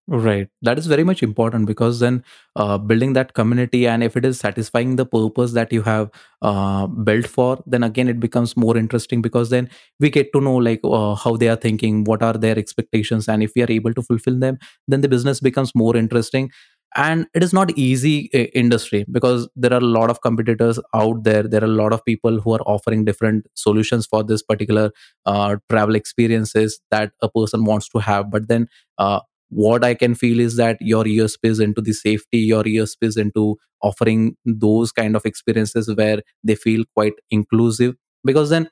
Right. 0.07 0.47
That 0.61 0.77
is 0.77 0.85
very 0.85 1.03
much 1.03 1.23
important 1.23 1.65
because 1.65 1.99
then 1.99 2.23
uh, 2.55 2.77
building 2.77 3.13
that 3.13 3.33
community 3.33 3.87
and 3.87 4.03
if 4.03 4.15
it 4.15 4.23
is 4.23 4.37
satisfying 4.39 4.97
the 4.97 5.05
purpose 5.05 5.53
that 5.53 5.73
you 5.73 5.81
have 5.81 6.11
uh, 6.43 6.85
built 6.85 7.25
for, 7.25 7.63
then 7.65 7.81
again 7.81 8.07
it 8.07 8.19
becomes 8.19 8.55
more 8.55 8.77
interesting 8.77 9.19
because 9.23 9.49
then 9.49 9.67
we 9.99 10.11
get 10.11 10.31
to 10.33 10.41
know 10.41 10.57
like 10.57 10.79
uh, 10.83 11.15
how 11.15 11.35
they 11.37 11.49
are 11.49 11.55
thinking, 11.55 12.03
what 12.03 12.21
are 12.21 12.33
their 12.33 12.55
expectations, 12.55 13.27
and 13.27 13.41
if 13.41 13.53
we 13.55 13.63
are 13.63 13.71
able 13.71 13.95
to 13.95 14.03
fulfill 14.03 14.37
them, 14.37 14.59
then 14.87 15.01
the 15.01 15.09
business 15.09 15.39
becomes 15.39 15.73
more 15.73 15.97
interesting. 15.97 16.51
And 16.97 17.27
it 17.33 17.43
is 17.43 17.51
not 17.51 17.77
easy 17.77 18.29
uh, 18.33 18.47
industry 18.53 19.05
because 19.11 19.49
there 19.55 19.73
are 19.73 19.79
a 19.81 19.91
lot 19.97 20.09
of 20.09 20.21
competitors 20.21 20.79
out 20.93 21.23
there. 21.25 21.43
There 21.43 21.61
are 21.61 21.65
a 21.65 21.79
lot 21.81 21.91
of 21.91 22.05
people 22.05 22.39
who 22.39 22.53
are 22.53 22.61
offering 22.61 23.03
different 23.03 23.47
solutions 23.55 24.05
for 24.05 24.23
this 24.23 24.41
particular 24.41 24.91
uh, 25.25 25.57
travel 25.69 25.95
experiences 25.95 26.79
that 26.91 27.11
a 27.21 27.27
person 27.29 27.65
wants 27.65 27.89
to 27.89 27.99
have. 27.99 28.31
But 28.31 28.47
then 28.47 28.69
uh, 28.97 29.19
what 29.49 29.83
i 29.83 29.93
can 29.93 30.15
feel 30.15 30.39
is 30.39 30.55
that 30.57 30.77
your 30.81 31.03
USP 31.03 31.37
is 31.43 31.59
into 31.59 31.81
the 31.81 31.93
safety 31.93 32.39
your 32.39 32.63
USP 32.63 33.03
is 33.03 33.17
into 33.17 33.57
offering 33.81 34.35
those 34.45 34.91
kind 34.91 35.15
of 35.15 35.25
experiences 35.25 35.93
where 35.95 36.21
they 36.43 36.55
feel 36.55 36.83
quite 36.95 37.13
inclusive. 37.29 37.95
Because 38.23 38.49
then 38.49 38.69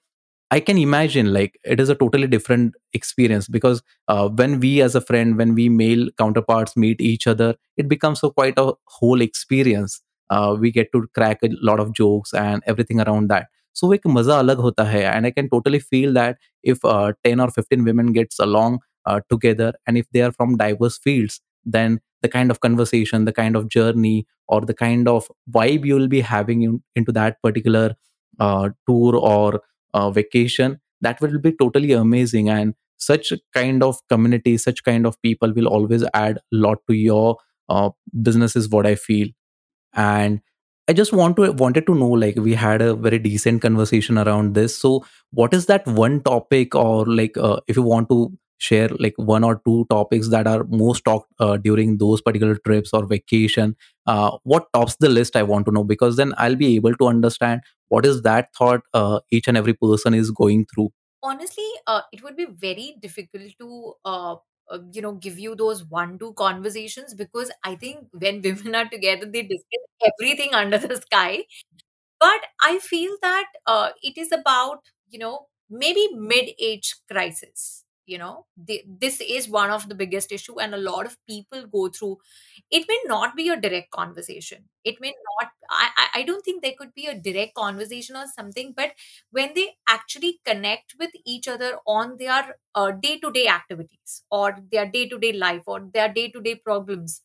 i 0.51 0.59
can 0.59 0.77
imagine 0.77 1.33
like 1.33 1.57
it 1.63 1.79
is 1.79 1.89
a 1.89 1.95
totally 1.95 2.27
different 2.27 2.75
experience 2.93 3.47
because 3.47 3.81
uh, 4.07 4.27
when 4.29 4.59
we 4.59 4.81
as 4.81 4.93
a 4.93 5.01
friend 5.01 5.37
when 5.37 5.55
we 5.55 5.67
male 5.67 6.09
counterparts 6.17 6.75
meet 6.77 7.01
each 7.01 7.25
other 7.25 7.55
it 7.77 7.87
becomes 7.87 8.19
quite 8.19 8.53
a 8.57 8.73
whole 8.85 9.21
experience. 9.21 10.01
Uh, 10.29 10.55
we 10.59 10.71
get 10.71 10.91
to 10.91 11.07
crack 11.13 11.39
a 11.43 11.49
lot 11.61 11.79
of 11.79 11.93
jokes 11.93 12.33
and 12.33 12.63
everything 12.65 12.99
around 12.99 13.29
that. 13.29 13.47
So 13.73 13.93
एक 13.93 14.07
मज़ा 14.07 14.39
अलग 14.39 14.57
होता 14.57 14.83
And 15.15 15.25
I 15.25 15.31
can 15.31 15.49
totally 15.49 15.79
feel 15.79 16.13
that 16.13 16.37
if 16.63 16.77
if 16.77 17.15
ten 17.23 17.39
और 17.39 17.49
fifteen 17.49 17.81
women 17.81 18.09
gets 18.13 18.41
uh, 19.05 19.19
together. 19.29 19.73
And 19.87 19.97
if 19.97 20.07
they 20.11 20.21
are 20.21 20.31
from 20.31 20.57
diverse 20.57 20.97
fields 20.97 21.41
then 21.65 21.99
the 22.21 22.27
kind 22.29 22.51
of 22.51 22.59
conversation 22.59 23.25
the 23.25 23.31
kind 23.33 23.55
of 23.55 23.69
journey 23.69 24.27
or 24.49 24.61
the 24.61 24.73
kind 24.73 25.07
of 25.07 25.27
vibe 25.49 25.85
you 25.85 25.95
will 25.95 26.09
be 26.09 26.19
having 26.21 26.61
in, 26.63 26.83
into 26.95 27.11
that 27.13 27.41
particular 27.41 27.95
uh, 28.39 28.69
tour 28.87 29.15
or 29.15 29.61
uh, 29.93 30.09
vacation 30.11 30.79
that 31.01 31.19
will 31.21 31.37
be 31.39 31.51
totally 31.51 31.91
amazing. 31.91 32.49
And 32.49 32.73
such 32.97 33.33
kind 33.53 33.83
of 33.83 33.99
community 34.09 34.57
such 34.57 34.83
kind 34.83 35.05
of 35.05 35.21
people 35.21 35.51
will 35.53 35.67
always 35.67 36.03
add 36.13 36.37
a 36.37 36.41
lot 36.51 36.77
to 36.89 36.95
your 36.95 37.37
uh, 37.69 37.89
business 38.21 38.55
is 38.55 38.69
what 38.69 38.85
i 38.85 38.95
feel. 38.95 39.27
And 39.93 40.41
I 40.87 40.93
just 40.93 41.13
want 41.13 41.37
to 41.37 41.51
wanted 41.53 41.85
to 41.87 41.95
know, 41.95 42.09
like, 42.09 42.35
we 42.35 42.53
had 42.55 42.81
a 42.81 42.95
very 42.95 43.19
decent 43.19 43.61
conversation 43.61 44.17
around 44.17 44.53
this. 44.53 44.77
So, 44.77 45.05
what 45.31 45.53
is 45.53 45.67
that 45.67 45.87
one 45.87 46.21
topic, 46.21 46.75
or 46.75 47.05
like, 47.05 47.37
uh, 47.37 47.61
if 47.67 47.77
you 47.77 47.83
want 47.83 48.09
to 48.09 48.37
share 48.57 48.89
like 48.99 49.13
one 49.17 49.43
or 49.43 49.61
two 49.65 49.85
topics 49.89 50.29
that 50.29 50.47
are 50.47 50.63
most 50.65 51.03
talked 51.05 51.31
uh, 51.39 51.57
during 51.57 51.97
those 51.97 52.21
particular 52.21 52.55
trips 52.65 52.91
or 52.93 53.05
vacation, 53.05 53.75
uh, 54.07 54.37
what 54.43 54.71
tops 54.73 54.95
the 54.99 55.09
list? 55.09 55.35
I 55.35 55.43
want 55.43 55.65
to 55.65 55.71
know 55.71 55.83
because 55.83 56.15
then 56.15 56.33
I'll 56.37 56.55
be 56.55 56.75
able 56.75 56.95
to 56.95 57.07
understand 57.07 57.61
what 57.89 58.05
is 58.05 58.21
that 58.23 58.49
thought 58.55 58.81
uh, 58.93 59.19
each 59.31 59.47
and 59.47 59.57
every 59.57 59.73
person 59.73 60.13
is 60.13 60.31
going 60.31 60.65
through. 60.73 60.91
honestly 61.21 61.67
uh, 61.87 62.01
it 62.11 62.21
would 62.23 62.35
be 62.35 62.45
very 62.63 62.95
difficult 63.03 63.51
to 63.59 63.93
uh, 64.05 64.35
uh, 64.71 64.79
you 64.91 65.01
know 65.01 65.13
give 65.13 65.37
you 65.39 65.55
those 65.55 65.83
one 65.85 66.17
two 66.19 66.33
conversations 66.41 67.13
because 67.13 67.51
i 67.63 67.75
think 67.83 68.07
when 68.23 68.41
women 68.47 68.75
are 68.81 68.89
together 68.95 69.25
they 69.35 69.43
discuss 69.43 69.85
everything 70.11 70.53
under 70.53 70.77
the 70.77 70.97
sky 71.05 71.43
but 72.19 72.47
i 72.61 72.79
feel 72.79 73.15
that 73.21 73.45
it 74.03 74.17
is 74.17 74.31
about 74.31 74.79
you 75.09 75.19
know 75.19 75.47
maybe 75.69 76.07
mid-age 76.15 76.95
crisis 77.11 77.82
you 78.05 78.17
know 78.17 78.45
the, 78.57 78.83
this 78.87 79.21
is 79.21 79.47
one 79.49 79.69
of 79.71 79.87
the 79.89 79.95
biggest 79.95 80.31
issue 80.31 80.59
and 80.59 80.73
a 80.73 80.77
lot 80.77 81.05
of 81.05 81.17
people 81.27 81.65
go 81.67 81.89
through. 81.89 82.17
It 82.71 82.85
may 82.87 82.99
not 83.05 83.35
be 83.35 83.49
a 83.49 83.59
direct 83.59 83.91
conversation. 83.91 84.65
It 84.83 84.99
may 85.01 85.13
not 85.39 85.51
i 85.69 85.89
i 85.97 86.07
I 86.19 86.23
don't 86.23 86.43
think 86.45 86.61
there 86.63 86.75
could 86.79 86.93
be 86.93 87.05
a 87.07 87.15
direct 87.27 87.53
conversation 87.59 88.15
or 88.21 88.25
something 88.35 88.73
but 88.79 88.91
when 89.37 89.53
they 89.55 89.65
actually 89.95 90.31
connect 90.49 90.93
with 90.99 91.11
each 91.25 91.47
other 91.53 91.71
on 91.95 92.17
their 92.17 92.57
uh, 92.75 92.91
day-to-day 93.05 93.47
activities 93.47 94.13
or 94.29 94.47
their 94.71 94.85
day-to-day 94.97 95.33
life 95.33 95.63
or 95.65 95.79
their 95.97 96.09
day-to-day 96.19 96.55
problems 96.69 97.21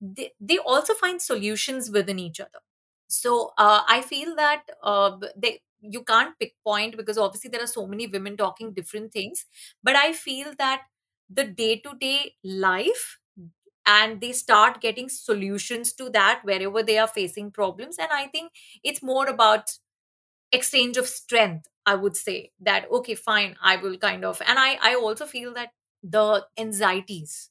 they, 0.00 0.32
they 0.40 0.58
also 0.58 0.94
find 0.94 1.20
solutions 1.22 1.90
within 1.90 2.18
each 2.18 2.40
other. 2.40 2.60
So 3.08 3.52
uh, 3.56 3.82
I 3.88 4.02
feel 4.02 4.34
that 4.36 4.64
uh, 4.82 5.16
they 5.36 5.60
you 5.80 6.02
can't 6.02 6.38
pick 6.38 6.54
point 6.64 6.96
because 6.96 7.18
obviously 7.18 7.50
there 7.50 7.62
are 7.62 7.66
so 7.68 7.86
many 7.86 8.06
women 8.06 8.36
talking 8.36 8.72
different 8.72 9.12
things. 9.12 9.46
But 9.82 9.96
I 9.96 10.12
feel 10.12 10.52
that 10.58 10.82
the 11.30 11.44
day 11.44 11.78
to 11.80 11.94
day 11.98 12.34
life 12.44 13.18
and 13.86 14.20
they 14.20 14.32
start 14.32 14.80
getting 14.80 15.08
solutions 15.08 15.92
to 15.94 16.10
that 16.10 16.40
wherever 16.44 16.82
they 16.82 16.98
are 16.98 17.08
facing 17.08 17.50
problems. 17.52 17.98
And 17.98 18.08
I 18.12 18.26
think 18.28 18.52
it's 18.84 19.02
more 19.02 19.26
about 19.26 19.70
exchange 20.52 20.96
of 20.96 21.06
strength. 21.06 21.66
I 21.86 21.94
would 21.94 22.16
say 22.16 22.52
that 22.60 22.90
okay, 22.90 23.14
fine, 23.14 23.56
I 23.62 23.76
will 23.76 23.96
kind 23.98 24.24
of, 24.24 24.42
and 24.46 24.58
I 24.58 24.78
I 24.82 24.94
also 24.96 25.26
feel 25.26 25.54
that 25.54 25.70
the 26.02 26.46
anxieties, 26.58 27.50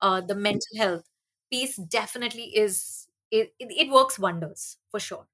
uh, 0.00 0.20
the 0.22 0.34
mental 0.34 0.76
health 0.78 1.04
piece 1.50 1.76
definitely 1.76 2.56
is 2.56 3.08
it, 3.30 3.54
it, 3.58 3.68
it 3.88 3.90
works 3.92 4.18
wonders 4.18 4.78
for 4.90 5.00
sure. 5.00 5.26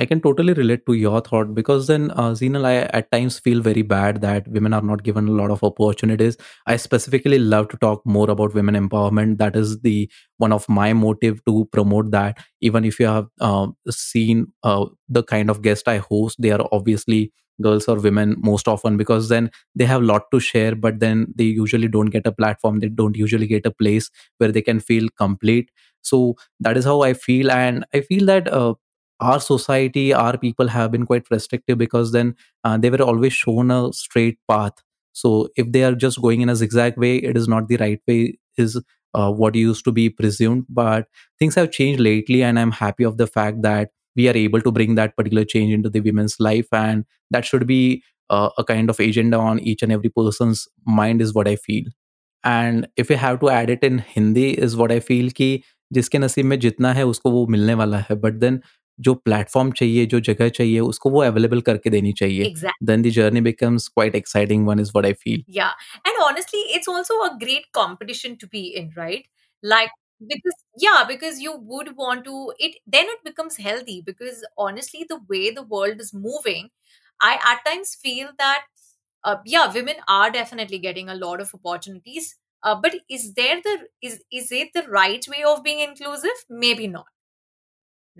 I 0.00 0.06
can 0.06 0.20
totally 0.20 0.52
relate 0.52 0.86
to 0.86 0.92
your 0.92 1.20
thought 1.20 1.54
because 1.54 1.88
then, 1.88 2.12
uh, 2.12 2.30
Zinal, 2.30 2.64
I 2.64 2.76
at 2.98 3.10
times 3.10 3.40
feel 3.40 3.60
very 3.60 3.82
bad 3.82 4.20
that 4.20 4.46
women 4.46 4.72
are 4.72 4.80
not 4.80 5.02
given 5.02 5.26
a 5.26 5.32
lot 5.32 5.50
of 5.50 5.64
opportunities. 5.64 6.36
I 6.66 6.76
specifically 6.76 7.38
love 7.40 7.68
to 7.70 7.76
talk 7.78 8.06
more 8.06 8.30
about 8.30 8.54
women 8.54 8.76
empowerment. 8.76 9.38
That 9.38 9.56
is 9.56 9.80
the 9.80 10.08
one 10.36 10.52
of 10.52 10.68
my 10.68 10.92
motive 10.92 11.44
to 11.46 11.64
promote 11.72 12.12
that. 12.12 12.38
Even 12.60 12.84
if 12.84 13.00
you 13.00 13.06
have 13.06 13.26
uh, 13.40 13.66
seen 13.90 14.46
uh, 14.62 14.86
the 15.08 15.24
kind 15.24 15.50
of 15.50 15.62
guest 15.62 15.88
I 15.88 15.96
host, 15.98 16.36
they 16.40 16.52
are 16.52 16.64
obviously 16.70 17.32
girls 17.60 17.88
or 17.88 17.96
women 17.96 18.36
most 18.38 18.68
often 18.68 18.96
because 18.96 19.28
then 19.28 19.50
they 19.74 19.84
have 19.84 20.02
a 20.02 20.04
lot 20.04 20.30
to 20.30 20.38
share, 20.38 20.76
but 20.76 21.00
then 21.00 21.26
they 21.34 21.42
usually 21.42 21.88
don't 21.88 22.06
get 22.10 22.24
a 22.24 22.30
platform. 22.30 22.78
They 22.78 22.88
don't 22.88 23.16
usually 23.16 23.48
get 23.48 23.66
a 23.66 23.72
place 23.72 24.10
where 24.36 24.52
they 24.52 24.62
can 24.62 24.78
feel 24.78 25.08
complete. 25.18 25.72
So 26.02 26.36
that 26.60 26.76
is 26.76 26.84
how 26.84 27.00
I 27.02 27.14
feel, 27.14 27.50
and 27.50 27.84
I 27.92 28.02
feel 28.02 28.24
that. 28.26 28.46
Uh, 28.46 28.74
our 29.19 29.39
society 29.39 30.13
our 30.13 30.37
people 30.37 30.67
have 30.67 30.91
been 30.91 31.05
quite 31.05 31.29
restrictive 31.31 31.77
because 31.77 32.11
then 32.11 32.35
uh, 32.63 32.77
they 32.77 32.89
were 32.89 33.01
always 33.01 33.33
shown 33.33 33.71
a 33.71 33.93
straight 33.93 34.37
path 34.49 34.73
so 35.13 35.47
if 35.55 35.71
they 35.71 35.83
are 35.83 35.95
just 35.95 36.21
going 36.21 36.41
in 36.41 36.49
a 36.49 36.55
zigzag 36.55 36.97
way 36.97 37.17
it 37.17 37.37
is 37.37 37.47
not 37.47 37.67
the 37.67 37.77
right 37.77 38.01
way 38.07 38.37
is 38.57 38.79
uh, 39.13 39.31
what 39.31 39.55
used 39.55 39.85
to 39.85 39.91
be 39.91 40.09
presumed 40.09 40.65
but 40.69 41.07
things 41.39 41.55
have 41.55 41.71
changed 41.71 41.99
lately 41.99 42.43
and 42.43 42.59
i'm 42.59 42.71
happy 42.71 43.03
of 43.03 43.17
the 43.17 43.27
fact 43.27 43.61
that 43.61 43.89
we 44.15 44.27
are 44.29 44.37
able 44.37 44.61
to 44.61 44.71
bring 44.71 44.95
that 44.95 45.15
particular 45.15 45.43
change 45.43 45.73
into 45.73 45.89
the 45.89 45.99
women's 45.99 46.39
life 46.39 46.67
and 46.71 47.05
that 47.31 47.45
should 47.45 47.65
be 47.65 48.03
uh, 48.29 48.49
a 48.57 48.63
kind 48.63 48.89
of 48.89 48.99
agenda 48.99 49.37
on 49.37 49.59
each 49.59 49.83
and 49.83 49.91
every 49.91 50.09
person's 50.09 50.67
mind 50.85 51.21
is 51.21 51.33
what 51.33 51.47
i 51.47 51.55
feel 51.55 51.91
and 52.45 52.85
if 52.97 53.11
you 53.11 53.17
have 53.17 53.35
to 53.37 53.49
add 53.49 53.69
it 53.69 53.83
in 53.83 54.01
Hindi 54.15 54.47
is 54.49 54.75
what 54.75 54.91
I 54.91 54.99
feel 54.99 55.29
कि 55.37 55.59
जिसके 55.93 56.19
नसीब 56.19 56.45
में 56.45 56.59
जितना 56.59 56.93
है 56.93 57.05
उसको 57.07 57.31
वो 57.31 57.45
मिलने 57.47 57.73
वाला 57.81 57.97
है 58.09 58.15
बट 58.21 58.33
देन 58.39 58.59
जो 59.05 59.13
प्लेटफॉर्म 59.27 59.71
चाहिए 59.77 60.05
जो 60.05 60.19
जगह 60.25 60.49
चाहिए 60.57 60.79
उसको 60.79 61.09
वो 61.09 61.21
अवेलेबल 61.23 61.61
करके 61.69 61.89
देनी 61.89 62.11
चाहिए 62.21 62.45
Exactly. 62.49 62.87
Then 62.89 63.01
the 63.01 63.09
journey 63.15 63.41
becomes 63.41 63.87
quite 63.87 64.15
exciting 64.15 64.67
one 64.67 64.79
is 64.79 64.91
what 64.95 65.05
I 65.05 65.13
feel 65.23 65.43
Yeah. 65.59 65.71
And 66.09 66.21
honestly, 66.25 66.61
it's 66.77 66.91
also 66.93 67.17
a 67.27 67.31
great 67.43 67.67
competition 67.79 68.37
to 68.43 68.49
be 68.55 68.63
in, 68.81 68.91
right? 68.99 69.25
Like, 69.63 69.95
because, 70.31 70.59
yeah, 70.83 70.99
because 71.11 71.39
you 71.45 71.53
would 71.71 71.89
want 72.03 72.25
to, 72.27 72.35
it 72.67 72.75
then 72.97 73.09
it 73.15 73.23
becomes 73.29 73.57
healthy 73.67 73.95
because 74.11 74.43
honestly, 74.65 75.01
the 75.13 75.17
way 75.33 75.41
the 75.57 75.63
world 75.75 76.03
is 76.05 76.13
moving, 76.27 76.69
I 77.19 77.33
at 77.53 77.65
times 77.65 77.95
feel 78.05 78.29
that, 78.43 78.65
uh, 79.23 79.35
yeah, 79.55 79.73
women 79.79 79.95
are 80.19 80.29
definitely 80.37 80.79
getting 80.85 81.09
a 81.09 81.15
lot 81.15 81.41
of 81.47 81.53
opportunities. 81.59 82.29
Uh, 82.63 82.75
but 82.85 82.95
is 83.09 83.25
there 83.41 83.59
the 83.63 83.73
is 84.09 84.21
is 84.41 84.51
it 84.51 84.69
the 84.73 84.85
right 84.97 85.25
way 85.35 85.43
of 85.53 85.63
being 85.63 85.81
inclusive? 85.87 86.45
Maybe 86.65 86.87
not 86.87 87.07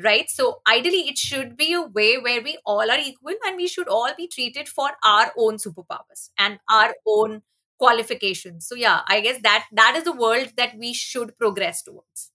right? 0.03 0.31
So 0.31 0.61
ideally, 0.67 1.09
it 1.09 1.19
should 1.19 1.57
be 1.57 1.73
a 1.73 1.83
way 1.83 2.19
where 2.19 2.43
we 2.43 2.59
all 2.65 2.91
are 2.91 2.99
equal 2.99 3.35
and 3.47 3.57
we 3.57 3.69
should 3.69 3.89
all 3.89 4.11
be 4.17 4.29
treated 4.29 4.69
for 4.69 4.91
our 5.05 5.33
own 5.37 5.57
superpowers 5.57 6.31
and 6.39 6.59
our 6.71 6.95
own 7.07 7.43
qualifications. 7.79 8.67
So 8.67 8.75
yeah, 8.75 9.01
I 9.07 9.21
guess 9.21 9.41
that 9.43 9.67
that 9.73 9.95
is 9.97 10.05
the 10.05 10.13
world 10.13 10.53
that 10.57 10.77
we 10.79 10.93
should 10.93 11.37
progress 11.39 11.83
towards. 11.83 12.31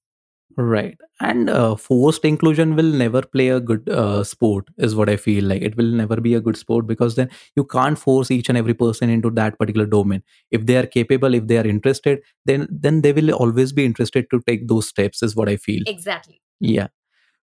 Right. 0.55 0.95
And 1.19 1.49
uh, 1.49 1.75
forced 1.75 2.23
inclusion 2.23 2.75
will 2.75 2.91
never 2.91 3.23
play 3.23 3.49
a 3.49 3.59
good 3.59 3.89
uh, 3.89 4.23
sport, 4.23 4.67
is 4.77 4.95
what 4.95 5.09
I 5.09 5.15
feel 5.17 5.45
like. 5.45 5.63
It 5.63 5.75
will 5.75 5.87
never 5.87 6.21
be 6.21 6.35
a 6.35 6.41
good 6.41 6.57
sport 6.57 6.85
because 6.85 7.15
then 7.15 7.29
you 7.55 7.63
can't 7.63 7.97
force 7.97 8.29
each 8.29 8.49
and 8.49 8.57
every 8.57 8.75
person 8.75 9.09
into 9.09 9.31
that 9.31 9.57
particular 9.57 9.87
domain. 9.87 10.21
If 10.51 10.67
they 10.67 10.77
are 10.77 10.85
capable, 10.85 11.33
if 11.33 11.47
they 11.47 11.57
are 11.57 11.65
interested, 11.65 12.21
then 12.45 12.67
then 12.69 13.01
they 13.01 13.13
will 13.13 13.31
always 13.31 13.73
be 13.73 13.83
interested 13.83 14.29
to 14.29 14.41
take 14.45 14.67
those 14.67 14.87
steps, 14.87 15.23
is 15.23 15.35
what 15.35 15.49
I 15.49 15.57
feel. 15.57 15.81
Exactly. 15.87 16.39
Yeah. 16.59 16.87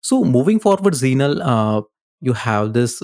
So 0.01 0.25
moving 0.25 0.59
forward, 0.61 0.95
Zinal, 0.95 1.41
uh, 1.43 1.83
you 2.21 2.33
have 2.33 2.73
this 2.73 3.03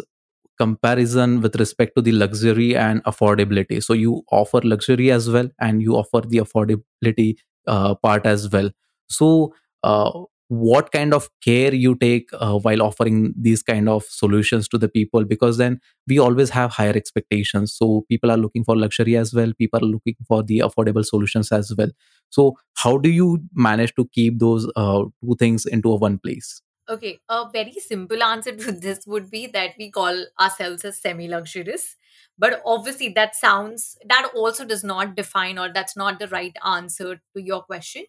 comparison 0.59 1.41
with 1.43 1.57
respect 1.57 1.95
to 1.97 2.03
the 2.03 2.13
luxury 2.13 2.77
and 2.77 3.03
affordability. 3.05 3.83
So 3.83 3.93
you 3.93 4.23
offer 4.33 4.61
luxury 4.63 5.11
as 5.11 5.29
well, 5.31 5.49
and 5.61 5.83
you 5.83 5.95
offer 5.97 6.23
the 6.27 6.39
affordability 6.39 7.37
uh, 7.67 7.95
part 7.97 8.27
as 8.27 8.51
well. 8.51 8.71
So 9.09 9.55
uh, 9.83 10.11
what 10.49 10.93
kind 10.93 11.13
of 11.13 11.29
care 11.45 11.75
you 11.75 11.97
take 11.97 12.31
uh, 12.33 12.59
while 12.59 12.81
offering 12.83 13.35
these 13.39 13.63
kind 13.63 13.89
of 13.89 14.05
solutions 14.05 14.69
to 14.69 14.79
the 14.79 14.89
people? 14.89 15.25
Because 15.25 15.59
then 15.59 15.81
we 16.09 16.19
always 16.19 16.51
have 16.51 16.71
higher 16.73 16.93
expectations. 16.97 17.75
So 17.77 18.05
people 18.09 18.31
are 18.31 18.37
looking 18.39 18.65
for 18.65 18.77
luxury 18.77 19.17
as 19.17 19.35
well. 19.35 19.53
People 19.59 19.81
are 19.85 19.89
looking 19.89 20.17
for 20.27 20.43
the 20.43 20.61
affordable 20.61 21.05
solutions 21.05 21.53
as 21.53 21.73
well. 21.77 21.89
So 22.31 22.55
how 22.77 22.97
do 22.99 23.11
you 23.11 23.41
manage 23.55 23.95
to 23.97 24.09
keep 24.13 24.39
those 24.39 24.71
uh, 24.77 25.05
two 25.23 25.37
things 25.39 25.67
into 25.67 25.93
a 25.93 25.97
one 25.97 26.19
place? 26.19 26.63
Okay, 26.89 27.19
a 27.29 27.49
very 27.53 27.73
simple 27.73 28.23
answer 28.23 28.55
to 28.55 28.73
this 28.87 29.07
would 29.07 29.31
be 29.31 29.47
that 29.49 29.71
we 29.79 29.91
call 29.91 30.25
ourselves 30.41 30.85
as 30.85 31.01
semi 31.01 31.29
luxurious. 31.29 31.97
But 32.39 32.63
obviously, 32.65 33.09
that 33.11 33.35
sounds, 33.35 33.97
that 34.09 34.31
also 34.37 34.65
does 34.65 34.85
not 34.85 35.17
define 35.17 35.59
or 35.59 35.73
that's 35.73 35.97
not 35.97 36.19
the 36.19 36.29
right 36.29 36.57
answer 36.65 37.17
to 37.35 37.43
your 37.43 37.63
question. 37.63 38.05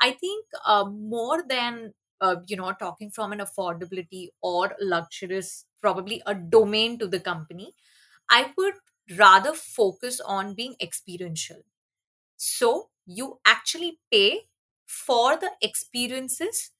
I 0.00 0.12
think 0.12 0.44
uh, 0.64 0.84
more 0.84 1.42
than, 1.48 1.94
uh, 2.20 2.36
you 2.46 2.56
know, 2.56 2.72
talking 2.72 3.10
from 3.10 3.32
an 3.32 3.40
affordability 3.40 4.28
or 4.42 4.76
luxurious, 4.80 5.64
probably 5.80 6.22
a 6.26 6.34
domain 6.34 6.98
to 6.98 7.06
the 7.08 7.20
company, 7.20 7.74
I 8.30 8.52
would 8.58 8.74
rather 9.18 9.54
focus 9.54 10.20
on 10.20 10.54
being 10.54 10.76
experiential. 10.80 11.62
So 12.36 12.88
you 13.06 13.40
actually 13.44 13.98
pay 14.10 14.42
for 14.86 15.36
the 15.36 15.50
experiences 15.62 16.70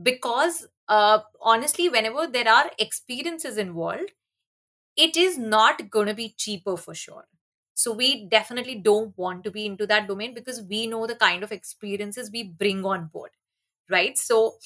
because 0.00 0.66
uh, 0.88 1.20
honestly 1.40 1.88
whenever 1.88 2.26
there 2.26 2.48
are 2.48 2.70
experiences 2.78 3.56
involved 3.58 4.12
it 4.96 5.16
is 5.16 5.38
not 5.38 5.90
going 5.90 6.06
to 6.08 6.14
be 6.14 6.34
cheaper 6.36 6.76
for 6.76 6.94
sure. 6.94 7.24
So 7.74 7.92
we 7.92 8.26
definitely 8.26 8.76
don't 8.76 9.16
want 9.18 9.44
to 9.44 9.50
be 9.50 9.66
into 9.66 9.86
that 9.86 10.08
domain 10.08 10.34
because 10.34 10.62
we 10.62 10.86
know 10.86 11.06
the 11.06 11.14
kind 11.16 11.42
of 11.42 11.52
experiences 11.52 12.30
we 12.32 12.44
bring 12.44 12.84
on 12.84 13.06
board 13.12 13.30
right? 13.90 14.18
So 14.18 14.56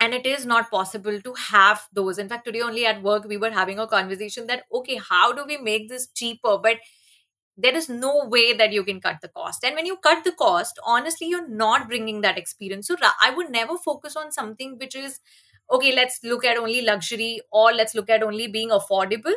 and 0.00 0.14
it 0.14 0.26
is 0.26 0.44
not 0.46 0.70
possible 0.70 1.20
to 1.20 1.34
have 1.34 1.82
those. 1.92 2.18
In 2.18 2.28
fact 2.28 2.44
today 2.46 2.60
only 2.62 2.86
at 2.86 3.02
work 3.02 3.24
we 3.26 3.36
were 3.36 3.50
having 3.50 3.78
a 3.78 3.86
conversation 3.86 4.46
that 4.48 4.64
okay 4.72 4.96
how 4.96 5.32
do 5.32 5.44
we 5.46 5.56
make 5.58 5.88
this 5.88 6.08
cheaper? 6.08 6.58
But 6.58 6.78
there 7.56 7.74
is 7.76 7.88
no 7.88 8.24
way 8.26 8.52
that 8.54 8.72
you 8.72 8.82
can 8.84 9.00
cut 9.00 9.18
the 9.20 9.28
cost. 9.28 9.64
And 9.64 9.74
when 9.74 9.86
you 9.86 9.96
cut 9.96 10.24
the 10.24 10.32
cost 10.32 10.78
honestly 10.84 11.28
you're 11.28 11.48
not 11.48 11.88
bringing 11.88 12.20
that 12.22 12.38
experience. 12.38 12.86
So 12.88 12.96
i 13.22 13.30
would 13.34 13.50
never 13.50 13.76
focus 13.76 14.16
on 14.16 14.32
something 14.32 14.78
which 14.78 14.94
is 14.96 15.20
okay 15.70 15.94
let's 15.94 16.20
look 16.22 16.44
at 16.44 16.56
only 16.58 16.82
luxury 16.82 17.40
or 17.50 17.72
let's 17.72 17.94
look 17.94 18.10
at 18.10 18.22
only 18.22 18.46
being 18.46 18.70
affordable. 18.70 19.34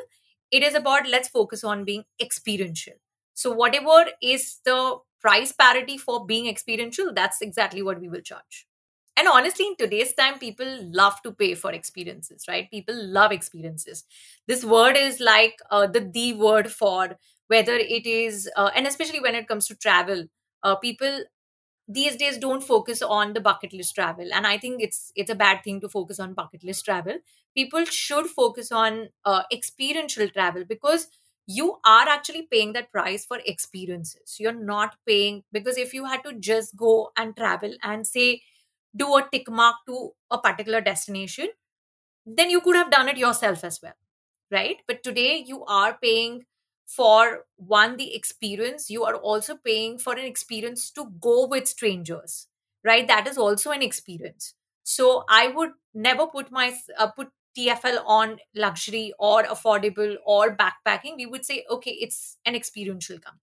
It 0.51 0.63
is 0.63 0.75
about 0.75 1.07
let's 1.07 1.29
focus 1.29 1.63
on 1.63 1.83
being 1.85 2.03
experiential. 2.21 2.93
So 3.33 3.51
whatever 3.51 4.05
is 4.21 4.59
the 4.65 4.97
price 5.21 5.51
parity 5.51 5.97
for 5.97 6.25
being 6.25 6.47
experiential 6.47 7.13
that's 7.13 7.41
exactly 7.41 7.81
what 7.81 7.99
we 7.99 8.09
will 8.09 8.21
charge. 8.21 8.67
And 9.17 9.27
honestly 9.27 9.65
in 9.67 9.75
today's 9.77 10.13
time 10.13 10.39
people 10.39 10.67
love 10.91 11.21
to 11.23 11.31
pay 11.31 11.55
for 11.55 11.71
experiences 11.71 12.45
right? 12.47 12.69
People 12.69 12.95
love 12.95 13.31
experiences. 13.31 14.03
This 14.47 14.63
word 14.65 14.97
is 14.97 15.19
like 15.19 15.57
uh, 15.71 15.87
the 15.87 16.01
the 16.01 16.33
word 16.33 16.71
for 16.71 17.17
whether 17.47 17.73
it 17.75 18.05
is 18.05 18.49
uh, 18.55 18.71
and 18.75 18.87
especially 18.87 19.19
when 19.19 19.35
it 19.35 19.47
comes 19.47 19.67
to 19.67 19.75
travel 19.75 20.25
uh, 20.63 20.75
people 20.75 21.23
these 21.87 22.15
days 22.15 22.37
don't 22.37 22.63
focus 22.63 23.01
on 23.01 23.33
the 23.33 23.41
bucket 23.41 23.71
list 23.73 23.93
travel 23.95 24.27
and 24.33 24.47
i 24.47 24.57
think 24.57 24.81
it's 24.81 25.11
it's 25.15 25.29
a 25.29 25.35
bad 25.35 25.63
thing 25.63 25.79
to 25.81 25.89
focus 25.89 26.19
on 26.19 26.33
bucket 26.33 26.63
list 26.63 26.85
travel. 26.85 27.17
People 27.55 27.85
should 27.85 28.25
focus 28.27 28.71
on 28.71 29.09
uh, 29.23 29.43
experiential 29.51 30.27
travel 30.29 30.65
because 30.67 31.07
you 31.47 31.77
are 31.85 32.07
actually 32.09 32.47
paying 32.51 32.73
that 32.73 32.91
price 32.91 33.25
for 33.25 33.39
experiences. 33.45 34.35
You're 34.39 34.51
not 34.71 34.95
paying 35.07 35.43
because 35.53 35.77
if 35.77 35.93
you 35.93 36.05
had 36.05 36.23
to 36.25 36.33
just 36.33 36.75
go 36.75 37.11
and 37.15 37.35
travel 37.37 37.73
and 37.83 38.05
say 38.05 38.41
do 38.95 39.15
a 39.17 39.27
tick 39.31 39.49
mark 39.49 39.75
to 39.87 40.11
a 40.31 40.37
particular 40.39 40.81
destination 40.81 41.49
then 42.25 42.49
you 42.49 42.61
could 42.61 42.75
have 42.75 42.91
done 42.91 43.09
it 43.09 43.17
yourself 43.17 43.63
as 43.63 43.79
well 43.81 43.93
right? 44.51 44.77
But 44.87 45.03
today 45.03 45.43
you 45.45 45.65
are 45.65 45.97
paying 46.01 46.45
for 46.85 47.45
one 47.57 47.97
the 47.97 48.15
experience 48.15 48.89
you 48.89 49.03
are 49.03 49.15
also 49.15 49.55
paying 49.55 49.97
for 49.97 50.13
an 50.13 50.25
experience 50.25 50.91
to 50.91 51.11
go 51.19 51.45
with 51.47 51.67
strangers 51.67 52.47
right? 52.83 53.07
That 53.07 53.25
is 53.27 53.37
also 53.37 53.71
an 53.71 53.81
experience. 53.81 54.53
So 54.83 55.23
i 55.29 55.47
would 55.47 55.71
never 55.93 56.27
put 56.27 56.51
my 56.51 56.75
uh, 56.97 57.07
put 57.07 57.29
tfl 57.57 58.03
on 58.05 58.37
luxury 58.55 59.13
or 59.17 59.43
affordable 59.43 60.15
or 60.25 60.55
backpacking. 60.55 61.15
We 61.17 61.25
would 61.25 61.45
say 61.45 61.65
okay 61.69 61.91
it's 61.91 62.37
an 62.45 62.53
experiential 62.55 63.17
company 63.19 63.41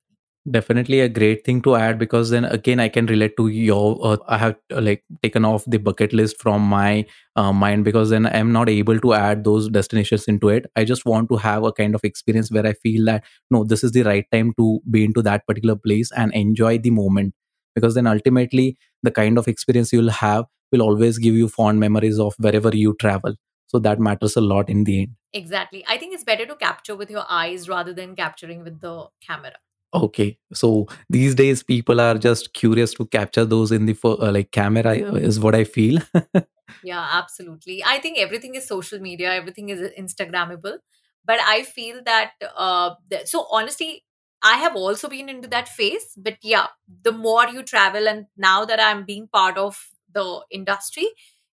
definitely 0.51 0.99
a 1.01 1.09
great 1.09 1.45
thing 1.45 1.63
to 1.63 1.77
add 1.77 1.99
because 1.99 2.31
then 2.31 2.45
again 2.45 2.81
i 2.81 2.89
can 2.89 3.07
relate 3.07 3.37
to 3.37 3.47
your 3.47 3.97
uh, 4.05 4.17
i 4.27 4.37
have 4.37 4.57
uh, 4.75 4.81
like 4.81 5.05
taken 5.23 5.45
off 5.45 5.65
the 5.67 5.79
bucket 5.79 6.13
list 6.13 6.41
from 6.41 6.61
my 6.61 7.07
uh, 7.37 7.53
mind 7.53 7.85
because 7.85 8.11
then 8.11 8.27
i'm 8.27 8.51
not 8.51 8.69
able 8.69 8.99
to 8.99 9.13
add 9.15 9.45
those 9.45 9.69
destinations 9.69 10.25
into 10.25 10.49
it. 10.49 10.67
I 10.75 10.85
just 10.85 11.07
want 11.07 11.29
to 11.31 11.37
have 11.37 11.63
a 11.63 11.73
kind 11.73 11.95
of 11.95 12.03
experience 12.03 12.51
where 12.51 12.67
i 12.67 12.73
feel 12.73 13.05
that 13.05 13.25
no 13.51 13.63
this 13.63 13.85
is 13.85 13.93
the 13.93 14.03
right 14.03 14.27
time 14.33 14.53
to 14.59 14.81
be 14.91 15.05
into 15.05 15.23
that 15.23 15.47
particular 15.47 15.77
place 15.77 16.11
and 16.17 16.35
enjoy 16.35 16.79
the 16.79 16.91
moment. 16.91 17.35
Because 17.75 17.95
then 17.95 18.07
ultimately 18.07 18.77
the 19.03 19.11
kind 19.13 19.39
of 19.39 19.47
experience 19.47 19.93
you'll 19.93 20.11
have 20.11 20.47
will 20.73 20.83
always 20.83 21.19
give 21.19 21.35
you 21.35 21.49
fond 21.49 21.79
memories 21.79 22.19
of 22.19 22.35
wherever 22.39 22.75
you 22.75 22.97
travel. 23.01 23.35
So 23.69 23.79
that 23.79 24.01
matters 24.01 24.37
a 24.37 24.41
lot 24.41 24.69
in 24.69 24.85
the 24.85 25.03
end. 25.03 25.13
Exactly. 25.33 25.85
I 25.89 25.97
think 25.97 26.15
it's 26.15 26.25
better 26.25 26.45
to 26.45 26.57
capture 26.57 26.95
with 26.95 27.11
your 27.11 27.25
eyes 27.31 27.69
rather 27.69 27.95
than 27.95 28.15
capturing 28.15 28.65
with 28.65 28.81
the 28.81 29.07
camera 29.27 29.55
Okay, 29.95 30.39
so 30.55 30.87
these 31.11 31.35
days 31.35 31.63
people 31.63 32.01
are 32.01 32.17
just 32.17 32.55
curious 32.55 32.95
to 32.95 33.07
capture 33.07 33.45
those 33.45 33.71
in 33.73 33.85
the 33.87 33.97
uh, 34.05 34.33
like 34.33 34.51
camera 34.51 34.91
uh, 34.91 35.15
is 35.15 35.39
what 35.39 35.55
I 35.55 35.65
feel. 35.65 36.01
Yeah, 36.83 37.07
absolutely. 37.13 37.83
I 37.85 37.99
think 37.99 38.19
everything 38.19 38.55
is 38.55 38.67
social 38.67 38.99
media, 38.99 39.33
everything 39.33 39.69
is 39.69 39.81
Instagrammable. 39.99 40.79
But 41.25 41.39
I 41.41 41.63
feel 41.63 42.03
that, 42.05 42.33
uh, 42.57 42.95
that, 43.11 43.29
so 43.29 43.47
honestly, 43.51 44.05
I 44.43 44.57
have 44.57 44.75
also 44.75 45.09
been 45.09 45.29
into 45.29 45.47
that 45.49 45.69
phase. 45.69 46.13
But 46.17 46.39
yeah, 46.43 46.67
the 47.03 47.13
more 47.13 47.47
you 47.47 47.63
travel, 47.63 48.09
and 48.09 48.27
now 48.37 48.65
that 48.65 48.81
I'm 48.81 49.05
being 49.05 49.29
part 49.33 49.57
of 49.57 49.79
the 50.13 50.41
industry, 50.51 51.07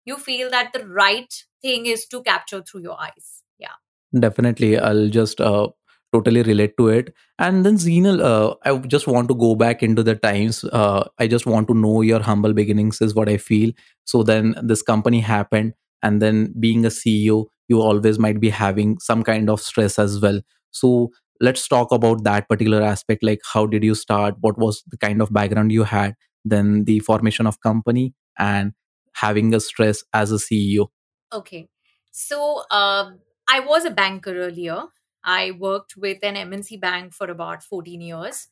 you 0.05 0.17
feel 0.17 0.49
that 0.49 0.73
the 0.73 0.87
right 0.87 1.31
thing 1.61 1.85
is 1.85 2.07
to 2.07 2.23
capture 2.23 2.63
through 2.63 2.81
your 2.81 2.99
eyes. 2.99 3.43
Yeah. 3.59 3.77
Definitely, 4.17 4.79
I'll 4.79 5.09
just 5.09 5.39
uh, 5.39 5.67
totally 6.13 6.41
relate 6.43 6.75
to 6.77 6.89
it. 6.89 7.13
And 7.37 7.65
then 7.65 7.75
Zinal, 7.75 8.21
uh, 8.21 8.55
I 8.63 8.77
just 8.79 9.07
want 9.07 9.27
to 9.29 9.35
go 9.35 9.55
back 9.55 9.83
into 9.83 10.03
the 10.03 10.15
times. 10.15 10.63
Uh, 10.63 11.07
I 11.17 11.27
just 11.27 11.45
want 11.45 11.67
to 11.67 11.73
know 11.73 12.01
your 12.01 12.21
humble 12.21 12.53
beginnings 12.53 13.01
is 13.01 13.15
what 13.15 13.29
I 13.29 13.37
feel. 13.37 13.71
So 14.05 14.23
then 14.23 14.55
this 14.63 14.81
company 14.81 15.19
happened, 15.19 15.73
and 16.01 16.21
then 16.21 16.53
being 16.59 16.85
a 16.85 16.89
CEO, 16.89 17.45
you 17.67 17.81
always 17.81 18.17
might 18.17 18.39
be 18.39 18.49
having 18.49 18.99
some 18.99 19.23
kind 19.23 19.49
of 19.49 19.61
stress 19.61 19.99
as 19.99 20.19
well. 20.19 20.41
So 20.71 21.09
let's 21.39 21.67
talk 21.67 21.91
about 21.91 22.23
that 22.23 22.47
particular 22.49 22.81
aspect. 22.81 23.23
Like, 23.23 23.41
how 23.53 23.65
did 23.65 23.83
you 23.83 23.95
start? 23.95 24.35
What 24.41 24.57
was 24.57 24.83
the 24.87 24.97
kind 24.97 25.21
of 25.21 25.31
background 25.31 25.71
you 25.71 25.83
had? 25.83 26.15
Then 26.45 26.85
the 26.85 26.99
formation 26.99 27.45
of 27.45 27.59
company 27.61 28.13
and 28.37 28.73
having 29.13 29.53
a 29.53 29.59
stress 29.59 30.03
as 30.13 30.31
a 30.31 30.35
CEO. 30.35 30.87
Okay. 31.31 31.67
So 32.11 32.63
um, 32.71 33.19
I 33.49 33.59
was 33.59 33.85
a 33.85 33.91
banker 33.91 34.35
earlier. 34.35 34.83
I 35.23 35.51
worked 35.51 35.95
with 35.97 36.19
an 36.23 36.35
MNC 36.37 36.77
bank 36.77 37.13
for 37.13 37.29
about 37.29 37.63
14 37.63 38.01
years. 38.01 38.47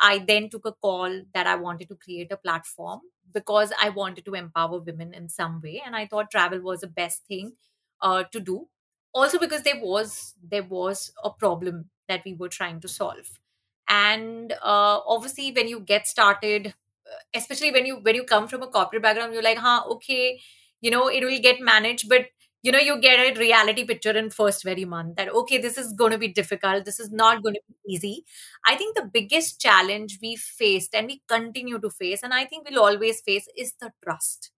I 0.00 0.18
then 0.18 0.48
took 0.48 0.64
a 0.66 0.72
call 0.72 1.22
that 1.34 1.46
I 1.46 1.56
wanted 1.56 1.88
to 1.88 1.96
create 1.96 2.30
a 2.32 2.36
platform 2.36 3.00
because 3.32 3.72
I 3.80 3.88
wanted 3.90 4.24
to 4.26 4.34
empower 4.34 4.78
women 4.80 5.12
in 5.14 5.28
some 5.28 5.60
way, 5.60 5.82
and 5.84 5.96
I 5.96 6.06
thought 6.06 6.30
travel 6.30 6.60
was 6.60 6.80
the 6.80 6.86
best 6.86 7.24
thing 7.26 7.52
uh, 8.00 8.24
to 8.32 8.40
do. 8.40 8.68
Also, 9.14 9.38
because 9.38 9.62
there 9.62 9.80
was 9.80 10.34
there 10.42 10.62
was 10.62 11.12
a 11.24 11.30
problem 11.30 11.90
that 12.08 12.22
we 12.24 12.34
were 12.34 12.48
trying 12.48 12.80
to 12.80 12.88
solve, 12.88 13.40
and 13.88 14.52
uh, 14.52 15.00
obviously, 15.06 15.50
when 15.52 15.66
you 15.68 15.80
get 15.80 16.06
started, 16.06 16.68
uh, 16.68 17.16
especially 17.34 17.70
when 17.72 17.86
you 17.86 17.96
when 17.96 18.14
you 18.14 18.24
come 18.24 18.48
from 18.48 18.62
a 18.62 18.66
corporate 18.66 19.02
background, 19.02 19.32
you're 19.32 19.42
like, 19.42 19.58
"Huh, 19.58 19.82
okay, 19.90 20.40
you 20.80 20.90
know, 20.90 21.08
it 21.08 21.24
will 21.24 21.38
get 21.40 21.60
managed," 21.60 22.08
but 22.08 22.26
you 22.62 22.72
know 22.72 22.78
you 22.78 23.00
get 23.00 23.20
a 23.20 23.38
reality 23.38 23.84
picture 23.84 24.16
in 24.16 24.30
first 24.30 24.64
very 24.64 24.84
month 24.84 25.16
that 25.16 25.28
okay 25.40 25.58
this 25.58 25.78
is 25.78 25.92
going 25.92 26.10
to 26.12 26.18
be 26.18 26.28
difficult 26.28 26.84
this 26.84 26.98
is 27.00 27.10
not 27.12 27.42
going 27.42 27.54
to 27.54 27.60
be 27.68 27.94
easy. 27.94 28.24
I 28.66 28.76
think 28.76 28.96
the 28.96 29.10
biggest 29.12 29.60
challenge 29.60 30.18
we 30.22 30.36
faced 30.36 30.94
and 30.94 31.06
we 31.06 31.22
continue 31.28 31.78
to 31.80 31.90
face 31.90 32.22
and 32.22 32.34
i 32.34 32.44
think 32.44 32.68
we'll 32.68 32.82
always 32.84 33.20
face 33.20 33.48
is 33.56 33.74
the 33.80 33.92
trust. 34.04 34.50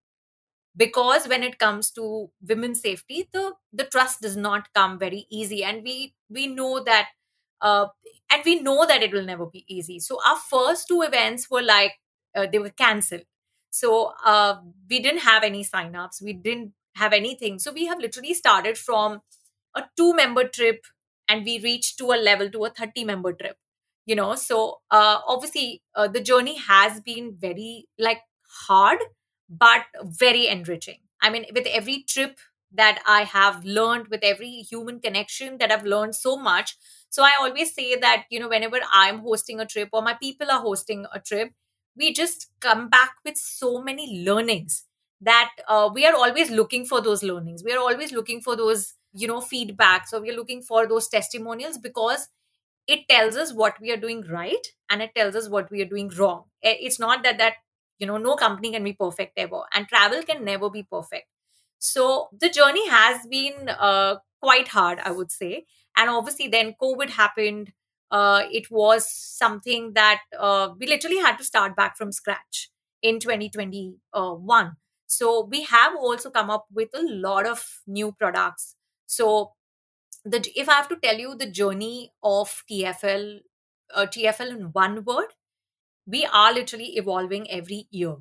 Because 0.76 1.26
when 1.28 1.42
it 1.42 1.58
comes 1.58 1.90
to 1.92 2.30
women's 2.48 2.80
safety 2.80 3.28
the 3.32 3.54
the 3.72 3.84
trust 3.84 4.20
does 4.22 4.36
not 4.36 4.72
come 4.74 4.98
very 4.98 5.26
easy 5.30 5.64
and 5.64 5.82
we 5.82 6.14
we 6.30 6.46
know 6.46 6.80
that 6.84 7.08
uh, 7.60 7.86
and 8.32 8.42
we 8.44 8.60
know 8.60 8.86
that 8.86 9.02
it 9.02 9.12
will 9.12 9.24
never 9.24 9.46
be 9.46 9.64
easy. 9.68 9.98
So 10.00 10.18
our 10.26 10.36
first 10.36 10.86
two 10.88 11.02
events 11.02 11.50
were 11.50 11.62
like 11.62 11.94
uh, 12.36 12.46
they 12.50 12.58
were 12.60 12.70
cancelled. 12.70 13.22
So 13.70 14.12
uh, 14.24 14.56
we 14.88 15.00
didn't 15.00 15.20
have 15.22 15.42
any 15.44 15.62
sign-ups 15.64 16.22
we 16.22 16.32
didn't 16.34 16.72
have 17.02 17.12
anything 17.12 17.58
so 17.58 17.72
we 17.72 17.86
have 17.86 17.98
literally 18.00 18.34
started 18.34 18.78
from 18.78 19.20
a 19.76 19.84
two 19.96 20.14
member 20.14 20.44
trip 20.48 20.84
and 21.28 21.44
we 21.44 21.58
reached 21.60 21.98
to 21.98 22.12
a 22.12 22.18
level 22.28 22.50
to 22.50 22.64
a 22.64 22.70
30 22.70 23.04
member 23.04 23.32
trip 23.32 23.56
you 24.06 24.14
know 24.16 24.34
so 24.34 24.78
uh, 24.90 25.18
obviously 25.26 25.82
uh, 25.94 26.08
the 26.08 26.20
journey 26.20 26.56
has 26.58 27.00
been 27.00 27.36
very 27.38 27.86
like 27.98 28.20
hard 28.66 28.98
but 29.48 29.82
very 30.04 30.46
enriching. 30.46 30.98
I 31.20 31.30
mean, 31.30 31.44
with 31.54 31.66
every 31.66 32.04
trip 32.08 32.38
that 32.72 33.02
I 33.06 33.22
have 33.24 33.64
learned, 33.64 34.08
with 34.08 34.20
every 34.22 34.48
human 34.70 35.00
connection 35.00 35.58
that 35.58 35.72
I've 35.72 35.84
learned 35.84 36.14
so 36.14 36.36
much. 36.36 36.76
So 37.08 37.24
I 37.24 37.32
always 37.40 37.74
say 37.74 37.96
that, 37.96 38.26
you 38.30 38.38
know, 38.38 38.48
whenever 38.48 38.78
I'm 38.92 39.18
hosting 39.18 39.58
a 39.58 39.66
trip 39.66 39.88
or 39.92 40.02
my 40.02 40.14
people 40.14 40.50
are 40.50 40.60
hosting 40.60 41.04
a 41.12 41.18
trip, 41.18 41.50
we 41.96 42.12
just 42.12 42.46
come 42.60 42.88
back 42.88 43.14
with 43.24 43.36
so 43.36 43.82
many 43.82 44.22
learnings 44.24 44.84
that 45.20 45.50
uh, 45.68 45.90
we 45.92 46.06
are 46.06 46.14
always 46.14 46.50
looking 46.50 46.84
for 46.84 47.00
those 47.00 47.22
learnings. 47.22 47.62
We 47.64 47.72
are 47.72 47.78
always 47.78 48.12
looking 48.12 48.40
for 48.40 48.56
those, 48.56 48.94
you 49.12 49.28
know, 49.28 49.40
feedbacks 49.40 50.06
so 50.08 50.20
we're 50.20 50.36
looking 50.36 50.62
for 50.62 50.86
those 50.86 51.08
testimonials 51.08 51.78
because 51.78 52.28
it 52.86 53.08
tells 53.08 53.36
us 53.36 53.52
what 53.54 53.74
we 53.80 53.90
are 53.92 53.96
doing 53.96 54.22
right 54.30 54.66
and 54.90 55.02
it 55.02 55.14
tells 55.14 55.36
us 55.36 55.48
what 55.48 55.70
we 55.70 55.82
are 55.82 55.86
doing 55.88 56.08
wrong. 56.18 56.44
Eh, 56.62 56.76
It's 56.80 56.98
not 56.98 57.22
that 57.24 57.38
that 57.38 57.54
you 57.98 58.06
know 58.06 58.16
no 58.16 58.34
company 58.36 58.72
can 58.72 58.84
be 58.84 58.92
perfect 58.94 59.32
ever 59.38 59.62
and 59.74 59.86
travel 59.88 60.22
can 60.22 60.44
never 60.44 60.70
be 60.70 60.82
perfect 60.82 61.26
so 61.78 62.28
the 62.38 62.48
journey 62.48 62.88
has 62.88 63.26
been 63.26 63.68
uh, 63.68 64.16
quite 64.40 64.68
hard 64.68 64.98
i 65.04 65.10
would 65.10 65.30
say 65.30 65.64
and 65.96 66.08
obviously 66.10 66.48
then 66.48 66.74
covid 66.82 67.10
happened 67.10 67.72
uh, 68.10 68.42
it 68.50 68.70
was 68.70 69.08
something 69.10 69.92
that 69.94 70.20
uh, 70.38 70.70
we 70.78 70.86
literally 70.86 71.18
had 71.18 71.36
to 71.36 71.44
start 71.44 71.76
back 71.76 71.96
from 71.96 72.10
scratch 72.10 72.70
in 73.02 73.20
2021 73.20 74.76
so 75.10 75.44
we 75.44 75.64
have 75.64 75.96
also 75.96 76.30
come 76.30 76.50
up 76.50 76.66
with 76.72 76.90
a 76.94 77.02
lot 77.02 77.46
of 77.46 77.64
new 77.86 78.12
products. 78.12 78.76
So 79.06 79.52
the 80.24 80.40
if 80.56 80.68
i 80.68 80.74
have 80.74 80.88
to 80.88 80.96
tell 81.02 81.18
you 81.18 81.34
the 81.36 81.50
journey 81.50 82.12
of 82.22 82.62
tfl 82.70 83.40
uh, 83.94 84.06
tfl 84.06 84.50
in 84.50 84.64
one 84.72 85.04
word 85.04 85.28
we 86.06 86.24
are 86.26 86.52
literally 86.52 86.96
evolving 86.96 87.50
every 87.50 87.86
year. 87.90 88.16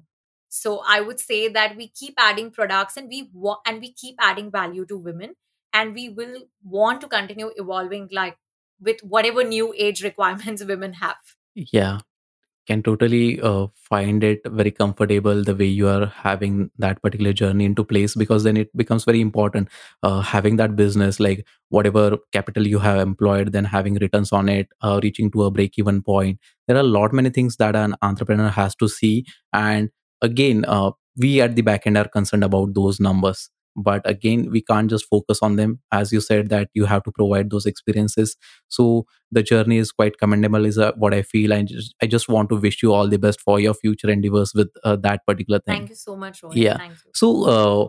So 0.50 0.82
i 0.88 1.00
would 1.02 1.20
say 1.20 1.48
that 1.50 1.76
we 1.78 1.88
keep 1.90 2.16
adding 2.18 2.52
products 2.52 2.98
and 2.98 3.08
we 3.10 3.30
wa- 3.34 3.60
and 3.66 3.82
we 3.82 3.92
keep 3.94 4.16
adding 4.20 4.50
value 4.52 4.86
to 4.88 4.98
women 4.98 5.36
and 5.74 5.94
we 5.94 6.10
will 6.10 6.38
want 6.64 7.02
to 7.02 7.08
continue 7.08 7.52
evolving 7.58 8.08
like 8.12 8.38
with 8.80 9.02
whatever 9.04 9.44
new 9.44 9.74
age 9.78 10.04
requirements 10.10 10.64
women 10.64 10.94
have. 10.94 11.18
Yeah. 11.56 12.00
Can 12.70 12.84
totally 12.84 13.42
uh, 13.42 13.68
find 13.76 14.24
it 14.24 14.42
very 14.60 14.72
comfortable 14.72 15.44
the 15.44 15.56
way 15.56 15.66
you 15.66 15.88
are 15.88 16.06
having 16.08 16.70
that 16.78 17.02
particular 17.02 17.34
journey 17.34 17.66
into 17.66 17.84
place 17.84 18.16
because 18.16 18.44
then 18.44 18.58
it 18.58 18.70
becomes 18.78 19.06
very 19.06 19.22
important 19.22 19.68
uh, 20.04 20.22
having 20.22 20.56
that 20.58 20.76
business 20.76 21.20
like 21.20 21.46
whatever 21.70 22.18
capital 22.32 22.68
you 22.68 22.80
have 22.80 23.00
employed 23.00 23.52
then 23.52 23.66
having 23.66 23.96
returns 23.96 24.32
on 24.32 24.48
it 24.50 24.68
uh, 24.84 25.00
reaching 25.04 25.32
to 25.32 25.44
a 25.44 25.52
break 25.52 25.78
even 25.80 26.02
point. 26.02 26.40
There 26.68 26.78
are 26.78 26.82
a 26.82 26.94
lot 26.98 27.14
many 27.14 27.30
things 27.32 27.58
that 27.58 27.76
an 27.76 27.96
entrepreneur 28.02 28.50
has 28.50 28.76
to 28.76 28.88
see 28.88 29.26
and 29.54 29.90
again 30.22 30.66
uh, 30.68 30.92
we 31.18 31.42
at 31.42 31.56
the 31.56 31.62
back 31.64 31.86
end 31.88 31.98
are 31.98 32.08
concerned 32.08 32.44
about 32.44 32.74
those 32.76 33.00
numbers 33.00 33.50
but 33.84 34.02
again 34.10 34.50
we 34.52 34.62
can't 34.62 34.90
just 34.90 35.06
focus 35.06 35.40
on 35.42 35.56
them. 35.56 35.80
As 35.92 36.12
you 36.12 36.22
said 36.22 36.50
that 36.50 36.70
you 36.74 36.86
have 36.86 37.04
to 37.04 37.12
provide 37.12 37.50
those 37.50 37.66
experiences. 37.66 38.36
So 38.68 39.06
the 39.32 39.44
journey 39.44 39.78
is 39.78 39.92
quite 39.92 40.18
commendable 40.18 40.66
is 40.66 40.78
uh, 40.78 40.92
what 40.98 41.14
i 41.14 41.22
feel. 41.22 41.54
And 41.54 41.68
just, 41.68 41.96
i 42.02 42.08
just 42.08 42.30
want 42.30 42.50
to 42.50 42.56
wish 42.56 42.84
you 42.84 42.94
all 42.94 43.08
the 43.08 43.18
best 43.18 43.42
for 43.42 43.60
your 43.60 43.74
future 43.74 44.10
endeavors 44.10 44.54
with 44.54 44.70
uh, 44.84 44.96
that 44.98 45.26
particular 45.26 45.60
thing. 45.60 45.78
Thank 45.78 45.90
you 45.90 45.96
so 45.96 46.16
much, 46.16 46.44
yeah. 46.54 46.78
Thank 46.78 46.94
you. 47.06 47.12
so 47.14 47.44
uh, 47.46 47.88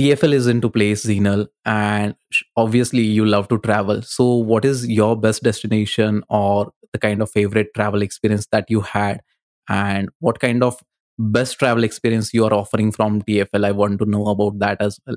tfl 0.00 0.32
is 0.32 0.46
into 0.46 0.70
place 0.70 1.04
zinal 1.04 1.46
and 1.64 2.14
obviously 2.56 3.02
you 3.02 3.24
love 3.24 3.48
to 3.48 3.58
travel. 3.58 4.02
So 4.02 4.34
what 4.34 4.64
is 4.64 4.88
your 4.88 5.16
best 5.16 5.42
destination 5.42 6.22
or 6.28 6.72
the 6.92 6.98
kind 6.98 7.22
of 7.22 7.30
favorite 7.30 7.68
travel 7.74 8.02
experience 8.02 8.46
that 8.52 8.66
you 8.68 8.80
had? 8.80 9.20
And 9.68 10.08
what 10.20 10.40
kind 10.40 10.62
of 10.62 10.80
best 11.18 11.58
travel 11.58 11.84
experience 11.84 12.32
you 12.32 12.44
are 12.44 12.54
offering 12.54 12.92
from 12.92 13.20
tfl 13.22 13.64
i 13.64 13.70
want 13.72 13.98
to 13.98 14.06
know 14.06 14.26
about 14.26 14.58
that 14.58 14.80
as 14.80 14.98
well 15.06 15.16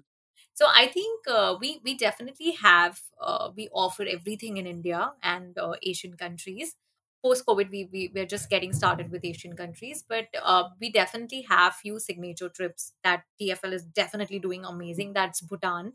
So 0.53 0.65
I 0.67 0.87
think 0.87 1.27
uh, 1.27 1.55
we 1.59 1.79
we 1.83 1.95
definitely 1.97 2.51
have 2.61 2.99
uh, 3.21 3.49
we 3.55 3.69
offer 3.73 4.03
everything 4.03 4.57
in 4.57 4.67
India 4.67 5.13
and 5.23 5.57
uh, 5.57 5.73
Asian 5.83 6.15
countries. 6.17 6.75
Post 7.23 7.45
COVID, 7.45 7.69
we, 7.69 7.87
we 7.93 8.11
we're 8.13 8.25
just 8.25 8.49
getting 8.49 8.73
started 8.73 9.11
with 9.11 9.23
Asian 9.23 9.55
countries, 9.55 10.03
but 10.07 10.27
uh, 10.43 10.63
we 10.79 10.91
definitely 10.91 11.41
have 11.49 11.75
few 11.75 11.99
signature 11.99 12.49
trips 12.49 12.93
that 13.03 13.23
TFL 13.39 13.73
is 13.73 13.85
definitely 13.85 14.39
doing 14.39 14.65
amazing. 14.65 15.13
That's 15.13 15.41
Bhutan. 15.41 15.93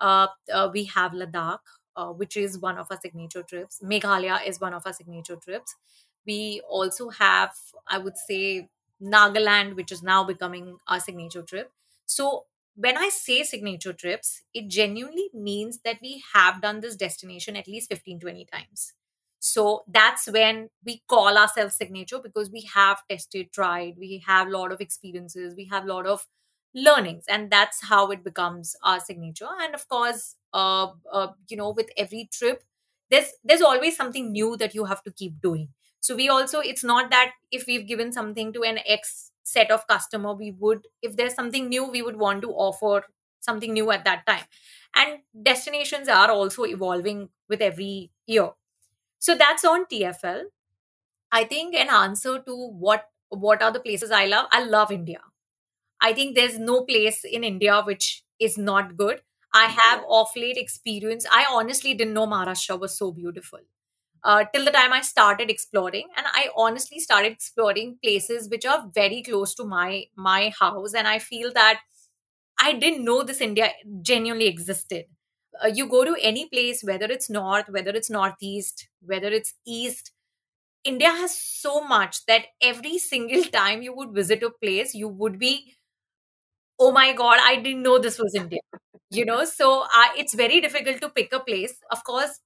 Uh, 0.00 0.26
uh, 0.52 0.70
we 0.72 0.84
have 0.84 1.12
Ladakh, 1.12 1.60
which 2.16 2.36
is 2.36 2.58
one 2.58 2.78
of 2.78 2.88
our 2.90 2.98
signature 3.00 3.42
trips. 3.42 3.80
Meghalaya 3.82 4.46
is 4.46 4.60
one 4.60 4.74
of 4.74 4.82
our 4.86 4.92
signature 4.92 5.36
trips. 5.36 5.74
We 6.26 6.62
also 6.68 7.10
have, 7.10 7.52
I 7.86 7.98
would 7.98 8.16
say, 8.16 8.68
Nagaland, 9.02 9.76
which 9.76 9.92
is 9.92 10.02
now 10.02 10.24
becoming 10.24 10.78
our 10.88 11.00
signature 11.00 11.42
trip. 11.42 11.72
So 12.06 12.46
when 12.76 12.96
I 12.96 13.08
say 13.08 13.42
signature 13.42 13.92
trips, 13.92 14.42
it 14.52 14.68
genuinely 14.68 15.30
means 15.32 15.80
that 15.84 15.98
we 16.02 16.22
have 16.34 16.60
done 16.60 16.80
this 16.80 16.96
destination 16.96 17.56
at 17.56 17.68
least 17.68 17.88
15 17.90 18.20
20 18.20 18.44
times. 18.46 18.92
So 19.40 19.84
that's 19.86 20.26
when 20.30 20.70
we 20.84 21.02
call 21.06 21.36
ourselves 21.36 21.76
signature 21.76 22.18
because 22.18 22.50
we 22.50 22.62
have 22.74 23.02
tested, 23.10 23.52
tried, 23.52 23.96
we 23.98 24.22
have 24.26 24.48
a 24.48 24.50
lot 24.50 24.72
of 24.72 24.80
experiences, 24.80 25.54
we 25.54 25.66
have 25.66 25.84
a 25.84 25.86
lot 25.86 26.06
of 26.06 26.26
learnings, 26.74 27.24
and 27.28 27.50
that's 27.50 27.84
how 27.88 28.10
it 28.10 28.24
becomes 28.24 28.74
our 28.82 29.00
signature. 29.00 29.48
And 29.60 29.74
of 29.74 29.86
course, 29.88 30.36
uh, 30.52 30.88
uh, 31.12 31.28
you 31.48 31.56
know, 31.56 31.70
with 31.70 31.90
every 31.96 32.28
trip, 32.32 32.64
there's 33.10 33.32
there's 33.44 33.60
always 33.62 33.96
something 33.96 34.32
new 34.32 34.56
that 34.56 34.74
you 34.74 34.86
have 34.86 35.02
to 35.04 35.12
keep 35.12 35.40
doing. 35.40 35.68
So 36.04 36.14
we 36.16 36.28
also, 36.28 36.60
it's 36.60 36.84
not 36.84 37.10
that 37.10 37.32
if 37.50 37.66
we've 37.66 37.86
given 37.86 38.12
something 38.12 38.52
to 38.54 38.62
an 38.62 38.78
X 38.86 39.30
set 39.46 39.70
of 39.70 39.86
customer 39.86 40.32
we 40.34 40.50
would 40.52 40.86
if 41.02 41.16
there's 41.16 41.34
something 41.34 41.68
new 41.68 41.84
we 41.84 42.00
would 42.00 42.16
want 42.16 42.40
to 42.42 42.50
offer 42.50 43.04
something 43.40 43.72
new 43.74 43.90
at 43.90 44.04
that 44.04 44.26
time. 44.26 44.44
And 44.96 45.18
destinations 45.42 46.08
are 46.08 46.30
also 46.30 46.64
evolving 46.64 47.28
with 47.48 47.60
every 47.60 48.10
year. 48.26 48.50
So 49.18 49.34
that's 49.34 49.64
on 49.64 49.86
tfl 49.86 50.42
i 51.32 51.44
think 51.44 51.74
an 51.74 51.88
answer 51.90 52.34
to 52.46 52.54
what 52.86 53.08
what 53.30 53.62
are 53.62 53.72
the 53.72 53.80
places 53.80 54.10
i 54.10 54.26
love? 54.26 54.46
I 54.52 54.64
love 54.64 54.92
india. 54.92 55.20
I 56.00 56.12
think 56.14 56.36
there's 56.36 56.58
no 56.58 56.82
place 56.84 57.24
in 57.24 57.44
india 57.44 57.82
which 57.82 58.24
is 58.40 58.58
not 58.58 58.96
good. 58.96 59.22
I 59.54 59.66
have 59.66 60.04
off 60.08 60.36
late 60.36 60.56
experience. 60.58 61.26
I 61.32 61.46
honestly 61.50 61.94
didn't 61.94 62.14
know 62.14 62.26
maharashtra 62.26 62.78
was 62.80 62.96
so 62.98 63.12
beautiful 63.12 63.60
uh, 64.24 64.44
till 64.54 64.64
the 64.64 64.70
time 64.70 64.92
I 64.92 65.02
started 65.02 65.50
exploring, 65.50 66.08
and 66.16 66.26
I 66.32 66.48
honestly 66.56 67.00
started 67.00 67.32
exploring 67.32 67.98
places 68.02 68.48
which 68.48 68.66
are 68.66 68.88
very 68.94 69.22
close 69.22 69.54
to 69.56 69.64
my 69.64 70.06
my 70.16 70.52
house, 70.58 70.94
and 70.94 71.08
I 71.08 71.18
feel 71.18 71.52
that 71.54 71.80
I 72.58 72.72
didn't 72.74 73.04
know 73.04 73.22
this 73.22 73.40
India 73.40 73.72
genuinely 74.02 74.46
existed. 74.48 75.06
Uh, 75.62 75.68
you 75.68 75.86
go 75.88 76.04
to 76.04 76.16
any 76.20 76.48
place, 76.48 76.82
whether 76.82 77.06
it's 77.06 77.30
north, 77.30 77.68
whether 77.68 77.90
it's 77.90 78.10
northeast, 78.10 78.88
whether 79.02 79.28
it's 79.28 79.54
east, 79.66 80.12
India 80.84 81.10
has 81.10 81.36
so 81.38 81.82
much 81.84 82.24
that 82.26 82.46
every 82.62 82.98
single 83.10 83.44
time 83.44 83.82
you 83.82 83.94
would 83.94 84.12
visit 84.12 84.42
a 84.42 84.50
place, 84.50 84.94
you 84.94 85.08
would 85.08 85.38
be, 85.38 85.74
oh 86.78 86.92
my 86.92 87.12
god, 87.12 87.38
I 87.42 87.56
didn't 87.56 87.82
know 87.82 87.98
this 87.98 88.18
was 88.18 88.34
India. 88.34 88.60
You 89.10 89.24
know, 89.24 89.44
so 89.44 89.84
it's 90.16 90.34
very 90.34 90.60
difficult 90.60 91.00
to 91.02 91.08
pick 91.08 91.32
a 91.32 91.40
place. 91.40 91.76
Of 91.90 92.02
course, 92.04 92.40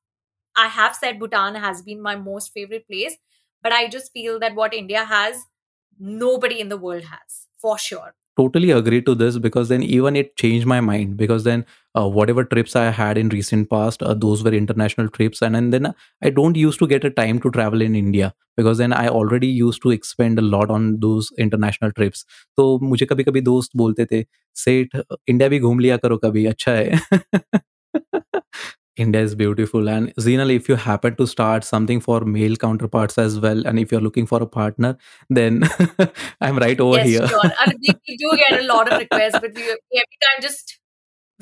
I 0.58 0.68
have 0.68 0.96
said 0.96 1.20
Bhutan 1.20 1.56
has 1.56 1.82
been 1.82 2.02
my 2.02 2.16
most 2.16 2.54
favorite 2.54 2.88
place, 2.88 3.16
but 3.62 3.72
I 3.72 3.88
just 3.88 4.12
feel 4.12 4.40
that 4.40 4.56
what 4.56 4.74
India 4.74 5.04
has, 5.04 5.46
nobody 6.00 6.60
in 6.60 6.70
the 6.70 6.78
world 6.78 7.04
has, 7.04 7.48
for 7.60 7.78
sure. 7.78 8.14
totally 8.38 8.72
agree 8.72 9.02
to 9.02 9.14
this 9.16 9.38
because 9.38 9.70
then 9.70 9.84
even 9.84 10.16
it 10.16 10.36
changed 10.36 10.66
my 10.66 10.80
mind 10.82 11.18
because 11.18 11.44
then 11.44 11.66
uh, 11.96 12.08
whatever 12.08 12.44
trips 12.44 12.76
i 12.76 12.86
had 12.90 13.18
in 13.18 13.30
recent 13.30 13.70
past 13.70 14.02
uh, 14.04 14.14
those 14.14 14.44
were 14.44 14.54
international 14.54 15.10
trips 15.10 15.42
and, 15.42 15.56
and 15.56 15.74
then 15.74 15.94
i 16.24 16.30
don't 16.30 16.56
used 16.56 16.80
to 16.80 16.88
get 16.88 17.04
a 17.04 17.10
time 17.10 17.40
to 17.40 17.52
travel 17.52 17.82
in 17.82 17.96
india 17.96 18.34
because 18.58 18.78
then 18.78 18.94
i 18.94 19.08
already 19.08 19.48
used 19.48 19.82
to 19.82 19.92
expend 19.92 20.40
a 20.40 20.42
lot 20.42 20.72
on 20.72 21.00
those 21.00 21.32
international 21.38 21.92
trips 22.00 22.26
तो 22.58 22.80
मुझे 22.90 23.06
कभी 23.06 23.24
कभी 23.24 23.42
दोस्त 23.42 23.72
बोलते 23.78 24.06
थे 24.12 24.24
सेठ 24.64 24.98
India 25.28 25.50
भी 25.50 25.60
घूम 25.60 25.80
लिया 25.80 25.98
करो 25.98 26.18
कभी 26.26 26.46
अच्छा 26.46 26.72
है 26.72 27.00
India 28.99 29.21
is 29.23 29.35
beautiful. 29.35 29.89
And 29.89 30.15
Zinal, 30.17 30.55
if 30.55 30.69
you 30.69 30.77
happen 30.77 31.17
to 31.17 31.27
start 31.27 31.65
something 31.65 32.01
for 32.01 32.21
male 32.21 32.57
counterparts 32.57 33.19
as 33.19 33.39
well, 33.41 33.67
and 33.67 33.79
if 33.79 33.93
you're 33.93 34.01
looking 34.01 34.27
for 34.27 34.43
a 34.43 34.47
partner, 34.47 34.97
then 35.31 35.63
I'm 36.41 36.59
right 36.59 36.79
over 36.81 36.99
Yes, 36.99 37.07
here. 37.07 37.29
sure. 37.29 37.43
And 37.65 37.75
we, 37.81 37.95
we 38.09 38.17
do 38.17 38.37
get 38.37 38.61
a 38.61 38.67
lot 38.67 38.91
of 38.93 38.99
requests, 38.99 39.39
but 39.41 39.53
we, 39.55 39.63
we 39.63 40.03
every 40.03 40.19
time 40.25 40.43
just 40.43 40.79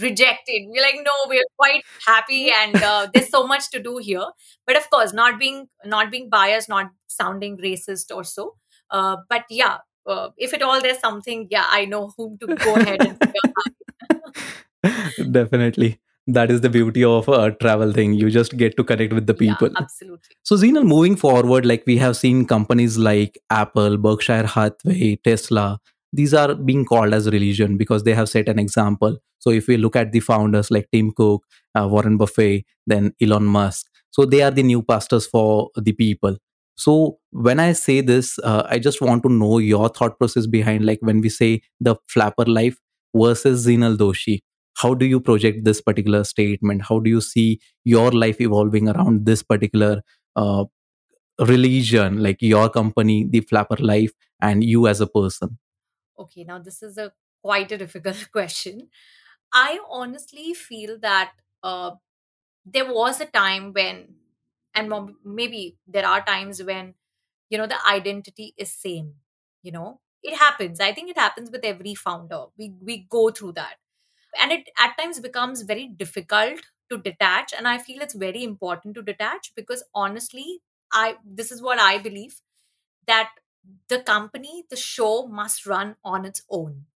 reject 0.00 0.42
it. 0.46 0.68
We're 0.68 0.82
like, 0.82 0.96
no, 1.04 1.12
we're 1.28 1.42
quite 1.58 1.82
happy, 2.06 2.50
and 2.50 2.82
uh, 2.82 3.08
there's 3.12 3.30
so 3.30 3.46
much 3.46 3.70
to 3.70 3.82
do 3.82 3.98
here. 3.98 4.26
But 4.66 4.76
of 4.76 4.88
course, 4.90 5.12
not 5.12 5.38
being 5.38 5.68
not 5.84 6.10
being 6.10 6.28
biased, 6.30 6.68
not 6.68 6.90
sounding 7.08 7.56
racist 7.58 8.14
or 8.14 8.24
so. 8.24 8.56
Uh, 8.90 9.16
but 9.28 9.44
yeah, 9.50 9.78
uh, 10.06 10.30
if 10.36 10.54
at 10.54 10.62
all 10.62 10.80
there's 10.80 10.98
something, 11.00 11.48
yeah, 11.50 11.66
I 11.68 11.86
know 11.86 12.12
whom 12.16 12.38
to 12.38 12.48
go 12.62 12.76
ahead 12.76 13.02
and 13.02 13.18
Definitely. 15.32 15.98
That 16.26 16.50
is 16.50 16.60
the 16.60 16.68
beauty 16.68 17.04
of 17.04 17.28
a 17.28 17.52
travel 17.52 17.92
thing. 17.92 18.14
You 18.14 18.30
just 18.30 18.56
get 18.56 18.76
to 18.76 18.84
connect 18.84 19.12
with 19.12 19.26
the 19.26 19.36
Yeah, 19.40 19.54
people. 19.54 19.70
absolutely. 19.76 20.34
So, 20.42 20.56
Zinal, 20.56 20.84
moving 20.84 21.14
forward, 21.16 21.64
like 21.64 21.84
we 21.86 21.96
have 21.98 22.16
seen 22.16 22.46
companies 22.46 22.98
like 22.98 23.38
Apple, 23.50 23.96
Berkshire 23.96 24.46
Hathaway, 24.46 25.16
Tesla, 25.22 25.78
these 26.12 26.34
are 26.34 26.54
being 26.54 26.84
called 26.84 27.14
as 27.14 27.26
religion 27.30 27.76
because 27.76 28.02
they 28.02 28.14
have 28.14 28.28
set 28.28 28.48
an 28.48 28.58
example. 28.58 29.18
So, 29.38 29.50
if 29.50 29.68
we 29.68 29.76
look 29.76 29.94
at 29.94 30.10
the 30.12 30.20
founders 30.20 30.70
like 30.70 30.88
Tim 30.92 31.12
Cook, 31.12 31.44
uh, 31.78 31.86
Warren 31.86 32.16
Buffett, 32.16 32.64
then 32.86 33.12
Elon 33.22 33.44
Musk, 33.44 33.86
so 34.10 34.24
they 34.24 34.42
are 34.42 34.50
the 34.50 34.62
new 34.64 34.82
pastors 34.82 35.26
for 35.26 35.70
the 35.76 35.92
people. 35.92 36.36
So, 36.76 37.18
when 37.30 37.60
I 37.60 37.72
say 37.72 38.00
this, 38.00 38.38
uh, 38.40 38.64
I 38.68 38.80
just 38.80 39.00
want 39.00 39.22
to 39.22 39.28
know 39.28 39.58
your 39.58 39.88
thought 39.88 40.18
process 40.18 40.46
behind 40.48 40.84
like 40.84 40.98
when 41.02 41.20
we 41.20 41.28
say 41.28 41.62
the 41.80 41.94
flapper 42.08 42.44
life 42.46 42.78
versus 43.14 43.64
Zinal 43.66 43.96
Doshi. 43.96 44.40
How 44.76 44.94
do 44.94 45.06
you 45.06 45.20
project 45.20 45.64
this 45.64 45.80
particular 45.80 46.24
statement? 46.24 46.82
How 46.88 46.98
do 47.00 47.10
you 47.10 47.20
see 47.20 47.60
your 47.84 48.10
life 48.12 48.40
evolving 48.40 48.88
around 48.88 49.26
this 49.26 49.42
particular 49.42 50.02
uh, 50.36 50.64
religion 51.40 52.22
like 52.22 52.40
your 52.40 52.68
company 52.70 53.26
the 53.28 53.40
flapper 53.40 53.76
life 53.76 54.12
and 54.40 54.64
you 54.64 54.86
as 54.86 55.00
a 55.00 55.06
person 55.06 55.58
Okay, 56.18 56.44
now 56.44 56.58
this 56.58 56.82
is 56.82 56.98
a 56.98 57.12
quite 57.42 57.70
a 57.72 57.78
difficult 57.78 58.28
question. 58.32 58.88
I 59.52 59.78
honestly 59.90 60.54
feel 60.54 60.98
that 61.00 61.32
uh, 61.62 61.92
there 62.64 62.92
was 62.92 63.20
a 63.20 63.26
time 63.26 63.72
when, 63.72 64.16
and 64.74 64.92
maybe 65.24 65.78
there 65.86 66.06
are 66.06 66.24
times 66.24 66.62
when, 66.62 66.94
you 67.50 67.58
know, 67.58 67.66
the 67.66 67.78
identity 67.86 68.54
is 68.56 68.72
same. 68.72 69.14
You 69.62 69.72
know, 69.72 70.00
it 70.22 70.36
happens. 70.36 70.80
I 70.80 70.92
think 70.92 71.10
it 71.10 71.18
happens 71.18 71.50
with 71.50 71.64
every 71.64 71.94
founder. 71.94 72.46
We 72.58 72.72
we 72.82 73.06
go 73.10 73.30
through 73.30 73.52
that, 73.52 73.76
and 74.40 74.52
it 74.52 74.68
at 74.78 74.96
times 74.98 75.20
becomes 75.20 75.62
very 75.62 75.86
difficult 75.88 76.60
to 76.90 76.98
detach. 76.98 77.52
And 77.56 77.66
I 77.68 77.78
feel 77.78 78.00
it's 78.00 78.14
very 78.14 78.42
important 78.44 78.94
to 78.96 79.02
detach 79.02 79.52
because 79.54 79.84
honestly, 79.94 80.60
I 80.92 81.16
this 81.24 81.50
is 81.52 81.62
what 81.62 81.78
I 81.80 81.98
believe 81.98 82.40
that 83.06 83.30
the 83.88 84.00
company, 84.00 84.64
the 84.70 84.76
show 84.76 85.26
must 85.26 85.66
run 85.66 85.96
on 86.04 86.24
its 86.24 86.42
own. 86.50 86.86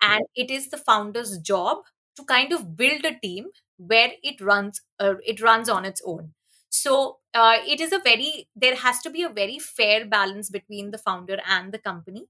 And 0.00 0.22
it 0.34 0.50
is 0.50 0.68
the 0.68 0.76
founder's 0.78 1.38
job 1.38 1.78
to 2.16 2.24
kind 2.24 2.52
of 2.52 2.76
build 2.76 3.04
a 3.04 3.18
team 3.18 3.46
where 3.76 4.12
it 4.22 4.40
runs 4.40 4.82
uh, 4.98 5.14
it 5.24 5.40
runs 5.40 5.68
on 5.68 5.84
its 5.84 6.02
own. 6.04 6.34
so 6.76 6.92
uh, 7.40 7.58
it 7.72 7.80
is 7.84 7.92
a 7.96 7.98
very 8.06 8.30
there 8.62 8.74
has 8.80 8.98
to 9.04 9.10
be 9.16 9.22
a 9.26 9.28
very 9.36 9.58
fair 9.66 10.00
balance 10.14 10.50
between 10.56 10.90
the 10.94 10.98
founder 11.04 11.38
and 11.56 11.72
the 11.76 11.78
company 11.78 12.22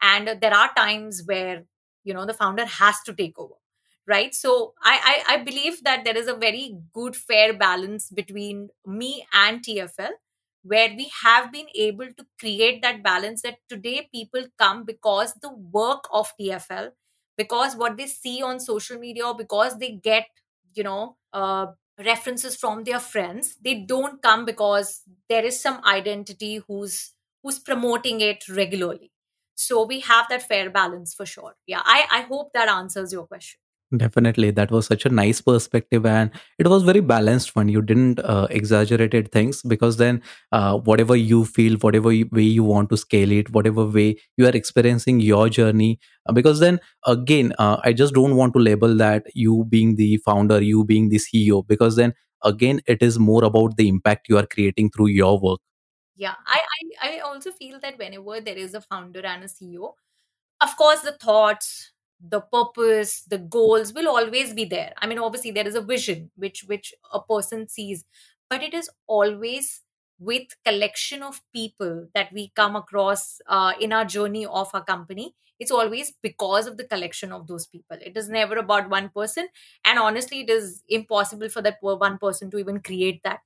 and 0.00 0.28
uh, 0.28 0.34
there 0.44 0.54
are 0.60 0.70
times 0.78 1.22
where 1.26 1.64
you 2.04 2.14
know 2.16 2.24
the 2.30 2.38
founder 2.40 2.64
has 2.78 2.96
to 3.08 3.14
take 3.20 3.38
over 3.44 3.54
right? 4.08 4.34
So 4.34 4.74
I, 4.82 5.22
I 5.28 5.34
i 5.34 5.38
believe 5.42 5.82
that 5.84 6.04
there 6.04 6.16
is 6.16 6.28
a 6.28 6.34
very 6.34 6.76
good 6.92 7.16
fair 7.16 7.52
balance 7.52 8.08
between 8.10 8.68
me 8.86 9.26
and 9.32 9.62
tfl 9.62 10.10
where 10.62 10.88
we 10.96 11.10
have 11.22 11.52
been 11.52 11.66
able 11.74 12.06
to 12.18 12.26
create 12.40 12.80
that 12.82 13.02
balance 13.02 13.42
that 13.42 13.58
today 13.68 14.08
people 14.12 14.44
come 14.58 14.84
because 14.84 15.34
the 15.42 15.52
work 15.52 16.04
of 16.12 16.32
tfl 16.40 16.90
because 17.36 17.76
what 17.76 17.96
they 17.96 18.06
see 18.06 18.42
on 18.42 18.60
social 18.60 18.98
media 18.98 19.26
or 19.26 19.36
because 19.36 19.78
they 19.78 19.92
get 19.92 20.26
you 20.74 20.82
know 20.82 21.16
uh, 21.32 21.66
references 22.04 22.56
from 22.56 22.84
their 22.84 22.98
friends 23.00 23.56
they 23.62 23.74
don't 23.74 24.22
come 24.22 24.44
because 24.44 25.02
there 25.28 25.44
is 25.44 25.60
some 25.60 25.80
identity 25.84 26.56
who's 26.66 27.12
who's 27.42 27.58
promoting 27.58 28.22
it 28.22 28.42
regularly. 28.48 29.12
So 29.54 29.84
we 29.84 30.00
have 30.00 30.26
that 30.30 30.42
fair 30.48 30.70
balance 30.70 31.14
for 31.14 31.26
sure. 31.26 31.54
Yeah 31.66 31.82
i 31.84 32.06
i 32.10 32.20
hope 32.22 32.52
that 32.54 32.68
answers 32.68 33.12
your 33.12 33.26
question 33.26 33.60
Definitely, 33.96 34.50
that 34.52 34.70
was 34.70 34.86
such 34.86 35.04
a 35.04 35.08
nice 35.10 35.40
perspective, 35.40 36.06
and 36.06 36.30
it 36.58 36.66
was 36.66 36.82
very 36.82 37.00
balanced 37.00 37.54
one. 37.54 37.68
You 37.68 37.82
didn't 37.82 38.18
uh, 38.20 38.46
exaggerated 38.50 39.30
things 39.30 39.62
because 39.62 39.98
then, 39.98 40.22
uh, 40.52 40.78
whatever 40.78 41.14
you 41.14 41.44
feel, 41.44 41.76
whatever 41.76 42.10
you, 42.12 42.28
way 42.32 42.42
you 42.42 42.64
want 42.64 42.88
to 42.90 42.96
scale 42.96 43.30
it, 43.30 43.50
whatever 43.50 43.84
way 43.84 44.16
you 44.36 44.46
are 44.46 44.56
experiencing 44.60 45.20
your 45.20 45.48
journey, 45.50 46.00
uh, 46.26 46.32
because 46.32 46.60
then 46.60 46.80
again, 47.06 47.52
uh, 47.58 47.76
I 47.84 47.92
just 47.92 48.14
don't 48.14 48.36
want 48.36 48.54
to 48.54 48.58
label 48.58 48.96
that 48.96 49.26
you 49.34 49.66
being 49.68 49.96
the 49.96 50.16
founder, 50.24 50.62
you 50.62 50.82
being 50.84 51.10
the 51.10 51.18
CEO, 51.18 51.64
because 51.66 51.96
then 51.96 52.14
again, 52.42 52.80
it 52.86 53.02
is 53.02 53.18
more 53.18 53.44
about 53.44 53.76
the 53.76 53.86
impact 53.88 54.28
you 54.28 54.38
are 54.38 54.46
creating 54.46 54.90
through 54.90 55.08
your 55.08 55.38
work. 55.38 55.60
yeah 56.16 56.34
I, 56.46 56.60
I 57.02 57.16
i 57.16 57.18
also 57.20 57.50
feel 57.52 57.78
that 57.80 57.98
whenever 57.98 58.40
there 58.40 58.56
is 58.56 58.74
a 58.74 58.80
founder 58.80 59.22
and 59.26 59.44
a 59.44 59.48
ceo 59.48 59.92
of 60.66 60.76
course 60.76 61.00
the 61.00 61.12
thoughts 61.12 61.70
the 62.20 62.40
purpose 62.40 63.22
the 63.22 63.38
goals 63.38 63.92
will 63.92 64.08
always 64.08 64.52
be 64.54 64.64
there 64.64 64.92
i 64.98 65.06
mean 65.06 65.18
obviously 65.18 65.50
there 65.50 65.66
is 65.66 65.74
a 65.74 65.80
vision 65.80 66.30
which 66.36 66.64
which 66.64 66.94
a 67.12 67.20
person 67.20 67.68
sees 67.68 68.04
but 68.48 68.62
it 68.62 68.74
is 68.74 68.90
always 69.06 69.82
with 70.18 70.46
collection 70.64 71.22
of 71.22 71.40
people 71.52 72.08
that 72.14 72.32
we 72.32 72.50
come 72.54 72.76
across 72.76 73.40
uh, 73.48 73.72
in 73.80 73.92
our 73.92 74.04
journey 74.04 74.46
of 74.46 74.70
our 74.72 74.84
company 74.84 75.34
it's 75.58 75.70
always 75.70 76.12
because 76.22 76.66
of 76.66 76.76
the 76.76 76.84
collection 76.84 77.32
of 77.32 77.46
those 77.46 77.66
people 77.66 77.96
it 78.00 78.16
is 78.16 78.28
never 78.28 78.56
about 78.56 78.88
one 78.88 79.08
person 79.10 79.48
and 79.84 79.98
honestly 79.98 80.40
it 80.42 80.50
is 80.50 80.82
impossible 80.88 81.48
for 81.48 81.62
that 81.62 81.78
one 81.80 82.18
person 82.18 82.50
to 82.50 82.58
even 82.58 82.80
create 82.80 83.22
that 83.24 83.40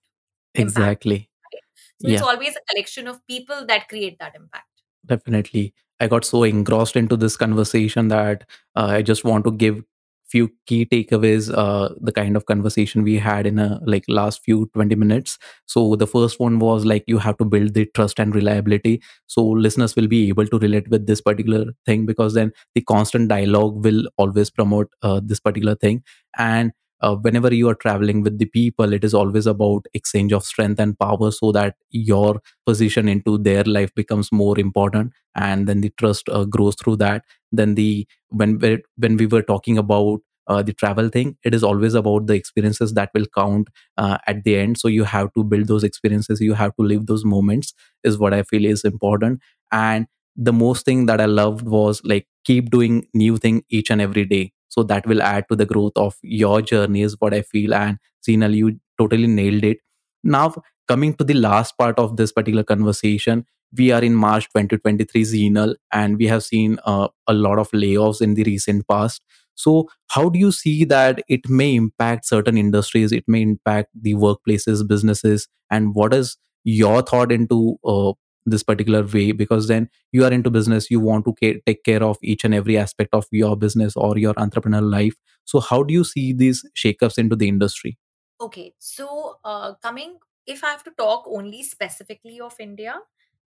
impact 0.54 1.04
Exactly. 1.04 1.30
right? 1.54 1.62
so 2.00 2.08
it's 2.08 2.22
always 2.22 2.56
a 2.56 2.74
collection 2.74 3.08
of 3.08 3.26
people 3.26 3.66
that 3.66 3.88
create 3.88 4.18
that 4.18 4.34
impact 4.36 4.66
Definitely. 5.06 5.74
I 6.00 6.06
got 6.06 6.24
so 6.24 6.42
engrossed 6.44 6.96
into 6.96 7.16
this 7.16 7.36
conversation 7.36 8.08
that 8.08 8.44
uh, 8.76 8.86
I 8.90 9.02
just 9.02 9.24
want 9.24 9.44
to 9.44 9.52
give 9.52 9.82
few 10.28 10.50
key 10.66 10.84
takeaways 10.84 11.50
uh, 11.56 11.88
the 12.02 12.12
kind 12.12 12.36
of 12.36 12.44
conversation 12.44 13.02
we 13.02 13.16
had 13.16 13.46
in 13.46 13.58
a 13.58 13.80
like 13.86 14.04
last 14.08 14.42
few 14.44 14.70
20 14.74 14.94
minutes. 14.94 15.38
So 15.64 15.96
the 15.96 16.06
first 16.06 16.38
one 16.38 16.58
was 16.58 16.84
like 16.84 17.04
you 17.06 17.16
have 17.18 17.38
to 17.38 17.46
build 17.46 17.72
the 17.72 17.86
trust 17.94 18.20
and 18.20 18.34
reliability. 18.34 19.02
So 19.26 19.42
listeners 19.46 19.96
will 19.96 20.06
be 20.06 20.28
able 20.28 20.46
to 20.48 20.58
relate 20.58 20.88
with 20.90 21.06
this 21.06 21.22
particular 21.22 21.72
thing 21.86 22.04
because 22.04 22.34
then 22.34 22.52
the 22.74 22.82
constant 22.82 23.28
dialogue 23.30 23.82
will 23.82 24.06
always 24.18 24.50
promote 24.50 24.88
uh, 25.02 25.20
this 25.24 25.40
particular 25.40 25.74
thing. 25.74 26.02
And 26.36 26.72
uh, 27.00 27.14
whenever 27.16 27.52
you 27.54 27.68
are 27.68 27.74
traveling 27.74 28.22
with 28.22 28.38
the 28.38 28.46
people 28.46 28.92
it 28.92 29.04
is 29.04 29.14
always 29.14 29.46
about 29.46 29.86
exchange 29.94 30.32
of 30.32 30.44
strength 30.44 30.80
and 30.80 30.98
power 30.98 31.30
so 31.30 31.52
that 31.52 31.76
your 31.90 32.40
position 32.66 33.08
into 33.08 33.38
their 33.38 33.64
life 33.64 33.94
becomes 33.94 34.30
more 34.32 34.58
important 34.58 35.12
and 35.34 35.66
then 35.66 35.80
the 35.80 35.90
trust 35.98 36.28
uh, 36.28 36.44
grows 36.44 36.74
through 36.74 36.96
that. 36.96 37.24
Then 37.52 37.74
the 37.74 38.06
when 38.28 38.58
when 38.96 39.16
we 39.16 39.26
were 39.26 39.42
talking 39.42 39.78
about 39.78 40.20
uh, 40.46 40.62
the 40.62 40.72
travel 40.72 41.08
thing 41.08 41.36
it 41.44 41.54
is 41.54 41.62
always 41.62 41.94
about 41.94 42.26
the 42.26 42.34
experiences 42.34 42.94
that 42.94 43.10
will 43.14 43.26
count 43.36 43.68
uh, 43.98 44.18
at 44.26 44.44
the 44.44 44.56
end. 44.56 44.78
So 44.78 44.88
you 44.88 45.04
have 45.04 45.32
to 45.34 45.44
build 45.44 45.68
those 45.68 45.84
experiences 45.84 46.40
you 46.40 46.54
have 46.54 46.74
to 46.76 46.82
live 46.82 47.06
those 47.06 47.24
moments 47.24 47.74
is 48.04 48.18
what 48.18 48.34
i 48.34 48.42
feel 48.42 48.64
is 48.64 48.84
important. 48.84 49.40
And 49.72 50.06
the 50.36 50.52
most 50.52 50.84
thing 50.84 51.06
that 51.06 51.20
i 51.20 51.26
loved 51.26 51.66
was 51.66 52.00
like 52.04 52.26
keep 52.44 52.70
doing 52.70 53.06
new 53.14 53.36
thing 53.36 53.62
each 53.70 53.90
and 53.90 54.00
every 54.00 54.24
day 54.24 54.52
so 54.68 54.82
that 54.82 55.06
will 55.06 55.22
add 55.22 55.44
to 55.48 55.56
the 55.56 55.66
growth 55.66 55.92
of 55.96 56.16
your 56.22 56.60
journey 56.62 57.02
is 57.02 57.16
what 57.18 57.34
i 57.34 57.42
feel 57.42 57.74
and 57.74 57.98
Zinal, 58.26 58.54
you 58.54 58.78
totally 58.98 59.26
nailed 59.26 59.64
it 59.64 59.78
now 60.22 60.54
coming 60.86 61.14
to 61.14 61.24
the 61.24 61.34
last 61.34 61.76
part 61.78 61.98
of 61.98 62.16
this 62.16 62.32
particular 62.32 62.64
conversation 62.64 63.44
we 63.76 63.90
are 63.92 64.02
in 64.02 64.14
March 64.14 64.48
2023 64.48 65.22
Zinal, 65.24 65.74
and 65.92 66.16
we 66.16 66.26
have 66.26 66.42
seen 66.42 66.78
uh, 66.84 67.08
a 67.26 67.34
lot 67.34 67.58
of 67.58 67.70
layoffs 67.72 68.22
in 68.22 68.34
the 68.34 68.42
recent 68.44 68.88
past. 68.88 69.22
So, 69.54 69.88
how 70.08 70.28
do 70.28 70.38
you 70.38 70.52
see 70.52 70.84
that 70.86 71.22
it 71.28 71.48
may 71.48 71.74
impact 71.74 72.24
certain 72.26 72.56
industries? 72.56 73.12
It 73.12 73.24
may 73.26 73.42
impact 73.42 73.90
the 73.94 74.14
workplaces, 74.14 74.86
businesses, 74.86 75.48
and 75.70 75.94
what 75.94 76.14
is 76.14 76.36
your 76.64 77.02
thought 77.02 77.30
into 77.32 77.76
uh, 77.84 78.12
this 78.50 78.62
particular 78.62 79.02
way? 79.02 79.32
Because 79.32 79.68
then 79.68 79.88
you 80.12 80.24
are 80.24 80.32
into 80.32 80.50
business, 80.50 80.90
you 80.90 81.00
want 81.00 81.24
to 81.26 81.60
take 81.66 81.84
care 81.84 82.02
of 82.02 82.18
each 82.22 82.44
and 82.44 82.54
every 82.54 82.76
aspect 82.76 83.10
of 83.12 83.26
your 83.30 83.56
business 83.56 83.96
or 83.96 84.18
your 84.18 84.34
entrepreneurial 84.34 84.90
life. 84.90 85.14
So, 85.44 85.60
how 85.60 85.82
do 85.82 85.94
you 85.94 86.04
see 86.04 86.32
these 86.32 86.64
shakeups 86.76 87.18
into 87.18 87.36
the 87.36 87.48
industry? 87.48 87.98
Okay, 88.40 88.74
so 88.78 89.38
uh, 89.44 89.74
coming, 89.82 90.18
if 90.46 90.62
I 90.62 90.70
have 90.70 90.84
to 90.84 90.92
talk 90.92 91.24
only 91.26 91.62
specifically 91.62 92.40
of 92.40 92.54
India, 92.60 92.94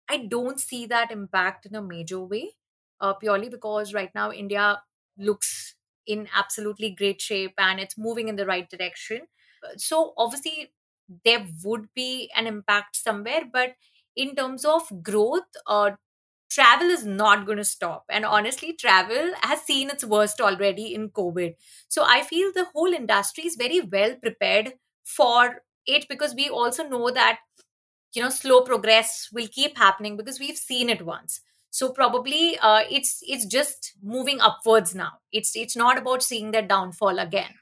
I 0.10 0.26
don't 0.26 0.60
see 0.60 0.88
that 0.88 1.12
impact 1.12 1.68
in 1.68 1.76
a 1.76 1.82
major 1.82 2.20
way, 2.20 2.52
uh, 3.00 3.14
purely 3.14 3.50
because 3.50 3.94
right 3.94 4.10
now 4.16 4.32
India 4.32 4.82
looks 5.18 5.76
in 6.08 6.28
absolutely 6.36 6.90
great 6.90 7.22
shape 7.22 7.54
and 7.60 7.80
it's 7.80 7.98
moving 7.98 8.28
in 8.28 8.36
the 8.36 8.46
right 8.46 8.68
direction. 8.68 9.22
So 9.78 10.14
obviously 10.18 10.74
there 11.24 11.46
would 11.64 11.90
be 11.94 12.32
an 12.36 12.48
impact 12.48 12.96
somewhere, 12.96 13.44
but 13.52 13.76
in 14.20 14.36
terms 14.36 14.66
of 14.66 15.04
growth, 15.04 15.50
uh, 15.68 15.92
travel 16.50 16.90
is 16.90 17.06
not 17.06 17.46
going 17.46 17.58
to 17.60 17.66
stop. 17.66 18.06
And 18.10 18.26
honestly, 18.26 18.74
travel 18.74 19.32
has 19.42 19.62
seen 19.62 19.90
its 19.90 20.06
worst 20.06 20.42
already 20.42 20.94
in 20.94 21.10
COVID. 21.10 21.56
So 21.88 22.04
I 22.08 22.24
feel 22.24 22.52
the 22.54 22.68
whole 22.74 22.94
industry 22.94 23.46
is 23.48 23.56
very 23.56 23.82
well 23.82 24.16
prepared 24.16 24.74
for 25.06 25.64
it 25.88 26.08
because 26.10 26.36
we 26.36 26.50
also 26.50 26.84
know 26.88 27.12
that 27.12 27.40
you 28.14 28.22
know 28.22 28.30
slow 28.30 28.62
progress 28.62 29.30
will 29.34 29.48
keep 29.48 29.78
happening 29.78 30.18
because 30.18 30.40
we've 30.40 30.58
seen 30.58 30.90
it 30.90 31.06
once 31.06 31.42
so 31.70 31.90
probably 31.92 32.58
uh, 32.62 32.82
it's 32.90 33.24
it's 33.28 33.46
just 33.46 33.94
moving 34.02 34.40
upwards 34.42 34.96
now 34.96 35.14
it's 35.32 35.56
it's 35.56 35.76
not 35.76 35.98
about 35.98 36.24
seeing 36.24 36.52
that 36.52 36.68
downfall 36.68 37.20
again 37.20 37.54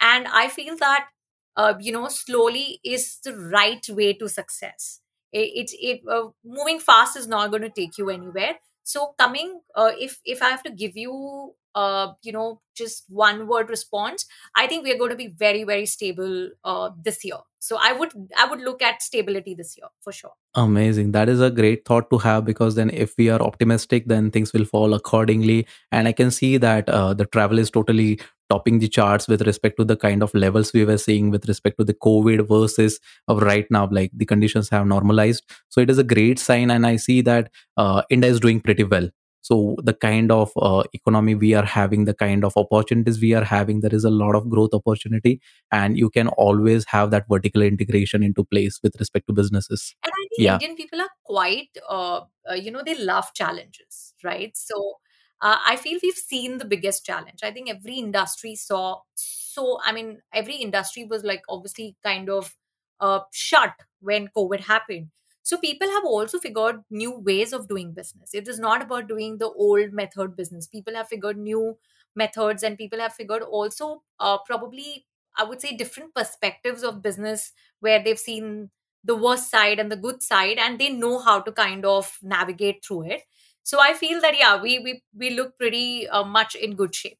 and 0.00 0.26
i 0.28 0.48
feel 0.48 0.76
that 0.76 1.08
uh, 1.56 1.74
you 1.80 1.92
know 1.92 2.08
slowly 2.08 2.80
is 2.84 3.18
the 3.24 3.34
right 3.36 3.88
way 3.90 4.12
to 4.12 4.28
success 4.28 5.00
it, 5.40 5.70
it, 5.72 5.76
it 5.88 6.00
uh, 6.10 6.28
moving 6.44 6.78
fast 6.78 7.16
is 7.16 7.26
not 7.26 7.50
going 7.50 7.62
to 7.62 7.70
take 7.70 7.98
you 7.98 8.10
anywhere 8.10 8.56
so 8.82 9.14
coming 9.18 9.60
uh, 9.74 9.92
if 9.98 10.20
if 10.24 10.42
i 10.42 10.48
have 10.48 10.62
to 10.62 10.70
give 10.70 10.96
you 10.96 11.54
uh, 11.74 12.12
you 12.22 12.32
know 12.32 12.60
just 12.74 13.04
one 13.08 13.46
word 13.46 13.68
response 13.68 14.26
I 14.56 14.66
think 14.66 14.84
we 14.84 14.92
are 14.92 14.98
going 14.98 15.10
to 15.10 15.16
be 15.16 15.28
very, 15.28 15.64
very 15.64 15.86
stable 15.86 16.50
uh, 16.64 16.90
this 17.00 17.24
year. 17.24 17.36
So 17.58 17.78
I 17.80 17.92
would 17.92 18.12
I 18.38 18.46
would 18.48 18.60
look 18.60 18.80
at 18.80 19.02
stability 19.02 19.54
this 19.54 19.76
year 19.76 19.88
for 20.00 20.12
sure. 20.12 20.32
Amazing. 20.54 21.12
That 21.12 21.28
is 21.28 21.40
a 21.40 21.50
great 21.50 21.84
thought 21.84 22.08
to 22.10 22.18
have 22.18 22.44
because 22.44 22.76
then, 22.76 22.90
if 22.90 23.14
we 23.18 23.28
are 23.28 23.42
optimistic, 23.42 24.06
then 24.06 24.30
things 24.30 24.52
will 24.52 24.64
fall 24.64 24.94
accordingly. 24.94 25.66
And 25.90 26.08
I 26.08 26.12
can 26.12 26.30
see 26.30 26.56
that 26.58 26.88
uh, 26.88 27.12
the 27.14 27.26
travel 27.26 27.58
is 27.58 27.70
totally 27.70 28.20
topping 28.48 28.78
the 28.78 28.88
charts 28.88 29.28
with 29.28 29.42
respect 29.42 29.76
to 29.78 29.84
the 29.84 29.96
kind 29.96 30.22
of 30.22 30.34
levels 30.34 30.72
we 30.72 30.84
were 30.84 30.98
seeing 30.98 31.30
with 31.30 31.48
respect 31.48 31.78
to 31.78 31.84
the 31.84 31.94
COVID 31.94 32.48
versus 32.48 33.00
of 33.28 33.42
right 33.42 33.66
now. 33.70 33.88
Like 33.90 34.10
the 34.14 34.24
conditions 34.24 34.68
have 34.70 34.86
normalized. 34.86 35.44
So 35.68 35.80
it 35.80 35.90
is 35.90 35.98
a 35.98 36.04
great 36.04 36.38
sign. 36.38 36.70
And 36.70 36.86
I 36.86 36.96
see 36.96 37.20
that 37.22 37.50
uh, 37.76 38.02
India 38.10 38.30
is 38.30 38.40
doing 38.40 38.60
pretty 38.60 38.84
well. 38.84 39.08
So 39.42 39.76
the 39.84 39.94
kind 39.94 40.32
of 40.32 40.50
uh, 40.56 40.82
economy 40.92 41.36
we 41.36 41.54
are 41.54 41.64
having, 41.64 42.04
the 42.04 42.14
kind 42.14 42.44
of 42.44 42.56
opportunities 42.56 43.20
we 43.20 43.32
are 43.32 43.44
having, 43.44 43.78
there 43.78 43.94
is 43.94 44.02
a 44.02 44.10
lot 44.10 44.34
of 44.34 44.50
growth 44.50 44.74
opportunity, 44.74 45.40
and 45.70 45.96
you 45.96 46.10
can 46.10 46.26
always 46.30 46.84
have 46.86 47.12
that 47.12 47.26
vertical 47.30 47.62
integration 47.62 48.24
into 48.24 48.42
place 48.42 48.80
with 48.82 48.96
respect 48.98 49.28
to 49.28 49.32
businesses. 49.32 49.94
And 50.02 50.10
I 50.12 50.22
think 50.30 50.46
Yeah, 50.46 50.54
Indian 50.54 50.74
people 50.74 51.00
are 51.00 51.10
quite, 51.24 51.68
uh, 51.88 52.22
uh, 52.50 52.54
you 52.54 52.72
know, 52.72 52.82
they 52.84 52.96
love 52.98 53.32
challenges, 53.34 54.14
right? 54.24 54.50
So 54.56 54.94
uh, 55.40 55.58
I 55.64 55.76
feel 55.76 55.98
we've 56.02 56.14
seen 56.14 56.58
the 56.58 56.64
biggest 56.64 57.04
challenge. 57.04 57.40
I 57.42 57.50
think 57.50 57.68
every 57.70 57.96
industry 57.96 58.54
saw 58.54 59.00
so. 59.14 59.78
I 59.84 59.92
mean, 59.92 60.20
every 60.32 60.56
industry 60.56 61.04
was 61.04 61.24
like 61.24 61.42
obviously 61.48 61.96
kind 62.02 62.30
of 62.30 62.54
uh, 63.00 63.20
shut 63.32 63.74
when 64.00 64.28
COVID 64.36 64.60
happened. 64.60 65.10
So 65.42 65.56
people 65.56 65.88
have 65.88 66.04
also 66.04 66.38
figured 66.38 66.82
new 66.90 67.18
ways 67.18 67.52
of 67.52 67.68
doing 67.68 67.92
business. 67.92 68.30
It 68.34 68.48
is 68.48 68.58
not 68.58 68.82
about 68.82 69.06
doing 69.08 69.38
the 69.38 69.48
old 69.50 69.92
method 69.92 70.34
business. 70.36 70.66
People 70.66 70.94
have 70.94 71.08
figured 71.08 71.38
new 71.38 71.78
methods, 72.14 72.62
and 72.62 72.76
people 72.78 72.98
have 72.98 73.12
figured 73.14 73.42
also 73.42 74.02
uh, 74.18 74.38
probably 74.46 75.06
I 75.38 75.44
would 75.44 75.60
say 75.60 75.76
different 75.76 76.14
perspectives 76.14 76.82
of 76.82 77.02
business 77.02 77.52
where 77.80 78.02
they've 78.02 78.18
seen 78.18 78.70
the 79.04 79.14
worst 79.14 79.50
side 79.50 79.78
and 79.78 79.92
the 79.92 79.96
good 79.96 80.22
side 80.22 80.56
and 80.58 80.78
they 80.80 80.88
know 80.88 81.18
how 81.20 81.40
to 81.40 81.52
kind 81.52 81.84
of 81.84 82.18
navigate 82.22 82.82
through 82.84 83.02
it 83.02 83.22
so 83.65 83.79
i 83.79 83.93
feel 83.93 84.21
that 84.21 84.37
yeah 84.37 84.61
we 84.61 84.79
we, 84.79 85.01
we 85.17 85.29
look 85.29 85.57
pretty 85.57 86.07
uh, 86.09 86.23
much 86.23 86.55
in 86.55 86.75
good 86.75 86.95
shape 86.95 87.17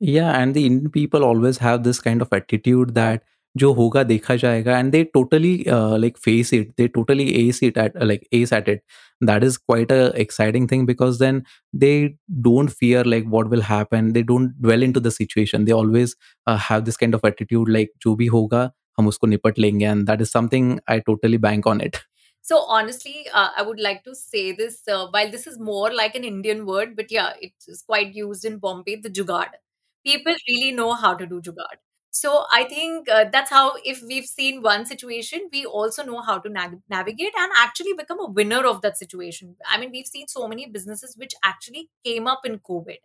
Yeah, 0.00 0.38
and 0.38 0.54
the 0.54 0.66
Indian 0.66 0.90
people 0.90 1.24
always 1.24 1.58
have 1.58 1.84
this 1.84 2.00
kind 2.00 2.20
of 2.20 2.32
attitude 2.32 2.94
that 2.94 3.22
जो 3.56 3.72
होगा 3.72 4.02
देखा 4.02 4.34
जाएगा 4.36 4.78
and 4.78 4.92
they 4.92 5.04
totally 5.16 5.68
uh, 5.68 5.96
like 6.04 6.16
face 6.18 6.52
it 6.52 6.70
they 6.76 6.88
totally 6.88 7.26
ace 7.42 7.62
it 7.62 7.76
at 7.76 7.94
like 8.02 8.26
ace 8.32 8.52
at 8.56 8.68
it 8.68 8.82
that 9.20 9.44
is 9.48 9.56
quite 9.56 9.92
a 9.96 10.06
exciting 10.22 10.66
thing 10.72 10.86
because 10.86 11.20
then 11.20 11.38
they 11.72 12.16
don't 12.48 12.72
fear 12.80 13.04
like 13.04 13.28
what 13.36 13.48
will 13.48 13.62
happen 13.68 14.12
they 14.12 14.24
don't 14.24 14.60
dwell 14.60 14.82
into 14.82 14.98
the 14.98 15.12
situation 15.18 15.66
they 15.66 15.72
always 15.72 16.16
uh, 16.48 16.56
have 16.56 16.84
this 16.84 16.96
kind 16.96 17.14
of 17.14 17.24
attitude 17.30 17.68
like 17.68 17.94
जो 18.02 18.16
भी 18.16 18.26
होगा 18.34 18.70
हम 18.98 19.08
उसको 19.08 19.26
निपट 19.26 19.58
लेंगे 19.58 19.86
and 19.92 20.08
that 20.08 20.26
is 20.26 20.34
something 20.38 20.74
I 20.88 20.98
totally 21.10 21.40
bank 21.46 21.70
on 21.74 21.80
it 21.80 22.02
so 22.41 22.59
honestly 22.77 23.27
uh, 23.33 23.49
i 23.57 23.61
would 23.61 23.79
like 23.79 24.03
to 24.03 24.15
say 24.15 24.51
this 24.51 24.81
uh, 24.87 25.07
while 25.11 25.31
this 25.31 25.47
is 25.47 25.59
more 25.59 25.91
like 25.93 26.15
an 26.15 26.23
indian 26.23 26.65
word 26.65 26.95
but 26.95 27.11
yeah 27.11 27.33
it 27.41 27.53
is 27.67 27.81
quite 27.81 28.13
used 28.15 28.45
in 28.45 28.57
bombay 28.65 28.95
the 28.95 29.09
jugaad 29.19 29.57
people 30.05 30.33
really 30.47 30.71
know 30.71 30.93
how 31.03 31.13
to 31.21 31.25
do 31.33 31.41
jugaad 31.47 31.79
so 32.19 32.31
i 32.57 32.63
think 32.73 33.09
uh, 33.17 33.25
that's 33.33 33.51
how 33.55 33.63
if 33.93 34.01
we've 34.11 34.29
seen 34.29 34.61
one 34.67 34.85
situation 34.91 35.47
we 35.55 35.65
also 35.65 36.03
know 36.09 36.21
how 36.29 36.37
to 36.45 36.49
nav- 36.57 36.79
navigate 36.95 37.33
and 37.43 37.51
actually 37.65 37.93
become 37.99 38.19
a 38.19 38.29
winner 38.37 38.61
of 38.69 38.81
that 38.81 38.97
situation. 38.97 39.55
I 39.71 39.77
mean 39.79 39.91
we've 39.91 40.07
seen 40.07 40.27
so 40.27 40.47
many 40.47 40.65
businesses 40.67 41.15
which 41.17 41.35
actually 41.43 41.89
came 42.03 42.27
up 42.27 42.45
in 42.45 42.57
covid. 42.59 42.97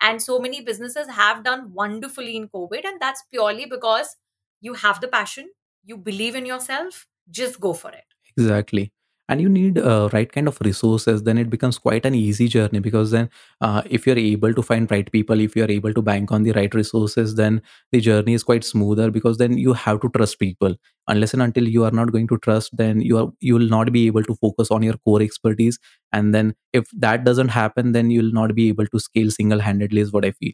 And 0.00 0.20
so 0.20 0.38
many 0.40 0.60
businesses 0.60 1.08
have 1.08 1.44
done 1.44 1.72
wonderfully 1.72 2.36
in 2.36 2.48
covid 2.48 2.84
and 2.90 3.00
that's 3.00 3.22
purely 3.30 3.66
because 3.66 4.16
you 4.60 4.74
have 4.74 5.00
the 5.00 5.08
passion 5.08 5.50
you 5.84 5.96
believe 5.96 6.34
in 6.34 6.46
yourself 6.46 7.06
just 7.40 7.60
go 7.60 7.72
for 7.72 7.90
it 7.90 8.11
Exactly. 8.36 8.92
And 9.28 9.40
you 9.40 9.48
need 9.48 9.78
uh, 9.78 10.10
right 10.12 10.30
kind 10.30 10.48
of 10.48 10.60
resources, 10.60 11.22
then 11.22 11.38
it 11.38 11.48
becomes 11.48 11.78
quite 11.78 12.04
an 12.04 12.14
easy 12.14 12.48
journey 12.48 12.80
because 12.80 13.12
then, 13.12 13.30
uh, 13.60 13.80
if 13.88 14.06
you're 14.06 14.18
able 14.18 14.52
to 14.52 14.62
find 14.62 14.90
right 14.90 15.10
people, 15.10 15.40
if 15.40 15.56
you're 15.56 15.70
able 15.70 15.94
to 15.94 16.02
bank 16.02 16.32
on 16.32 16.42
the 16.42 16.52
right 16.52 16.74
resources, 16.74 17.36
then 17.36 17.62
the 17.92 18.00
journey 18.00 18.34
is 18.34 18.42
quite 18.42 18.64
smoother 18.64 19.10
because 19.10 19.38
then 19.38 19.56
you 19.56 19.72
have 19.72 20.00
to 20.00 20.10
trust 20.10 20.38
people. 20.38 20.74
Unless 21.08 21.34
and 21.34 21.42
until 21.42 21.66
you 21.68 21.84
are 21.84 21.90
not 21.92 22.12
going 22.12 22.26
to 22.28 22.38
trust, 22.38 22.76
then 22.76 23.00
you 23.00 23.16
are 23.16 23.32
you 23.40 23.54
will 23.54 23.68
not 23.68 23.92
be 23.92 24.06
able 24.06 24.24
to 24.24 24.34
focus 24.34 24.70
on 24.70 24.82
your 24.82 24.94
core 25.04 25.22
expertise. 25.22 25.78
And 26.12 26.34
then 26.34 26.54
if 26.72 26.90
that 26.92 27.24
doesn't 27.24 27.48
happen, 27.48 27.92
then 27.92 28.10
you'll 28.10 28.32
not 28.32 28.54
be 28.54 28.68
able 28.68 28.86
to 28.86 28.98
scale 29.00 29.30
single 29.30 29.60
handedly. 29.60 30.00
Is 30.00 30.12
what 30.12 30.24
I 30.24 30.32
feel. 30.32 30.52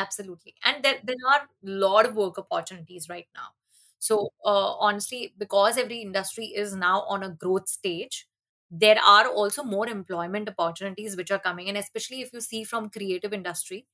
absolutely 0.00 0.54
and 0.64 0.84
there, 0.84 0.98
there 1.04 1.22
are 1.30 1.40
a 1.42 1.70
lot 1.84 2.06
of 2.06 2.14
work 2.14 2.38
opportunities 2.38 3.08
right 3.08 3.26
now 3.34 3.48
so 3.98 4.32
uh, 4.44 4.72
honestly 4.74 5.34
because 5.38 5.76
every 5.76 6.00
industry 6.02 6.46
is 6.46 6.74
now 6.74 7.02
on 7.08 7.22
a 7.22 7.30
growth 7.30 7.68
stage 7.68 8.26
there 8.70 8.98
are 8.98 9.28
also 9.28 9.62
more 9.62 9.88
employment 9.88 10.48
opportunities 10.48 11.16
which 11.16 11.30
are 11.30 11.38
coming 11.38 11.68
in 11.68 11.76
especially 11.76 12.20
if 12.20 12.32
you 12.32 12.40
see 12.40 12.64
from 12.64 12.90
creative 12.90 13.32
industry. 13.32 13.86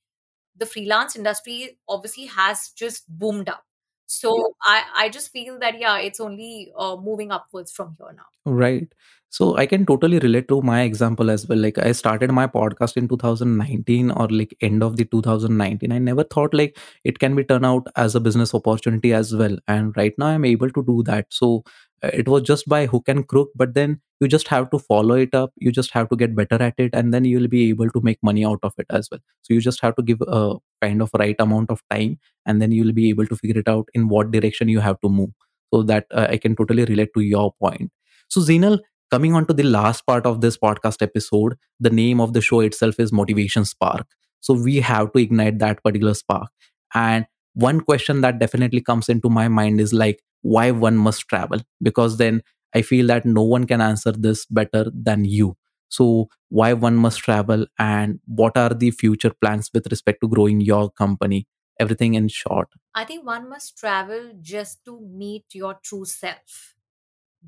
The 0.57 0.66
freelance 0.66 1.16
industry 1.16 1.78
obviously 1.88 2.26
has 2.26 2.70
just 2.76 3.05
boomed 3.09 3.48
up. 3.48 3.64
So 4.07 4.55
i 4.62 4.84
i 4.94 5.09
just 5.09 5.30
feel 5.30 5.59
that 5.61 5.78
yeah 5.78 5.98
it's 5.98 6.20
only 6.20 6.72
uh, 6.76 6.96
moving 6.96 7.32
upwards 7.32 7.72
from 7.72 7.96
here 7.98 8.12
now. 8.16 8.26
Right. 8.44 8.92
So 9.35 9.57
I 9.57 9.66
can 9.66 9.85
totally 9.85 10.20
relate 10.20 10.47
to 10.49 10.62
my 10.62 10.82
example 10.82 11.28
as 11.28 11.49
well. 11.49 11.59
Like 11.59 11.76
I 11.78 11.91
started 11.91 12.30
my 12.30 12.47
podcast 12.47 12.97
in 12.97 13.09
2019 13.09 14.12
or 14.12 14.28
like 14.28 14.55
end 14.61 14.85
of 14.85 14.97
the 14.97 15.05
2019. 15.07 15.91
I 15.91 15.99
never 15.99 16.22
thought 16.22 16.55
like 16.55 16.78
it 17.03 17.18
can 17.18 17.35
be 17.35 17.43
turned 17.43 17.66
out 17.66 17.89
as 17.97 18.14
a 18.14 18.20
business 18.20 18.55
opportunity 18.55 19.12
as 19.12 19.35
well. 19.35 19.57
And 19.66 19.93
right 19.97 20.14
now 20.18 20.26
I'm 20.26 20.45
able 20.45 20.70
to 20.70 20.85
do 20.85 21.03
that. 21.07 21.26
So 21.30 21.64
uh, 22.05 22.11
it 22.12 22.28
was 22.28 22.43
just 22.43 22.68
by 22.68 22.87
hook 22.87 23.09
and 23.09 23.26
crook, 23.26 23.49
but 23.57 23.74
then 23.74 24.01
you 24.20 24.28
just 24.28 24.47
have 24.49 24.70
to 24.70 24.78
follow 24.78 25.16
it 25.16 25.35
up. 25.35 25.53
You 25.57 25.72
just 25.72 25.91
have 25.91 26.09
to 26.11 26.16
get 26.16 26.37
better 26.37 26.62
at 26.62 26.74
it, 26.78 26.95
and 26.95 27.12
then 27.12 27.24
you'll 27.24 27.49
be 27.49 27.68
able 27.70 27.91
to 27.91 28.01
make 28.03 28.18
money 28.22 28.45
out 28.45 28.61
of 28.62 28.72
it 28.78 28.87
as 28.91 29.09
well. 29.11 29.20
So 29.43 29.53
you 29.55 29.61
just 29.61 29.80
have 29.80 29.97
to 29.97 30.03
give 30.03 30.22
a 30.28 30.55
kind 30.80 31.03
of 31.03 31.11
right 31.18 31.37
amount 31.41 31.70
of 31.70 31.82
time, 31.91 32.18
and 32.47 32.62
then 32.62 32.70
you'll 32.70 32.93
be 32.93 33.09
able 33.09 33.26
to 33.26 33.37
figure 33.37 33.61
it 33.61 33.68
out 33.68 33.89
in 33.95 34.09
what 34.09 34.30
direction 34.30 34.68
you 34.68 34.80
have 34.80 35.01
to 35.01 35.09
move. 35.09 35.30
So 35.72 35.82
that 35.82 36.07
uh, 36.12 36.28
I 36.30 36.37
can 36.37 36.55
totally 36.55 36.85
relate 36.85 37.09
to 37.14 37.20
your 37.20 37.53
point 37.61 37.91
so, 38.28 38.41
Zinal, 38.41 38.78
coming 39.14 39.34
on 39.34 39.46
to 39.46 39.54
the 39.54 39.62
last 39.62 40.04
part 40.08 40.26
of 40.26 40.40
this 40.40 40.56
podcast 40.58 41.00
episode, 41.00 41.56
the 41.78 41.90
name 41.90 42.20
of 42.20 42.32
the 42.32 42.40
show 42.40 42.58
itself 42.58 42.98
is 42.98 43.12
Motivation 43.12 43.64
Spark. 43.64 44.08
So, 44.40 44.54
we 44.54 44.80
have 44.80 45.12
to 45.12 45.20
ignite 45.20 45.60
that 45.60 45.84
particular 45.84 46.14
spark. 46.14 46.48
And 46.94 47.24
one 47.52 47.80
question 47.80 48.22
that 48.22 48.40
definitely 48.40 48.80
comes 48.80 49.08
into 49.08 49.30
my 49.30 49.46
mind 49.46 49.80
is 49.80 49.92
like, 49.92 50.20
why 50.42 50.72
one 50.72 50.96
must 50.96 51.28
travel? 51.28 51.60
Because 51.80 52.16
then 52.16 52.42
I 52.74 52.82
feel 52.82 53.06
that 53.06 53.24
no 53.24 53.42
one 53.42 53.68
can 53.68 53.80
answer 53.80 54.10
this 54.10 54.46
better 54.46 54.90
than 54.92 55.24
you. 55.24 55.56
So, 55.90 56.28
why 56.48 56.72
one 56.72 56.96
must 56.96 57.20
travel 57.20 57.66
and 57.78 58.18
what 58.26 58.56
are 58.56 58.70
the 58.70 58.90
future 58.90 59.32
plans 59.40 59.70
with 59.72 59.86
respect 59.92 60.22
to 60.22 60.28
growing 60.28 60.60
your 60.60 60.90
company? 60.90 61.46
Everything 61.78 62.14
in 62.14 62.28
short. 62.28 62.68
i 62.94 63.04
think 63.04 63.24
one 63.26 63.48
must 63.52 63.76
travel 63.78 64.26
just 64.40 64.84
to 64.84 65.00
meet 65.22 65.56
your 65.60 65.74
true 65.82 66.04
self 66.04 66.74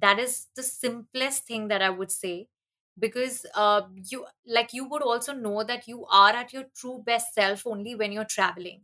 that 0.01 0.19
is 0.19 0.47
the 0.57 0.63
simplest 0.63 1.45
thing 1.47 1.69
that 1.69 1.83
i 1.83 1.91
would 1.91 2.11
say 2.11 2.49
because 2.99 3.45
uh, 3.55 3.83
you 4.11 4.25
like 4.47 4.73
you 4.73 4.85
would 4.89 5.03
also 5.03 5.33
know 5.33 5.63
that 5.63 5.87
you 5.89 6.07
are 6.11 6.31
at 6.31 6.53
your 6.53 6.65
true 6.77 7.03
best 7.05 7.35
self 7.35 7.67
only 7.67 7.95
when 7.95 8.11
you're 8.13 8.25
traveling. 8.25 8.81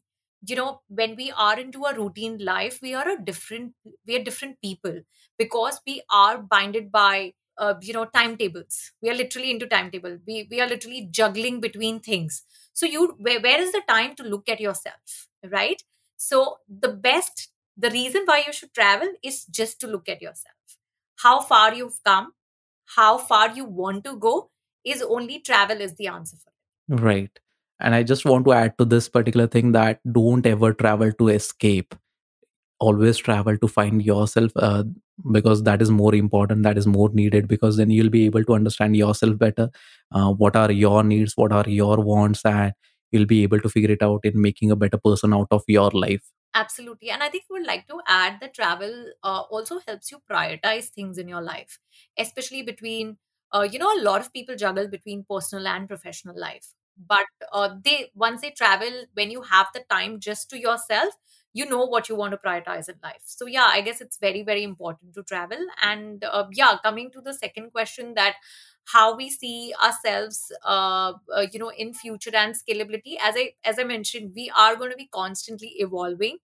You 0.46 0.56
know 0.56 0.80
when 0.88 1.14
we 1.16 1.30
are 1.30 1.58
into 1.58 1.84
a 1.84 1.94
routine 1.96 2.38
life 2.38 2.80
we 2.82 2.94
are 2.94 3.08
a 3.08 3.20
different 3.22 3.74
we 4.06 4.16
are 4.16 4.24
different 4.24 4.60
people 4.60 5.00
because 5.38 5.80
we 5.86 6.02
are 6.10 6.38
binded 6.38 6.90
by 6.90 7.32
uh, 7.58 7.74
you 7.80 7.92
know 7.92 8.06
timetables. 8.06 8.90
We 9.00 9.10
are 9.10 9.14
literally 9.14 9.50
into 9.52 9.66
timetable. 9.68 10.18
We 10.26 10.48
we 10.50 10.60
are 10.60 10.66
literally 10.68 11.08
juggling 11.10 11.60
between 11.60 12.00
things. 12.00 12.42
So 12.72 12.86
you 12.86 13.14
where, 13.18 13.40
where 13.40 13.60
is 13.60 13.72
the 13.72 13.82
time 13.88 14.14
to 14.16 14.24
look 14.24 14.48
at 14.48 14.60
yourself 14.60 15.28
right? 15.50 15.82
So 16.16 16.58
the 16.68 16.88
best 16.88 17.48
the 17.76 17.90
reason 17.90 18.22
why 18.26 18.42
you 18.46 18.52
should 18.52 18.74
travel 18.74 19.08
is 19.22 19.44
just 19.46 19.80
to 19.80 19.86
look 19.86 20.08
at 20.08 20.20
yourself 20.20 20.76
how 21.22 21.40
far 21.40 21.74
you've 21.74 22.00
come, 22.04 22.32
how 22.96 23.18
far 23.18 23.54
you 23.54 23.64
want 23.64 24.04
to 24.04 24.16
go, 24.16 24.50
is 24.84 25.02
only 25.02 25.40
travel 25.40 25.80
is 25.80 25.94
the 25.96 26.08
answer 26.08 26.36
for 26.36 26.50
it. 26.50 27.00
Right. 27.00 27.38
And 27.80 27.94
I 27.94 28.02
just 28.02 28.24
want 28.24 28.44
to 28.46 28.52
add 28.52 28.78
to 28.78 28.84
this 28.84 29.08
particular 29.08 29.46
thing 29.46 29.72
that 29.72 30.00
don't 30.10 30.46
ever 30.46 30.72
travel 30.72 31.12
to 31.12 31.28
escape. 31.28 31.94
Always 32.80 33.18
travel 33.18 33.56
to 33.58 33.68
find 33.68 34.04
yourself 34.04 34.52
uh, 34.56 34.84
because 35.30 35.62
that 35.64 35.82
is 35.82 35.90
more 35.90 36.14
important, 36.14 36.64
that 36.64 36.78
is 36.78 36.86
more 36.86 37.10
needed 37.12 37.46
because 37.46 37.76
then 37.76 37.90
you'll 37.90 38.10
be 38.10 38.24
able 38.26 38.44
to 38.44 38.54
understand 38.54 38.96
yourself 38.96 39.38
better. 39.38 39.70
Uh, 40.12 40.32
what 40.32 40.56
are 40.56 40.70
your 40.70 41.02
needs? 41.02 41.36
What 41.36 41.52
are 41.52 41.68
your 41.68 41.98
wants? 41.98 42.44
And 42.44 42.72
you'll 43.12 43.26
be 43.26 43.42
able 43.42 43.60
to 43.60 43.68
figure 43.68 43.90
it 43.90 44.02
out 44.02 44.20
in 44.24 44.40
making 44.40 44.70
a 44.70 44.76
better 44.76 44.98
person 44.98 45.32
out 45.34 45.48
of 45.50 45.62
your 45.68 45.90
life. 45.90 46.22
Absolutely. 46.55 47.11
And 47.11 47.22
I 47.22 47.30
think 47.30 47.44
would 47.50 47.66
like 47.66 47.88
to 47.88 48.00
add 48.07 48.40
that 48.40 48.55
travel 48.55 49.07
uh, 49.24 49.42
also 49.50 49.80
helps 49.86 50.11
you 50.11 50.20
prioritize 50.30 50.86
things 50.88 51.16
in 51.16 51.26
your 51.26 51.40
life, 51.40 51.78
especially 52.18 52.62
between, 52.62 53.16
uh, 53.55 53.62
you 53.70 53.78
know, 53.78 53.90
a 53.98 54.03
lot 54.03 54.20
of 54.20 54.32
people 54.34 54.55
juggle 54.55 54.86
between 54.86 55.24
personal 55.28 55.66
and 55.66 55.88
professional 55.88 56.38
life. 56.38 56.74
But 57.09 57.24
uh, 57.55 57.76
they 57.82 58.11
once 58.14 58.42
they 58.42 58.50
travel, 58.50 58.90
when 59.14 59.30
you 59.30 59.40
have 59.42 59.68
the 59.72 59.82
time 59.90 60.20
just 60.20 60.50
to 60.50 60.59
yourself, 60.61 61.14
you 61.55 61.64
know 61.66 61.84
what 61.86 62.11
you 62.11 62.16
want 62.16 62.32
to 62.32 62.38
prioritize 62.38 62.86
in 62.88 62.96
life. 63.03 63.22
So 63.24 63.46
yeah, 63.46 63.64
I 63.66 63.80
guess 63.80 64.03
it's 64.03 64.18
very 64.18 64.42
very 64.42 64.62
important 64.62 65.14
to 65.14 65.22
travel. 65.22 65.57
And 65.80 66.22
uh, 66.22 66.44
yeah, 66.53 66.76
coming 66.84 67.11
to 67.12 67.22
the 67.22 67.32
second 67.32 67.72
question 67.72 68.12
that 68.16 68.34
how 68.86 69.16
we 69.16 69.30
see 69.30 69.72
ourselves 69.82 70.52
uh, 70.64 71.12
uh, 71.34 71.46
you 71.52 71.58
know 71.58 71.70
in 71.70 71.94
future 71.94 72.34
and 72.34 72.54
scalability. 72.54 73.16
As 73.22 73.34
i 73.36 73.52
as 73.64 73.78
i 73.78 73.84
mentioned 73.84 74.32
we 74.34 74.50
are 74.56 74.76
going 74.76 74.90
to 74.90 74.96
be 74.96 75.08
constantly 75.12 75.68
evolving. 75.78 76.38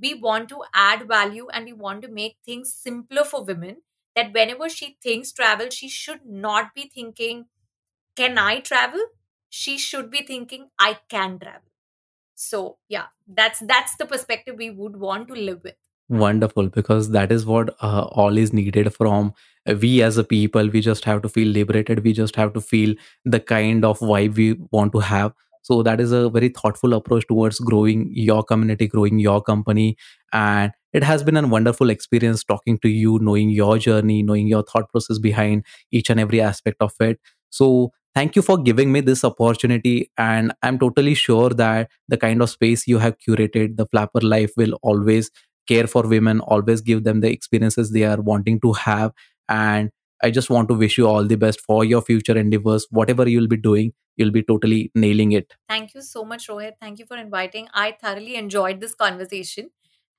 We 0.00 0.14
want 0.14 0.48
to 0.50 0.62
add 0.74 1.08
value 1.08 1.48
and 1.52 1.66
we 1.66 1.72
want 1.72 2.02
to 2.02 2.08
make 2.08 2.36
things 2.46 2.72
simpler 2.74 3.24
for 3.24 3.44
women 3.44 3.82
that 4.16 4.32
whenever 4.32 4.68
she 4.68 4.96
thinks 5.02 5.32
travel 5.32 5.70
she 5.70 5.88
should 5.88 6.24
not 6.26 6.74
be 6.74 6.90
thinking 6.94 7.46
can 8.16 8.38
i 8.38 8.60
travel? 8.60 9.00
She 9.50 9.78
should 9.78 10.10
be 10.10 10.22
thinking 10.22 10.68
i 10.78 10.98
can 11.08 11.38
travel. 11.38 11.70
So 12.34 12.78
yeah 12.88 13.06
that's 13.28 13.60
that's 13.60 13.96
the 13.96 14.06
perspective 14.06 14.56
we 14.58 14.70
would 14.70 14.96
want 14.96 15.28
to 15.28 15.34
live 15.34 15.62
with. 15.64 15.76
Wonderful, 16.08 16.68
because 16.68 17.10
that 17.10 17.32
is 17.32 17.46
what 17.46 17.70
uh, 17.80 18.02
all 18.12 18.36
is 18.36 18.52
needed 18.52 18.94
from 18.94 19.32
we 19.66 20.02
as 20.02 20.18
a 20.18 20.24
people. 20.24 20.68
We 20.68 20.80
just 20.80 21.04
have 21.04 21.22
to 21.22 21.28
feel 21.28 21.48
liberated. 21.48 22.04
We 22.04 22.12
just 22.12 22.36
have 22.36 22.52
to 22.54 22.60
feel 22.60 22.94
the 23.24 23.40
kind 23.40 23.84
of 23.84 23.98
vibe 24.00 24.36
we 24.36 24.56
want 24.70 24.92
to 24.92 25.00
have. 25.00 25.32
So 25.62 25.82
that 25.84 26.00
is 26.00 26.10
a 26.10 26.28
very 26.28 26.48
thoughtful 26.48 26.92
approach 26.92 27.26
towards 27.28 27.60
growing 27.60 28.10
your 28.12 28.42
community, 28.42 28.88
growing 28.88 29.20
your 29.20 29.40
company, 29.40 29.96
and 30.32 30.72
it 30.92 31.04
has 31.04 31.22
been 31.22 31.36
a 31.36 31.46
wonderful 31.46 31.88
experience 31.88 32.42
talking 32.42 32.78
to 32.78 32.88
you, 32.88 33.18
knowing 33.20 33.48
your 33.50 33.78
journey, 33.78 34.24
knowing 34.24 34.48
your 34.48 34.64
thought 34.64 34.90
process 34.90 35.18
behind 35.20 35.64
each 35.92 36.10
and 36.10 36.18
every 36.18 36.40
aspect 36.40 36.78
of 36.80 36.92
it. 36.98 37.20
So 37.50 37.92
thank 38.12 38.34
you 38.34 38.42
for 38.42 38.58
giving 38.58 38.90
me 38.90 39.02
this 39.02 39.24
opportunity, 39.24 40.10
and 40.18 40.52
I'm 40.64 40.80
totally 40.80 41.14
sure 41.14 41.50
that 41.50 41.90
the 42.08 42.16
kind 42.16 42.42
of 42.42 42.50
space 42.50 42.88
you 42.88 42.98
have 42.98 43.16
curated, 43.18 43.76
the 43.76 43.86
Flapper 43.86 44.20
Life, 44.20 44.50
will 44.56 44.76
always 44.82 45.30
care 45.68 45.86
for 45.86 46.02
women, 46.02 46.40
always 46.40 46.80
give 46.80 47.04
them 47.04 47.20
the 47.20 47.30
experiences 47.30 47.92
they 47.92 48.02
are 48.02 48.20
wanting 48.20 48.60
to 48.62 48.72
have. 48.72 49.12
And 49.49 49.89
I 50.23 50.31
just 50.31 50.49
want 50.49 50.67
to 50.69 50.73
wish 50.73 50.97
you 50.97 51.07
all 51.07 51.25
the 51.25 51.35
best 51.35 51.61
for 51.61 51.85
your 51.85 52.01
future 52.01 52.37
endeavors. 52.37 52.87
Whatever 52.89 53.27
you'll 53.29 53.47
be 53.47 53.57
doing, 53.57 53.93
you'll 54.15 54.31
be 54.31 54.43
totally 54.43 54.91
nailing 54.95 55.31
it. 55.33 55.53
Thank 55.69 55.93
you 55.93 56.01
so 56.01 56.25
much, 56.25 56.47
Rohit. 56.47 56.73
Thank 56.81 56.99
you 56.99 57.05
for 57.05 57.17
inviting. 57.17 57.67
I 57.73 57.91
thoroughly 58.01 58.35
enjoyed 58.35 58.81
this 58.81 58.95
conversation 58.95 59.69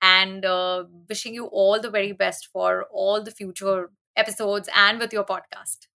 and 0.00 0.44
uh, 0.44 0.84
wishing 1.08 1.34
you 1.34 1.46
all 1.46 1.80
the 1.80 1.90
very 1.90 2.12
best 2.12 2.48
for 2.52 2.86
all 2.92 3.22
the 3.22 3.32
future 3.32 3.90
episodes 4.16 4.68
and 4.74 4.98
with 5.00 5.12
your 5.12 5.24
podcast. 5.24 5.88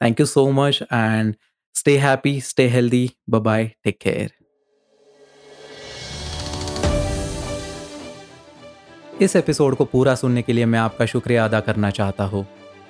Thank 0.00 0.18
you 0.18 0.26
so 0.26 0.52
much 0.52 0.82
and 0.90 1.36
stay 1.74 1.96
happy, 1.96 2.40
stay 2.40 2.68
healthy. 2.68 3.16
Bye 3.26 3.38
bye. 3.38 3.74
Take 3.84 4.00
care. 4.00 4.28
इस 9.22 9.34
episode 9.36 9.74
को 9.76 9.84
पूरा 9.84 10.14
सुनने 10.14 10.42
के 10.42 10.52
लिए 10.52 10.64
मैं 10.66 10.78
आपका 10.78 11.06
शुक्रिया 11.06 11.44
अदा 11.44 11.60
करना 11.68 11.90
चाहता 11.98 12.24
हूँ 12.32 12.46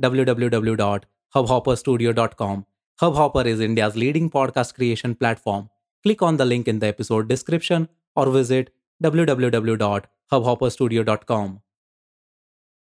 www.hubhopperstudio.com. 0.00 2.66
Hubhopper 3.00 3.46
is 3.46 3.60
India's 3.60 3.96
leading 3.96 4.28
podcast 4.30 4.74
creation 4.74 5.14
platform. 5.14 5.70
Click 6.02 6.20
on 6.22 6.36
the 6.36 6.44
link 6.44 6.68
in 6.68 6.78
the 6.78 6.86
episode 6.86 7.26
description 7.28 7.88
or 8.14 8.30
visit 8.30 8.70
www.hubhopperstudio.com. 9.02 11.60